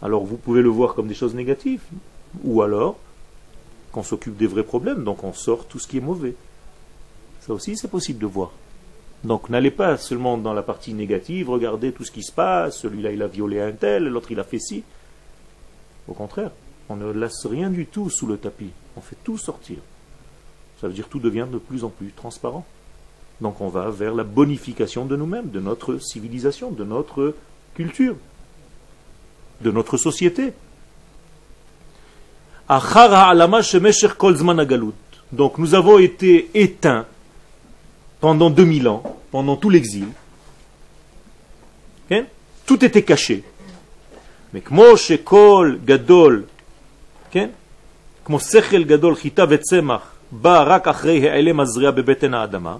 alors 0.00 0.24
vous 0.24 0.36
pouvez 0.36 0.62
le 0.62 0.68
voir 0.68 0.94
comme 0.94 1.08
des 1.08 1.14
choses 1.14 1.34
négatives, 1.34 1.82
ou 2.44 2.62
alors 2.62 2.96
qu'on 3.90 4.04
s'occupe 4.04 4.36
des 4.36 4.46
vrais 4.46 4.62
problèmes, 4.62 5.02
donc 5.02 5.24
on 5.24 5.32
sort 5.32 5.66
tout 5.66 5.80
ce 5.80 5.88
qui 5.88 5.96
est 5.96 6.00
mauvais. 6.00 6.36
Ça 7.40 7.52
aussi, 7.52 7.76
c'est 7.76 7.90
possible 7.90 8.20
de 8.20 8.26
voir. 8.26 8.52
Donc 9.24 9.48
n'allez 9.48 9.70
pas 9.70 9.96
seulement 9.96 10.36
dans 10.36 10.52
la 10.52 10.62
partie 10.62 10.92
négative, 10.92 11.48
regardez 11.48 11.92
tout 11.92 12.04
ce 12.04 12.10
qui 12.10 12.22
se 12.22 12.30
passe, 12.30 12.78
celui-là 12.78 13.10
il 13.10 13.22
a 13.22 13.26
violé 13.26 13.58
un 13.58 13.72
tel, 13.72 14.04
l'autre 14.04 14.30
il 14.30 14.38
a 14.38 14.44
fait 14.44 14.58
ci. 14.58 14.84
Au 16.06 16.12
contraire, 16.12 16.50
on 16.90 16.96
ne 16.96 17.10
laisse 17.10 17.46
rien 17.46 17.70
du 17.70 17.86
tout 17.86 18.10
sous 18.10 18.26
le 18.26 18.36
tapis, 18.36 18.70
on 18.96 19.00
fait 19.00 19.16
tout 19.24 19.38
sortir. 19.38 19.78
Ça 20.78 20.88
veut 20.88 20.92
dire 20.92 21.08
tout 21.08 21.20
devient 21.20 21.46
de 21.50 21.56
plus 21.56 21.84
en 21.84 21.88
plus 21.88 22.12
transparent. 22.12 22.66
Donc 23.40 23.62
on 23.62 23.68
va 23.68 23.88
vers 23.88 24.14
la 24.14 24.24
bonification 24.24 25.06
de 25.06 25.16
nous-mêmes, 25.16 25.48
de 25.48 25.60
notre 25.60 25.96
civilisation, 25.96 26.70
de 26.70 26.84
notre 26.84 27.34
culture, 27.74 28.16
de 29.62 29.70
notre 29.70 29.96
société. 29.96 30.52
Donc 35.32 35.58
nous 35.58 35.74
avons 35.74 35.98
été 35.98 36.50
éteints 36.54 37.06
pendant 38.23 38.49
2000 38.49 38.87
ans, 38.87 39.03
pendant 39.31 39.55
tout 39.55 39.69
l'exil. 39.69 40.07
Tout 42.65 42.85
était 42.85 43.01
caché. 43.01 43.43
Mais 44.53 44.61
כמו 44.61 44.97
שכל 44.97 45.77
gadol, 45.85 46.45
כמו 48.25 48.39
שכל 48.39 48.83
גדול 48.83 49.15
חיטה 49.15 49.43
וצמח 49.49 50.13
בא 50.31 50.63
רק 50.67 50.87
אחרי 50.87 51.29
העלם 51.29 51.59
הזריע 51.59 51.91
בבטן 51.91 52.33
האדמה, 52.33 52.77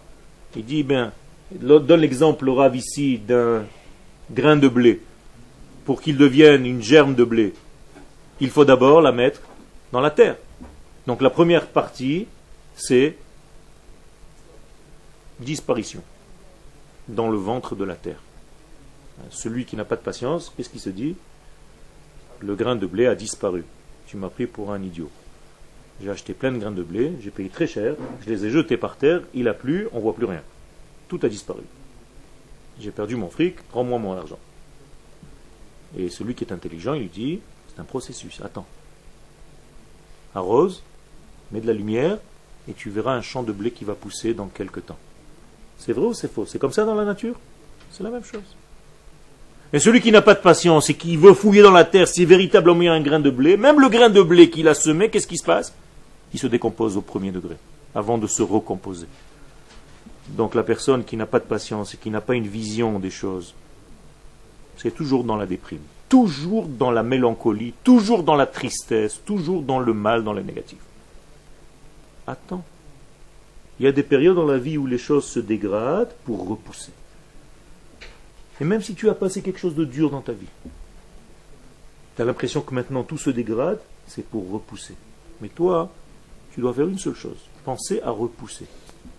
il 0.56 0.66
dit, 0.66 0.84
ben, 0.84 1.12
donne 1.52 2.02
l'exemple 2.02 2.50
au 2.50 2.56
Rav 2.56 2.76
ici 2.76 3.18
d'un 3.18 3.64
grain 4.32 4.58
de 4.58 4.68
blé. 4.68 5.00
Pour 5.86 6.02
qu'il 6.02 6.18
devienne 6.18 6.66
une 6.66 6.82
germe 6.82 7.16
de 7.16 7.24
blé, 7.24 7.54
il 8.40 8.50
faut 8.50 8.66
d'abord 8.66 9.02
la 9.02 9.12
mettre 9.12 9.42
dans 9.92 10.02
la 10.02 10.12
terre. 10.12 10.38
Donc 11.08 11.22
la 11.22 11.30
première 11.30 11.68
partie, 11.68 12.28
c'est 12.76 13.16
disparition 15.41 16.03
dans 17.09 17.29
le 17.29 17.37
ventre 17.37 17.77
de 17.77 17.85
la 17.85 17.97
terre. 17.97 18.21
Celui 19.31 19.65
qui 19.65 19.77
n'a 19.77 19.85
pas 19.85 19.97
de 19.97 20.01
patience, 20.01 20.53
qu'est-ce 20.57 20.71
qu'il 20.71 20.81
se 20.81 20.91
dit? 20.91 21.17
Le 22.41 22.55
grain 22.57 22.77
de 22.77 22.87
blé 22.87 23.07
a 23.07 23.15
disparu. 23.15 23.65
Tu 24.07 24.17
m'as 24.17 24.29
pris 24.29 24.47
pour 24.47 24.73
un 24.73 24.83
idiot. 24.83 25.11
J'ai 26.03 26.11
acheté 26.11 26.35
plein 26.35 26.51
de 26.51 26.59
grains 26.59 26.73
de 26.73 26.83
blé, 26.83 27.13
j'ai 27.21 27.31
payé 27.31 27.49
très 27.49 27.67
cher, 27.67 27.95
je 28.25 28.31
les 28.31 28.45
ai 28.45 28.51
jetés 28.51 28.77
par 28.77 28.97
terre, 28.97 29.23
il 29.33 29.47
a 29.47 29.55
plu, 29.55 29.89
on 29.93 30.01
voit 30.01 30.15
plus 30.15 30.27
rien. 30.27 30.43
Tout 31.09 31.21
a 31.23 31.29
disparu. 31.29 31.63
J'ai 32.81 32.91
perdu 32.91 33.15
mon 33.15 33.31
fric, 33.31 33.57
rends-moi 33.73 33.99
mon 34.01 34.15
argent. 34.15 34.39
Et 35.97 36.09
celui 36.11 36.35
qui 36.35 36.43
est 36.43 36.53
intelligent, 36.53 36.95
il 36.95 37.09
dit, 37.09 37.41
c'est 37.69 37.81
un 37.81 37.85
processus, 37.85 38.41
attends. 38.41 38.67
Arrose, 40.35 40.83
mets 41.53 41.61
de 41.61 41.69
la 41.69 41.73
lumière, 41.73 42.19
et 42.67 42.73
tu 42.73 42.91
verras 42.91 43.15
un 43.15 43.23
champ 43.23 43.45
de 43.45 43.53
blé 43.53 43.71
qui 43.71 43.85
va 43.85 43.95
pousser 43.95 44.35
dans 44.35 44.49
quelques 44.49 44.87
temps. 44.87 44.99
C'est 45.79 45.93
vrai 45.93 46.07
ou 46.07 46.15
c'est 46.15 46.33
faux? 46.33 46.47
C'est 46.47 46.59
comme 46.59 46.73
ça 46.73 46.85
dans 46.85 46.95
la 46.95 47.05
nature? 47.05 47.35
C'est 47.91 48.03
la 48.03 48.11
même 48.11 48.25
chose. 48.25 48.57
Et 49.73 49.79
celui 49.79 50.01
qui 50.01 50.13
n'a 50.13 50.23
pas 50.23 50.35
de 50.35 50.41
patience 50.41 50.89
et 50.91 50.95
qui 50.95 51.17
veut 51.17 51.35
fouiller 51.35 51.63
dans 51.63 51.73
la 51.73 51.85
terre 51.85 52.07
si 52.07 52.25
véritablement 52.25 52.83
il 52.83 52.85
y 52.85 52.89
a 52.89 52.93
un 52.93 53.01
grain 53.01 53.19
de 53.21 53.31
blé, 53.31 53.57
même 53.57 53.81
le 53.81 53.89
grain 53.89 54.09
de 54.09 54.23
blé 54.23 54.49
qu'il 54.49 54.69
a 54.69 54.75
semé, 54.75 55.11
qu'est-ce 55.11 55.27
qui 55.27 55.37
se 55.37 55.45
passe? 55.45 55.73
Il 56.33 56.39
se 56.39 56.47
décompose 56.47 56.97
au 56.97 57.01
premier 57.01 57.33
degré, 57.33 57.57
avant 57.95 58.17
de 58.17 58.27
se 58.27 58.43
recomposer. 58.43 59.07
Donc 60.29 60.55
la 60.55 60.63
personne 60.63 61.05
qui 61.05 61.17
n'a 61.17 61.27
pas 61.27 61.41
de 61.41 61.45
patience 61.45 61.95
et 61.95 61.97
qui 61.97 62.11
n'a 62.11 62.21
pas 62.21 62.35
une 62.35 62.47
vision 62.47 62.99
des 62.99 63.11
choses, 63.11 63.55
c'est 64.77 64.95
toujours 64.95 65.25
dans 65.25 65.37
la 65.37 65.47
déprime, 65.47 65.83
toujours 66.09 66.67
dans 66.67 66.91
la 66.91 67.03
mélancolie, 67.03 67.75
toujours 67.83 68.23
dans 68.23 68.37
la 68.37 68.47
tristesse, 68.47 69.21
toujours 69.25 69.63
dans 69.63 69.81
le 69.81 69.93
mal, 69.93 70.25
dans 70.25 70.33
le 70.33 70.43
négatif. 70.43 70.79
Attends. 72.27 72.65
Il 73.79 73.85
y 73.85 73.89
a 73.89 73.93
des 73.93 74.03
périodes 74.03 74.37
dans 74.37 74.47
la 74.47 74.59
vie 74.59 74.79
où 74.79 74.87
les 74.87 74.99
choses 74.99 75.25
se 75.25 75.41
dégradent 75.41 76.15
pour 76.25 76.49
repousser. 76.49 76.93
Et 78.61 78.65
même 78.65 78.83
si 78.83 78.95
tu 78.95 79.09
as 79.09 79.15
passé 79.15 79.43
quelque 79.43 79.59
chose 79.59 79.75
de 79.75 79.85
dur 79.85 80.11
dans 80.11 80.21
ta 80.21 80.33
vie, 80.33 80.47
tu 82.15 82.23
as 82.23 82.25
l'impression 82.25 82.61
que 82.61 82.75
maintenant 82.75 83.03
tout 83.03 83.19
se 83.19 83.31
dégrade, 83.31 83.81
c'est 84.07 84.25
pour 84.25 84.49
repousser. 84.51 84.95
Mais 85.41 85.49
toi, 85.49 85.91
tu 86.53 86.61
dois 86.61 86.73
faire 86.73 86.87
une 86.87 86.99
seule 86.99 87.17
chose, 87.17 87.39
penser 87.65 88.01
à 88.03 88.11
repousser. 88.11 88.67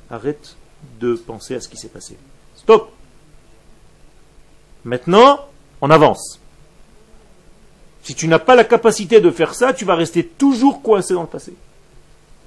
Arrête 0.10 0.56
de 1.00 1.16
penser 1.16 1.56
à 1.56 1.60
ce 1.60 1.68
qui 1.68 1.78
s'est 1.78 1.90
passé. 1.90 2.18
Stop 2.56 2.92
Maintenant, 4.86 5.40
on 5.82 5.90
avance. 5.90 6.40
Si 8.04 8.14
tu 8.14 8.28
n'as 8.28 8.40
pas 8.40 8.56
la 8.56 8.64
capacité 8.64 9.20
de 9.20 9.32
faire 9.32 9.56
ça, 9.56 9.74
tu 9.74 9.84
vas 9.84 9.96
rester 9.96 10.24
toujours 10.24 10.84
coincé 10.84 11.16
dans 11.16 11.24
le 11.24 11.28
passé. 11.28 11.56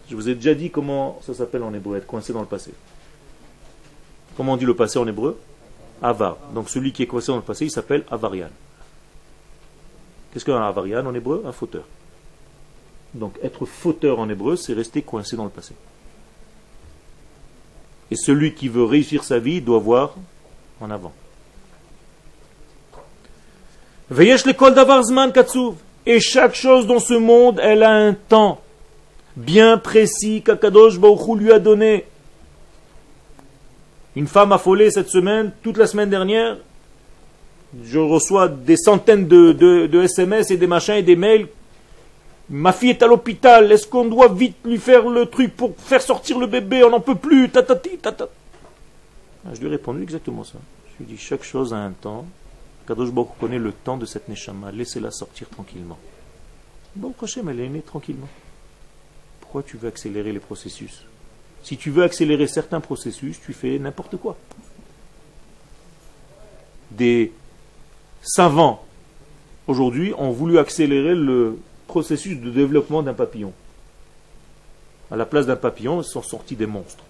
Je 0.09 0.16
vous 0.16 0.28
ai 0.28 0.34
déjà 0.34 0.54
dit 0.54 0.70
comment 0.70 1.18
ça 1.22 1.34
s'appelle 1.34 1.62
en 1.62 1.72
hébreu, 1.74 1.98
être 1.98 2.06
coincé 2.06 2.32
dans 2.32 2.40
le 2.40 2.46
passé. 2.46 2.72
Comment 4.36 4.54
on 4.54 4.56
dit 4.56 4.64
le 4.64 4.74
passé 4.74 4.98
en 4.98 5.06
hébreu? 5.06 5.38
Avar. 6.00 6.36
Donc 6.54 6.70
celui 6.70 6.92
qui 6.92 7.02
est 7.02 7.06
coincé 7.06 7.28
dans 7.28 7.36
le 7.36 7.42
passé, 7.42 7.66
il 7.66 7.70
s'appelle 7.70 8.04
Avarian. 8.11 8.48
Qu'est-ce 10.32 10.44
qu'un 10.44 10.62
Avarian 10.62 11.04
en 11.04 11.14
hébreu? 11.14 11.42
Un 11.46 11.52
fauteur. 11.52 11.84
Donc 13.14 13.34
être 13.42 13.66
fauteur 13.66 14.18
en 14.18 14.28
hébreu, 14.28 14.56
c'est 14.56 14.72
rester 14.74 15.02
coincé 15.02 15.36
dans 15.36 15.44
le 15.44 15.50
passé. 15.50 15.74
Et 18.11 18.16
celui 18.16 18.54
qui 18.54 18.68
veut 18.68 18.84
réussir 18.84 19.24
sa 19.24 19.38
vie 19.38 19.61
doit 19.61 19.78
voir 19.78 20.14
en 20.80 20.90
avant. 20.90 21.12
Et 26.06 26.20
chaque 26.20 26.54
chose 26.54 26.86
dans 26.86 27.00
ce 27.00 27.14
monde, 27.14 27.61
elle 27.62 27.82
a 27.82 27.90
un 27.90 28.14
temps 28.14 28.62
bien 29.39 29.78
précis 29.78 30.43
qu'Akadosh 30.43 30.99
Baruch 30.99 31.39
lui 31.39 31.53
a 31.53 31.59
donné. 31.59 32.05
Une 34.16 34.26
femme 34.26 34.53
affolée 34.53 34.91
cette 34.91 35.09
semaine, 35.09 35.53
toute 35.62 35.76
la 35.76 35.86
semaine 35.86 36.11
dernière, 36.11 36.57
je 37.84 37.99
reçois 37.99 38.49
des 38.49 38.76
centaines 38.76 39.28
de, 39.28 40.03
SMS 40.03 40.51
et 40.51 40.57
des 40.57 40.66
machins 40.66 40.97
et 40.97 41.03
des 41.03 41.14
mails. 41.14 41.47
Ma 42.51 42.72
fille 42.72 42.91
est 42.91 43.03
à 43.03 43.07
l'hôpital, 43.07 43.70
est-ce 43.70 43.86
qu'on 43.86 44.07
doit 44.07 44.28
vite 44.28 44.57
lui 44.64 44.78
faire 44.78 45.07
le 45.09 45.26
truc 45.26 45.55
pour 45.55 45.76
faire 45.76 46.03
sortir 46.03 46.39
le 46.39 46.47
bébé 46.47 46.82
On 46.82 46.91
n'en 46.91 47.01
peut 47.01 47.14
plus, 47.14 47.51
tatati. 47.51 47.99
Ah, 48.03 49.51
je 49.53 49.61
lui 49.61 49.66
ai 49.66 49.70
répondu 49.70 50.03
exactement 50.03 50.45
ça. 50.45 50.59
Je 50.86 51.05
lui 51.05 51.12
ai 51.12 51.14
dit, 51.14 51.22
chaque 51.22 51.45
chose 51.45 51.72
a 51.72 51.76
un 51.76 51.93
temps. 51.93 52.26
Kadosh 52.89 53.11
Baruch 53.11 53.28
connaît 53.39 53.59
le 53.59 53.72
temps 53.72 53.99
de 53.99 54.07
cette 54.07 54.28
Neshama. 54.28 54.72
Laissez-la 54.72 55.11
sortir 55.11 55.49
tranquillement. 55.51 55.99
Bon, 56.97 57.14
Hachem, 57.22 57.49
elle 57.51 57.61
est 57.61 57.68
née 57.68 57.82
tranquillement. 57.82 58.28
Pourquoi 59.49 59.62
tu 59.62 59.78
veux 59.78 59.88
accélérer 59.88 60.30
les 60.30 60.40
processus 60.40 61.07
Si 61.62 61.78
tu 61.78 61.90
veux 61.90 62.03
accélérer 62.03 62.46
certains 62.46 62.80
processus, 62.80 63.40
tu 63.40 63.55
fais 63.55 63.78
n'importe 63.78 64.18
quoi. 64.18 64.36
Des 66.90 67.32
savants, 68.20 68.84
aujourd'hui, 69.66 70.12
ont 70.18 70.32
voulu 70.32 70.59
accélérer 70.59 71.14
le 71.14 71.59
processus 71.86 72.38
de 72.38 72.51
développement 72.51 73.03
d'un 73.03 73.14
papillon. 73.14 73.55
À 75.11 75.16
la 75.16 75.24
place 75.24 75.46
d'un 75.46 75.57
papillon, 75.57 76.03
ils 76.03 76.05
sont 76.05 76.20
sortis 76.20 76.55
des 76.55 76.66
monstres. 76.66 77.05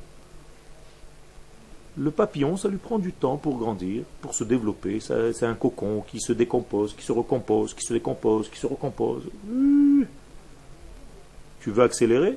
Le 1.97 2.12
papillon, 2.12 2.57
ça 2.57 2.68
lui 2.68 2.78
prend 2.78 3.01
du 3.01 3.11
temps 3.11 3.36
pour 3.36 3.59
grandir, 3.59 4.05
pour 4.20 4.32
se 4.32 4.45
développer. 4.45 5.01
C'est 5.01 5.45
un 5.45 5.55
cocon 5.55 6.05
qui 6.07 6.20
se 6.20 6.32
décompose, 6.32 6.95
qui 6.95 7.05
se 7.05 7.11
recompose, 7.11 7.74
qui 7.74 7.84
se 7.84 7.95
décompose, 7.95 8.49
qui 8.49 8.61
se 8.61 8.68
recompose. 8.68 9.24
Tu 11.61 11.70
veux 11.70 11.82
accélérer? 11.82 12.36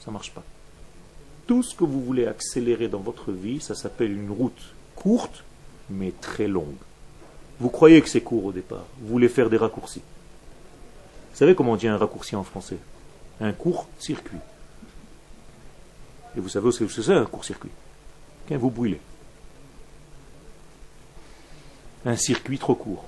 Ça 0.00 0.08
ne 0.08 0.12
marche 0.12 0.32
pas. 0.32 0.42
Tout 1.46 1.62
ce 1.62 1.74
que 1.74 1.84
vous 1.84 2.02
voulez 2.02 2.26
accélérer 2.26 2.88
dans 2.88 3.00
votre 3.00 3.32
vie, 3.32 3.60
ça 3.60 3.74
s'appelle 3.74 4.12
une 4.12 4.30
route 4.30 4.74
courte, 4.96 5.44
mais 5.90 6.12
très 6.20 6.48
longue. 6.48 6.74
Vous 7.60 7.70
croyez 7.70 8.02
que 8.02 8.08
c'est 8.08 8.20
court 8.20 8.46
au 8.46 8.52
départ. 8.52 8.84
Vous 9.00 9.08
voulez 9.08 9.28
faire 9.28 9.48
des 9.48 9.56
raccourcis. 9.56 10.02
Vous 11.30 11.36
savez 11.36 11.54
comment 11.54 11.72
on 11.72 11.76
dit 11.76 11.88
un 11.88 11.96
raccourci 11.96 12.34
en 12.34 12.42
français? 12.42 12.78
Un 13.40 13.52
court 13.52 13.88
circuit. 13.98 14.38
Et 16.36 16.40
vous 16.40 16.48
savez 16.48 16.70
ce 16.72 16.84
que 16.84 17.02
c'est 17.02 17.12
un 17.12 17.24
court 17.24 17.44
circuit 17.44 17.70
Quand 18.48 18.56
vous 18.56 18.70
brûlez. 18.70 19.00
Un 22.04 22.16
circuit 22.16 22.58
trop 22.58 22.74
court. 22.74 23.04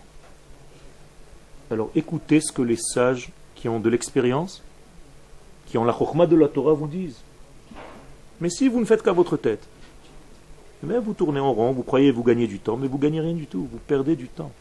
Alors 1.71 1.91
écoutez 1.95 2.41
ce 2.41 2.53
que 2.53 2.63
les 2.63 2.79
sages 2.79 3.31
qui 3.55 3.69
ont 3.69 3.81
de 3.81 3.91
l'expérience, 3.91 4.63
qui 5.69 5.79
ont 5.79 5.85
la 5.85 5.93
chorma 5.93 6.27
de 6.27 6.37
la 6.37 6.49
Torah 6.49 6.73
vous 6.73 6.87
disent. 6.87 7.21
Mais 8.41 8.51
si 8.51 8.69
vous 8.69 8.81
ne 8.81 8.85
faites 8.85 9.03
qu'à 9.03 9.13
votre 9.13 9.37
tête, 9.37 9.63
eh 10.83 10.99
vous 10.99 11.13
tournez 11.13 11.41
en 11.41 11.53
rond, 11.53 11.73
vous 11.73 11.83
croyez 11.83 12.11
vous 12.11 12.23
gagner 12.23 12.47
du 12.47 12.59
temps, 12.59 12.77
mais 12.77 12.87
vous 12.87 12.99
gagnez 12.99 13.21
rien 13.21 13.35
du 13.35 13.47
tout, 13.47 13.69
vous 13.71 13.79
perdez 13.87 14.17
du 14.17 14.29
temps. 14.29 14.53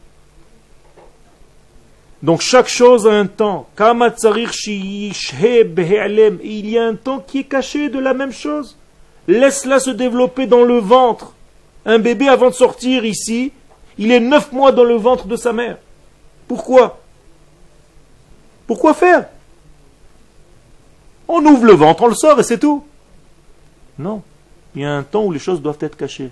Donc 2.24 2.42
chaque 2.42 2.68
chose 2.68 3.08
a 3.08 3.12
un 3.12 3.28
temps. 3.28 3.68
Il 3.80 4.00
y 6.70 6.78
a 6.78 6.86
un 6.86 6.96
temps 6.96 7.20
qui 7.20 7.40
est 7.40 7.44
caché 7.44 7.90
de 7.90 8.00
la 8.00 8.14
même 8.16 8.32
chose. 8.32 8.76
Laisse-la 9.28 9.80
se 9.80 9.92
développer 9.92 10.48
dans 10.48 10.64
le 10.64 10.80
ventre. 10.80 11.34
Un 11.86 12.00
bébé 12.00 12.28
avant 12.28 12.50
de 12.50 12.56
sortir 12.56 13.06
ici, 13.06 13.52
il 14.00 14.12
est 14.12 14.20
neuf 14.20 14.52
mois 14.52 14.72
dans 14.72 14.84
le 14.84 14.96
ventre 14.96 15.28
de 15.28 15.36
sa 15.36 15.54
mère. 15.54 15.78
Pourquoi? 16.48 17.00
Pourquoi 18.66 18.96
faire? 18.96 19.30
On 21.28 21.46
ouvre 21.46 21.66
le 21.66 21.74
ventre, 21.74 22.04
on 22.04 22.08
le 22.08 22.16
sort 22.16 22.40
et 22.40 22.44
c'est 22.44 22.60
tout. 22.60 22.84
Non. 24.00 24.24
Il 24.76 24.82
y 24.82 24.86
a 24.86 24.94
un 24.94 25.04
temps 25.04 25.26
où 25.26 25.32
les 25.32 25.40
choses 25.40 25.62
doivent 25.62 25.78
être 25.82 25.98
cachées. 25.98 26.32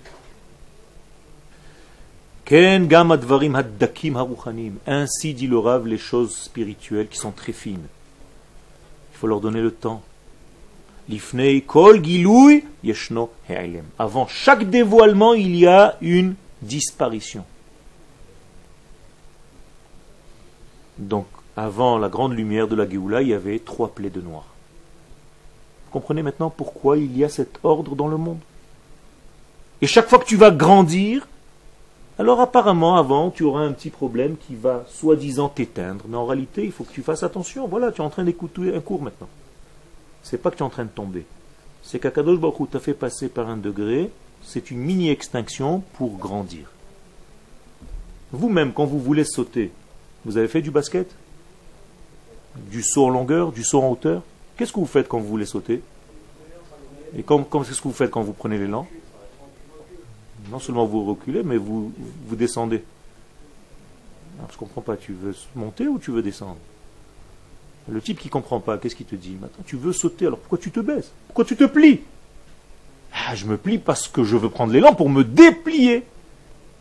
Ainsi 4.86 5.34
dit 5.34 5.48
le 5.48 5.58
Rav, 5.58 5.86
les 5.86 5.98
choses 5.98 6.36
spirituelles 6.36 7.08
qui 7.08 7.18
sont 7.18 7.32
très 7.32 7.52
fines. 7.52 7.86
Il 9.12 9.18
faut 9.18 9.26
leur 9.26 9.40
donner 9.40 9.60
le 9.60 9.72
temps. 9.72 10.02
Avant 13.98 14.26
chaque 14.26 14.70
dévoilement, 14.70 15.34
il 15.34 15.56
y 15.56 15.66
a 15.66 15.96
une 16.00 16.34
disparition. 16.62 17.44
Donc, 20.98 21.26
avant 21.56 21.98
la 21.98 22.08
grande 22.08 22.32
lumière 22.32 22.68
de 22.68 22.76
la 22.76 22.88
Géoula, 22.88 23.22
il 23.22 23.28
y 23.28 23.34
avait 23.34 23.58
trois 23.58 23.88
plaies 23.88 24.10
de 24.10 24.20
noir. 24.20 24.44
Comprenez 25.96 26.22
maintenant 26.22 26.50
pourquoi 26.50 26.98
il 26.98 27.16
y 27.16 27.24
a 27.24 27.30
cet 27.30 27.58
ordre 27.62 27.96
dans 27.96 28.06
le 28.06 28.18
monde 28.18 28.36
Et 29.80 29.86
chaque 29.86 30.10
fois 30.10 30.18
que 30.18 30.26
tu 30.26 30.36
vas 30.36 30.50
grandir, 30.50 31.26
alors 32.18 32.38
apparemment, 32.42 32.96
avant, 32.96 33.30
tu 33.30 33.44
auras 33.44 33.62
un 33.62 33.72
petit 33.72 33.88
problème 33.88 34.36
qui 34.36 34.56
va 34.56 34.84
soi-disant 34.90 35.48
t'éteindre, 35.48 36.04
mais 36.06 36.18
en 36.18 36.26
réalité, 36.26 36.66
il 36.66 36.70
faut 36.70 36.84
que 36.84 36.92
tu 36.92 37.00
fasses 37.00 37.22
attention. 37.22 37.66
Voilà, 37.66 37.92
tu 37.92 38.02
es 38.02 38.04
en 38.04 38.10
train 38.10 38.24
d'écouter 38.24 38.74
un 38.74 38.80
cours 38.80 39.00
maintenant. 39.00 39.30
C'est 40.22 40.36
pas 40.36 40.50
que 40.50 40.56
tu 40.56 40.62
es 40.62 40.66
en 40.66 40.68
train 40.68 40.84
de 40.84 40.90
tomber. 40.90 41.24
C'est 41.82 41.98
qu'Akadosh 41.98 42.40
Baruch 42.40 42.68
t'a 42.72 42.78
fait 42.78 42.92
passer 42.92 43.30
par 43.30 43.48
un 43.48 43.56
degré, 43.56 44.10
c'est 44.42 44.70
une 44.70 44.80
mini-extinction 44.80 45.82
pour 45.94 46.18
grandir. 46.18 46.70
Vous-même, 48.32 48.74
quand 48.74 48.84
vous 48.84 49.00
voulez 49.00 49.24
sauter, 49.24 49.72
vous 50.26 50.36
avez 50.36 50.48
fait 50.48 50.60
du 50.60 50.70
basket? 50.70 51.10
Du 52.70 52.82
saut 52.82 53.06
en 53.06 53.08
longueur, 53.08 53.50
du 53.50 53.64
saut 53.64 53.80
en 53.80 53.92
hauteur? 53.92 54.20
Qu'est-ce 54.56 54.72
que 54.72 54.80
vous 54.80 54.86
faites 54.86 55.08
quand 55.08 55.18
vous 55.18 55.28
voulez 55.28 55.46
sauter? 55.46 55.82
Et 57.16 57.22
qu'est-ce 57.22 57.80
que 57.80 57.88
vous 57.88 57.92
faites 57.94 58.10
quand 58.10 58.22
vous 58.22 58.32
prenez 58.32 58.58
l'élan? 58.58 58.86
Non 60.50 60.58
seulement 60.58 60.86
vous 60.86 61.04
reculez, 61.04 61.42
mais 61.42 61.56
vous, 61.56 61.92
vous 62.26 62.36
descendez. 62.36 62.84
je 64.38 64.52
ne 64.54 64.58
comprends 64.58 64.80
pas, 64.82 64.96
tu 64.96 65.12
veux 65.12 65.34
monter 65.54 65.88
ou 65.88 65.98
tu 65.98 66.10
veux 66.10 66.22
descendre? 66.22 66.58
Le 67.88 68.00
type 68.00 68.18
qui 68.18 68.28
ne 68.28 68.32
comprend 68.32 68.60
pas, 68.60 68.78
qu'est-ce 68.78 68.96
qu'il 68.96 69.06
te 69.06 69.14
dit? 69.14 69.36
Maintenant, 69.40 69.64
tu 69.66 69.76
veux 69.76 69.92
sauter, 69.92 70.26
alors 70.26 70.38
pourquoi 70.38 70.58
tu 70.58 70.70
te 70.70 70.80
baisses? 70.80 71.10
Pourquoi 71.28 71.44
tu 71.44 71.56
te 71.56 71.64
plies? 71.64 72.00
Ah, 73.12 73.34
Je 73.34 73.46
me 73.46 73.56
plie 73.56 73.78
parce 73.78 74.08
que 74.08 74.24
je 74.24 74.36
veux 74.36 74.50
prendre 74.50 74.72
l'élan 74.72 74.94
pour 74.94 75.08
me 75.08 75.22
déplier. 75.22 76.04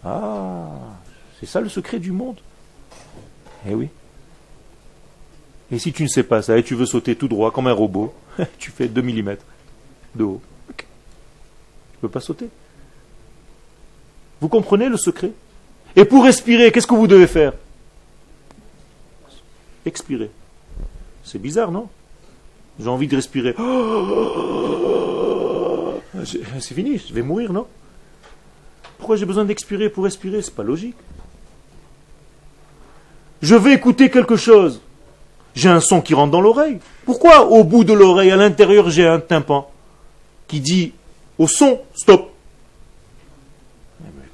Ah, 0.04 0.70
c'est 1.40 1.46
ça 1.46 1.62
le 1.62 1.70
secret 1.70 2.00
du 2.00 2.12
monde? 2.12 2.40
Eh 3.68 3.76
oui. 3.76 3.90
Et 5.72 5.80
si 5.80 5.92
tu 5.92 6.04
ne 6.04 6.08
sais 6.08 6.24
pas 6.24 6.42
ça 6.42 6.58
et 6.58 6.64
tu 6.64 6.76
veux 6.76 6.86
sauter 6.86 7.16
tout 7.16 7.28
droit 7.28 7.52
comme 7.52 7.68
un 7.68 7.74
robot, 7.74 8.14
tu 8.58 8.72
fais 8.72 8.88
2 8.88 9.02
mm 9.02 9.36
de 10.16 10.24
haut. 10.24 10.42
Tu 10.78 10.86
ne 11.98 12.02
peux 12.02 12.10
pas 12.10 12.20
sauter. 12.20 12.50
Vous 14.42 14.50
comprenez 14.50 14.90
le 14.90 14.98
secret? 14.98 15.32
Et 15.96 16.06
pour 16.06 16.24
respirer, 16.24 16.72
qu'est-ce 16.72 16.88
que 16.88 16.94
vous 16.94 17.08
devez 17.08 17.28
faire? 17.28 17.54
Expirer. 19.86 20.30
C'est 21.24 21.40
bizarre, 21.40 21.72
non? 21.72 21.88
J'ai 22.80 22.90
envie 22.90 23.08
de 23.08 23.16
respirer. 23.16 23.56
C'est 26.26 26.74
fini, 26.74 26.98
je 26.98 27.14
vais 27.14 27.22
mourir, 27.22 27.54
non? 27.54 27.68
Pourquoi 28.98 29.16
j'ai 29.16 29.26
besoin 29.26 29.46
d'expirer 29.46 29.90
pour 29.90 30.06
respirer? 30.06 30.42
C'est 30.42 30.56
pas 30.56 30.64
logique. 30.64 30.96
Je 33.42 33.56
vais 33.56 33.74
écouter 33.74 34.10
quelque 34.10 34.36
chose. 34.36 34.82
J'ai 35.56 35.70
un 35.70 35.80
son 35.80 36.02
qui 36.02 36.14
rentre 36.14 36.32
dans 36.32 36.42
l'oreille. 36.42 36.80
Pourquoi 37.06 37.50
au 37.50 37.64
bout 37.64 37.84
de 37.84 37.94
l'oreille, 37.94 38.32
à 38.32 38.36
l'intérieur, 38.36 38.90
j'ai 38.90 39.08
un 39.08 39.20
tympan 39.20 39.70
qui 40.48 40.60
dit 40.60 40.94
au 41.38 41.48
son, 41.48 41.80
stop 41.96 42.32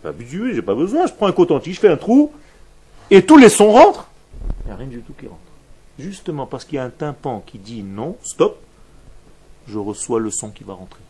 pas 0.02 0.10
habitué, 0.10 0.54
j'ai 0.54 0.62
pas 0.62 0.76
besoin, 0.76 1.06
je 1.06 1.14
prends 1.14 1.28
un 1.28 1.32
coton-tige, 1.32 1.76
je 1.76 1.80
fais 1.80 1.90
un 1.90 1.98
trou, 1.98 2.32
et 3.10 3.24
tous 3.24 3.38
les 3.38 3.50
sons 3.50 3.72
rentrent. 3.72 4.10
Il 4.64 4.68
n'y 4.68 4.72
a 4.72 4.76
rien 4.76 4.88
du 4.88 5.02
tout 5.02 5.14
qui 5.14 5.28
rentre. 5.28 5.40
Justement 6.00 6.46
parce 6.46 6.66
qu'il 6.66 6.78
y 6.78 6.80
a 6.80 6.84
un 6.84 6.90
tympan 6.90 7.44
qui 7.46 7.60
dit 7.60 7.84
non, 7.84 8.18
stop, 8.24 8.60
je 9.68 9.78
reçois 9.78 10.20
le 10.20 10.32
son 10.32 10.50
qui 10.50 10.64
va 10.64 10.74
rentrer. 10.74 11.02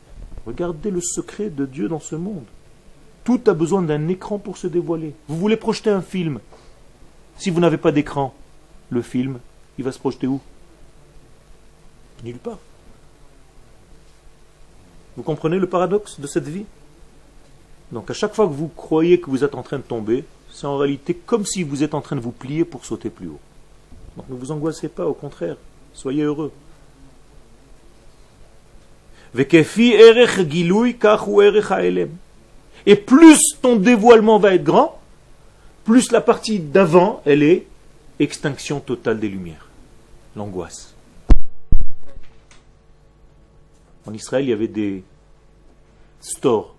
Regardez 0.45 0.91
le 0.91 1.01
secret 1.01 1.49
de 1.49 1.65
Dieu 1.65 1.87
dans 1.87 1.99
ce 1.99 2.15
monde. 2.15 2.43
Tout 3.23 3.39
a 3.47 3.53
besoin 3.53 3.83
d'un 3.83 4.07
écran 4.07 4.39
pour 4.39 4.57
se 4.57 4.67
dévoiler. 4.67 5.13
Vous 5.27 5.37
voulez 5.37 5.55
projeter 5.55 5.91
un 5.91 6.01
film. 6.01 6.39
Si 7.37 7.51
vous 7.51 7.59
n'avez 7.59 7.77
pas 7.77 7.91
d'écran, 7.91 8.33
le 8.89 9.01
film, 9.01 9.39
il 9.77 9.83
va 9.83 9.91
se 9.91 9.99
projeter 9.99 10.27
où? 10.27 10.39
Nulle 12.23 12.37
part. 12.37 12.59
Vous 15.17 15.23
comprenez 15.23 15.59
le 15.59 15.67
paradoxe 15.67 16.19
de 16.19 16.27
cette 16.27 16.47
vie? 16.47 16.65
Donc 17.91 18.09
à 18.09 18.13
chaque 18.13 18.33
fois 18.33 18.47
que 18.47 18.53
vous 18.53 18.69
croyez 18.69 19.19
que 19.19 19.29
vous 19.29 19.43
êtes 19.43 19.55
en 19.55 19.63
train 19.63 19.77
de 19.77 19.83
tomber, 19.83 20.23
c'est 20.51 20.67
en 20.67 20.77
réalité 20.77 21.13
comme 21.13 21.45
si 21.45 21.63
vous 21.63 21.83
êtes 21.83 21.93
en 21.93 22.01
train 22.01 22.15
de 22.15 22.21
vous 22.21 22.31
plier 22.31 22.63
pour 22.63 22.85
sauter 22.85 23.09
plus 23.09 23.27
haut. 23.27 23.39
Donc 24.15 24.29
ne 24.29 24.35
vous 24.35 24.51
angoissez 24.51 24.87
pas, 24.87 25.05
au 25.05 25.13
contraire, 25.13 25.57
soyez 25.93 26.23
heureux. 26.23 26.51
Et 32.85 32.95
plus 32.95 33.39
ton 33.61 33.75
dévoilement 33.77 34.39
va 34.39 34.55
être 34.55 34.63
grand, 34.63 34.99
plus 35.85 36.11
la 36.11 36.21
partie 36.21 36.59
d'avant, 36.59 37.21
elle 37.25 37.43
est 37.43 37.65
extinction 38.21 38.79
totale 38.79 39.19
des 39.19 39.27
lumières, 39.27 39.67
l'angoisse. 40.35 40.93
En 44.05 44.13
Israël, 44.13 44.45
il 44.45 44.49
y 44.49 44.53
avait 44.53 44.67
des 44.67 45.03
stores 46.19 46.75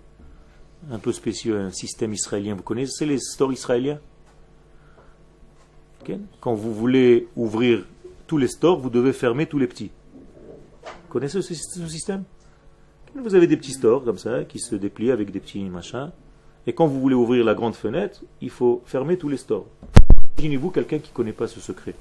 un 0.89 0.99
peu 0.99 1.11
spéciaux, 1.11 1.55
un 1.55 1.71
système 1.71 2.13
israélien. 2.13 2.55
Vous 2.55 2.63
connaissez 2.63 3.05
les 3.05 3.19
stores 3.19 3.51
israéliens? 3.51 3.99
Quand 6.39 6.53
vous 6.53 6.73
voulez 6.73 7.27
ouvrir 7.35 7.85
tous 8.27 8.37
les 8.37 8.47
stores, 8.47 8.79
vous 8.79 8.89
devez 8.89 9.13
fermer 9.13 9.45
tous 9.45 9.59
les 9.59 9.67
petits. 9.67 9.91
Vous 10.83 11.09
connaissez 11.09 11.41
ce 11.41 11.53
système? 11.87 12.23
Vous 13.15 13.35
avez 13.35 13.47
des 13.47 13.57
petits 13.57 13.73
stores 13.73 14.03
comme 14.03 14.17
ça 14.17 14.43
qui 14.43 14.59
se 14.59 14.75
déplient 14.75 15.11
avec 15.11 15.31
des 15.31 15.39
petits 15.39 15.63
machins. 15.63 16.11
Et 16.67 16.73
quand 16.73 16.87
vous 16.87 16.99
voulez 16.99 17.15
ouvrir 17.15 17.43
la 17.43 17.53
grande 17.53 17.75
fenêtre, 17.75 18.23
il 18.41 18.49
faut 18.49 18.81
fermer 18.85 19.17
tous 19.17 19.29
les 19.29 19.37
stores. 19.37 19.67
Imaginez-vous 20.37 20.71
quelqu'un 20.71 20.99
qui 20.99 21.09
ne 21.09 21.15
connaît 21.15 21.33
pas 21.33 21.47
ce 21.47 21.59
secret. 21.59 21.95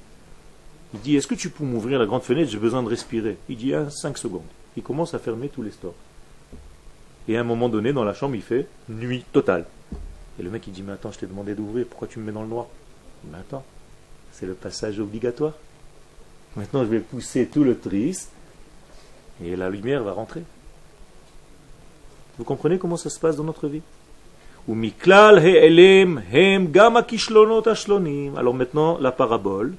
Il 0.94 1.00
dit 1.00 1.16
Est-ce 1.16 1.26
que 1.26 1.34
tu 1.34 1.50
peux 1.50 1.64
m'ouvrir 1.64 1.98
la 1.98 2.06
grande 2.06 2.22
fenêtre? 2.22 2.50
J'ai 2.50 2.58
besoin 2.58 2.82
de 2.82 2.88
respirer. 2.88 3.36
Il 3.48 3.56
dit 3.56 3.72
5 3.88 4.18
secondes. 4.18 4.42
Il 4.76 4.82
commence 4.82 5.14
à 5.14 5.18
fermer 5.18 5.48
tous 5.48 5.62
les 5.62 5.70
stores. 5.70 5.94
Et 7.28 7.36
à 7.36 7.40
un 7.40 7.44
moment 7.44 7.68
donné, 7.68 7.92
dans 7.92 8.04
la 8.04 8.14
chambre, 8.14 8.34
il 8.34 8.42
fait 8.42 8.66
nuit 8.88 9.24
totale. 9.32 9.66
Et 10.38 10.42
le 10.42 10.50
mec, 10.50 10.66
il 10.66 10.72
dit 10.72 10.82
Mais 10.82 10.92
attends, 10.92 11.12
je 11.12 11.18
t'ai 11.18 11.26
demandé 11.26 11.54
d'ouvrir, 11.54 11.86
pourquoi 11.86 12.08
tu 12.08 12.18
me 12.18 12.24
mets 12.24 12.32
dans 12.32 12.42
le 12.42 12.48
noir? 12.48 12.66
Mais 13.30 13.38
attends, 13.38 13.64
c'est 14.32 14.46
le 14.46 14.54
passage 14.54 14.98
obligatoire. 14.98 15.52
Maintenant, 16.56 16.84
je 16.84 16.88
vais 16.88 17.00
pousser 17.00 17.46
tout 17.46 17.64
le 17.64 17.78
triste 17.78 18.30
et 19.42 19.56
la 19.56 19.70
lumière 19.70 20.02
va 20.02 20.12
rentrer. 20.12 20.42
Vous 22.38 22.44
comprenez 22.44 22.78
comment 22.78 22.96
ça 22.96 23.10
se 23.10 23.20
passe 23.20 23.36
dans 23.36 23.44
notre 23.44 23.68
vie? 23.68 23.82
Alors 28.36 28.54
maintenant, 28.54 28.98
la 28.98 29.10
parabole, 29.10 29.74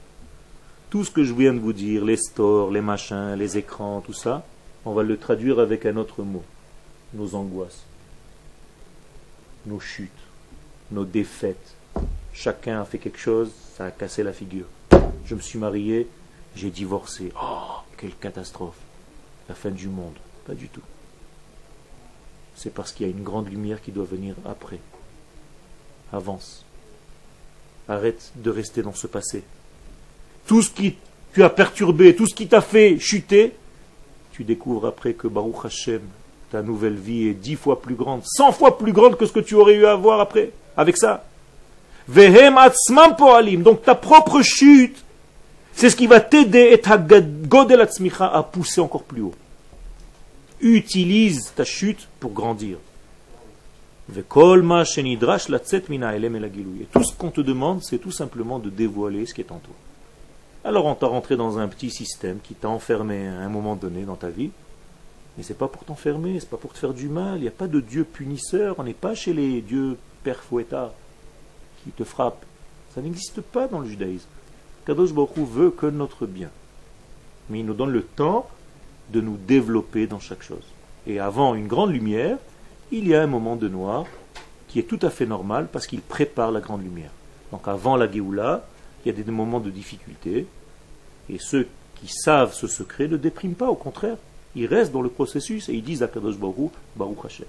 tout 0.89 1.05
ce 1.05 1.11
que 1.11 1.23
je 1.23 1.33
viens 1.33 1.53
de 1.53 1.59
vous 1.59 1.71
dire, 1.71 2.03
les 2.03 2.17
stores, 2.17 2.69
les 2.69 2.81
machins, 2.81 3.35
les 3.35 3.57
écrans, 3.57 4.01
tout 4.01 4.13
ça, 4.13 4.45
on 4.85 4.93
va 4.93 5.03
le 5.03 5.17
traduire 5.17 5.59
avec 5.59 5.85
un 5.85 5.95
autre 5.95 6.23
mot. 6.23 6.43
Nos 7.13 7.33
angoisses, 7.33 7.85
nos 9.65 9.79
chutes, 9.79 10.11
nos 10.91 11.05
défaites. 11.05 11.75
Chacun 12.33 12.81
a 12.81 12.85
fait 12.85 12.97
quelque 12.97 13.19
chose, 13.19 13.51
ça 13.77 13.85
a 13.85 13.91
cassé 13.91 14.21
la 14.21 14.33
figure. 14.33 14.65
Je 15.25 15.35
me 15.35 15.39
suis 15.39 15.59
marié, 15.59 16.07
j'ai 16.55 16.69
divorcé. 16.69 17.31
Oh, 17.41 17.79
quelle 17.97 18.15
catastrophe. 18.15 18.79
La 19.47 19.55
fin 19.55 19.71
du 19.71 19.87
monde. 19.87 20.15
Pas 20.45 20.53
du 20.53 20.67
tout 20.67 20.81
c'est 22.55 22.73
parce 22.73 22.91
qu'il 22.91 23.07
y 23.07 23.09
a 23.09 23.11
une 23.11 23.23
grande 23.23 23.49
lumière 23.49 23.81
qui 23.81 23.91
doit 23.91 24.05
venir 24.05 24.35
après. 24.45 24.79
Avance. 26.11 26.65
Arrête 27.87 28.31
de 28.35 28.49
rester 28.49 28.81
dans 28.81 28.93
ce 28.93 29.07
passé. 29.07 29.43
Tout 30.47 30.61
ce 30.61 30.69
qui 30.69 30.95
tu 31.33 31.43
as 31.43 31.49
perturbé, 31.49 32.15
tout 32.15 32.27
ce 32.27 32.35
qui 32.35 32.47
t'a 32.47 32.61
fait 32.61 32.99
chuter, 32.99 33.53
tu 34.31 34.43
découvres 34.43 34.85
après 34.85 35.13
que 35.13 35.27
Baruch 35.27 35.65
Hashem, 35.65 36.01
ta 36.51 36.61
nouvelle 36.61 36.95
vie 36.95 37.29
est 37.29 37.33
dix 37.33 37.55
fois 37.55 37.81
plus 37.81 37.95
grande, 37.95 38.21
cent 38.23 38.51
fois 38.51 38.77
plus 38.77 38.93
grande 38.93 39.17
que 39.17 39.25
ce 39.25 39.31
que 39.31 39.39
tu 39.39 39.55
aurais 39.55 39.73
eu 39.73 39.85
à 39.85 39.93
avoir 39.93 40.19
après, 40.19 40.51
avec 40.77 40.97
ça. 40.97 41.25
Vehem 42.07 42.59
poalim, 43.17 43.63
donc 43.63 43.83
ta 43.83 43.95
propre 43.95 44.41
chute, 44.41 45.03
c'est 45.73 45.89
ce 45.89 45.95
qui 45.95 46.05
va 46.05 46.19
t'aider 46.19 46.79
et 46.79 46.81
à 48.19 48.43
pousser 48.43 48.81
encore 48.81 49.03
plus 49.03 49.21
haut 49.23 49.33
utilise 50.63 51.53
ta 51.55 51.65
chute 51.65 52.07
pour 52.19 52.31
grandir. 52.31 52.77
Et 54.15 54.23
tout 56.91 57.03
ce 57.03 57.13
qu'on 57.15 57.31
te 57.31 57.41
demande, 57.41 57.83
c'est 57.83 57.99
tout 57.99 58.11
simplement 58.11 58.59
de 58.59 58.69
dévoiler 58.69 59.25
ce 59.25 59.33
qui 59.33 59.41
est 59.41 59.51
en 59.51 59.59
toi. 59.59 59.75
Alors 60.63 60.85
on 60.85 60.95
t'a 60.95 61.07
rentré 61.07 61.35
dans 61.35 61.59
un 61.59 61.67
petit 61.67 61.91
système 61.91 62.39
qui 62.41 62.53
t'a 62.53 62.69
enfermé 62.69 63.27
à 63.27 63.39
un 63.39 63.49
moment 63.49 63.75
donné 63.75 64.03
dans 64.03 64.15
ta 64.15 64.29
vie, 64.29 64.51
mais 65.37 65.43
c'est 65.43 65.57
pas 65.57 65.67
pour 65.67 65.83
t'enfermer, 65.83 66.39
c'est 66.39 66.49
pas 66.49 66.57
pour 66.57 66.71
te 66.71 66.77
faire 66.77 66.93
du 66.93 67.09
mal, 67.09 67.37
il 67.37 67.41
n'y 67.41 67.47
a 67.49 67.51
pas 67.51 67.67
de 67.67 67.81
Dieu 67.81 68.05
punisseur, 68.05 68.75
on 68.77 68.83
n'est 68.83 68.93
pas 68.93 69.15
chez 69.15 69.33
les 69.33 69.61
dieux 69.61 69.97
père 70.23 70.41
fouettard 70.41 70.91
qui 71.83 71.91
te 71.91 72.05
frappent. 72.05 72.45
Ça 72.95 73.01
n'existe 73.01 73.41
pas 73.41 73.67
dans 73.67 73.79
le 73.79 73.89
judaïsme. 73.89 74.27
Kadosh 74.85 75.11
Baruch 75.11 75.37
veut 75.37 75.71
que 75.71 75.87
notre 75.87 76.25
bien. 76.25 76.49
Mais 77.49 77.59
il 77.59 77.65
nous 77.65 77.73
donne 77.73 77.91
le 77.91 78.03
temps 78.03 78.47
de 79.13 79.21
nous 79.21 79.37
développer 79.37 80.07
dans 80.07 80.19
chaque 80.19 80.43
chose. 80.43 80.65
Et 81.07 81.19
avant 81.19 81.55
une 81.55 81.67
grande 81.67 81.91
lumière, 81.91 82.37
il 82.91 83.07
y 83.07 83.15
a 83.15 83.21
un 83.21 83.27
moment 83.27 83.55
de 83.55 83.69
noir 83.69 84.05
qui 84.67 84.79
est 84.79 84.83
tout 84.83 84.99
à 85.01 85.09
fait 85.09 85.25
normal 85.25 85.67
parce 85.71 85.87
qu'il 85.87 86.01
prépare 86.01 86.51
la 86.51 86.59
grande 86.59 86.83
lumière. 86.83 87.11
Donc 87.51 87.67
avant 87.67 87.95
la 87.95 88.11
Géoula, 88.11 88.65
il 89.05 89.07
y 89.07 89.11
a 89.11 89.23
des 89.23 89.31
moments 89.31 89.59
de 89.59 89.69
difficulté, 89.69 90.47
et 91.29 91.37
ceux 91.37 91.67
qui 91.95 92.07
savent 92.07 92.53
ce 92.53 92.67
secret 92.67 93.07
ne 93.07 93.17
dépriment 93.17 93.53
pas, 93.53 93.69
au 93.69 93.75
contraire, 93.75 94.17
ils 94.55 94.65
restent 94.65 94.91
dans 94.91 95.01
le 95.01 95.09
processus 95.09 95.69
et 95.69 95.73
ils 95.73 95.83
disent 95.83 96.03
à 96.03 96.07
Kadosh 96.07 96.37
Baruch, 96.37 96.71
Baruch 96.95 97.25
Hashem. 97.25 97.47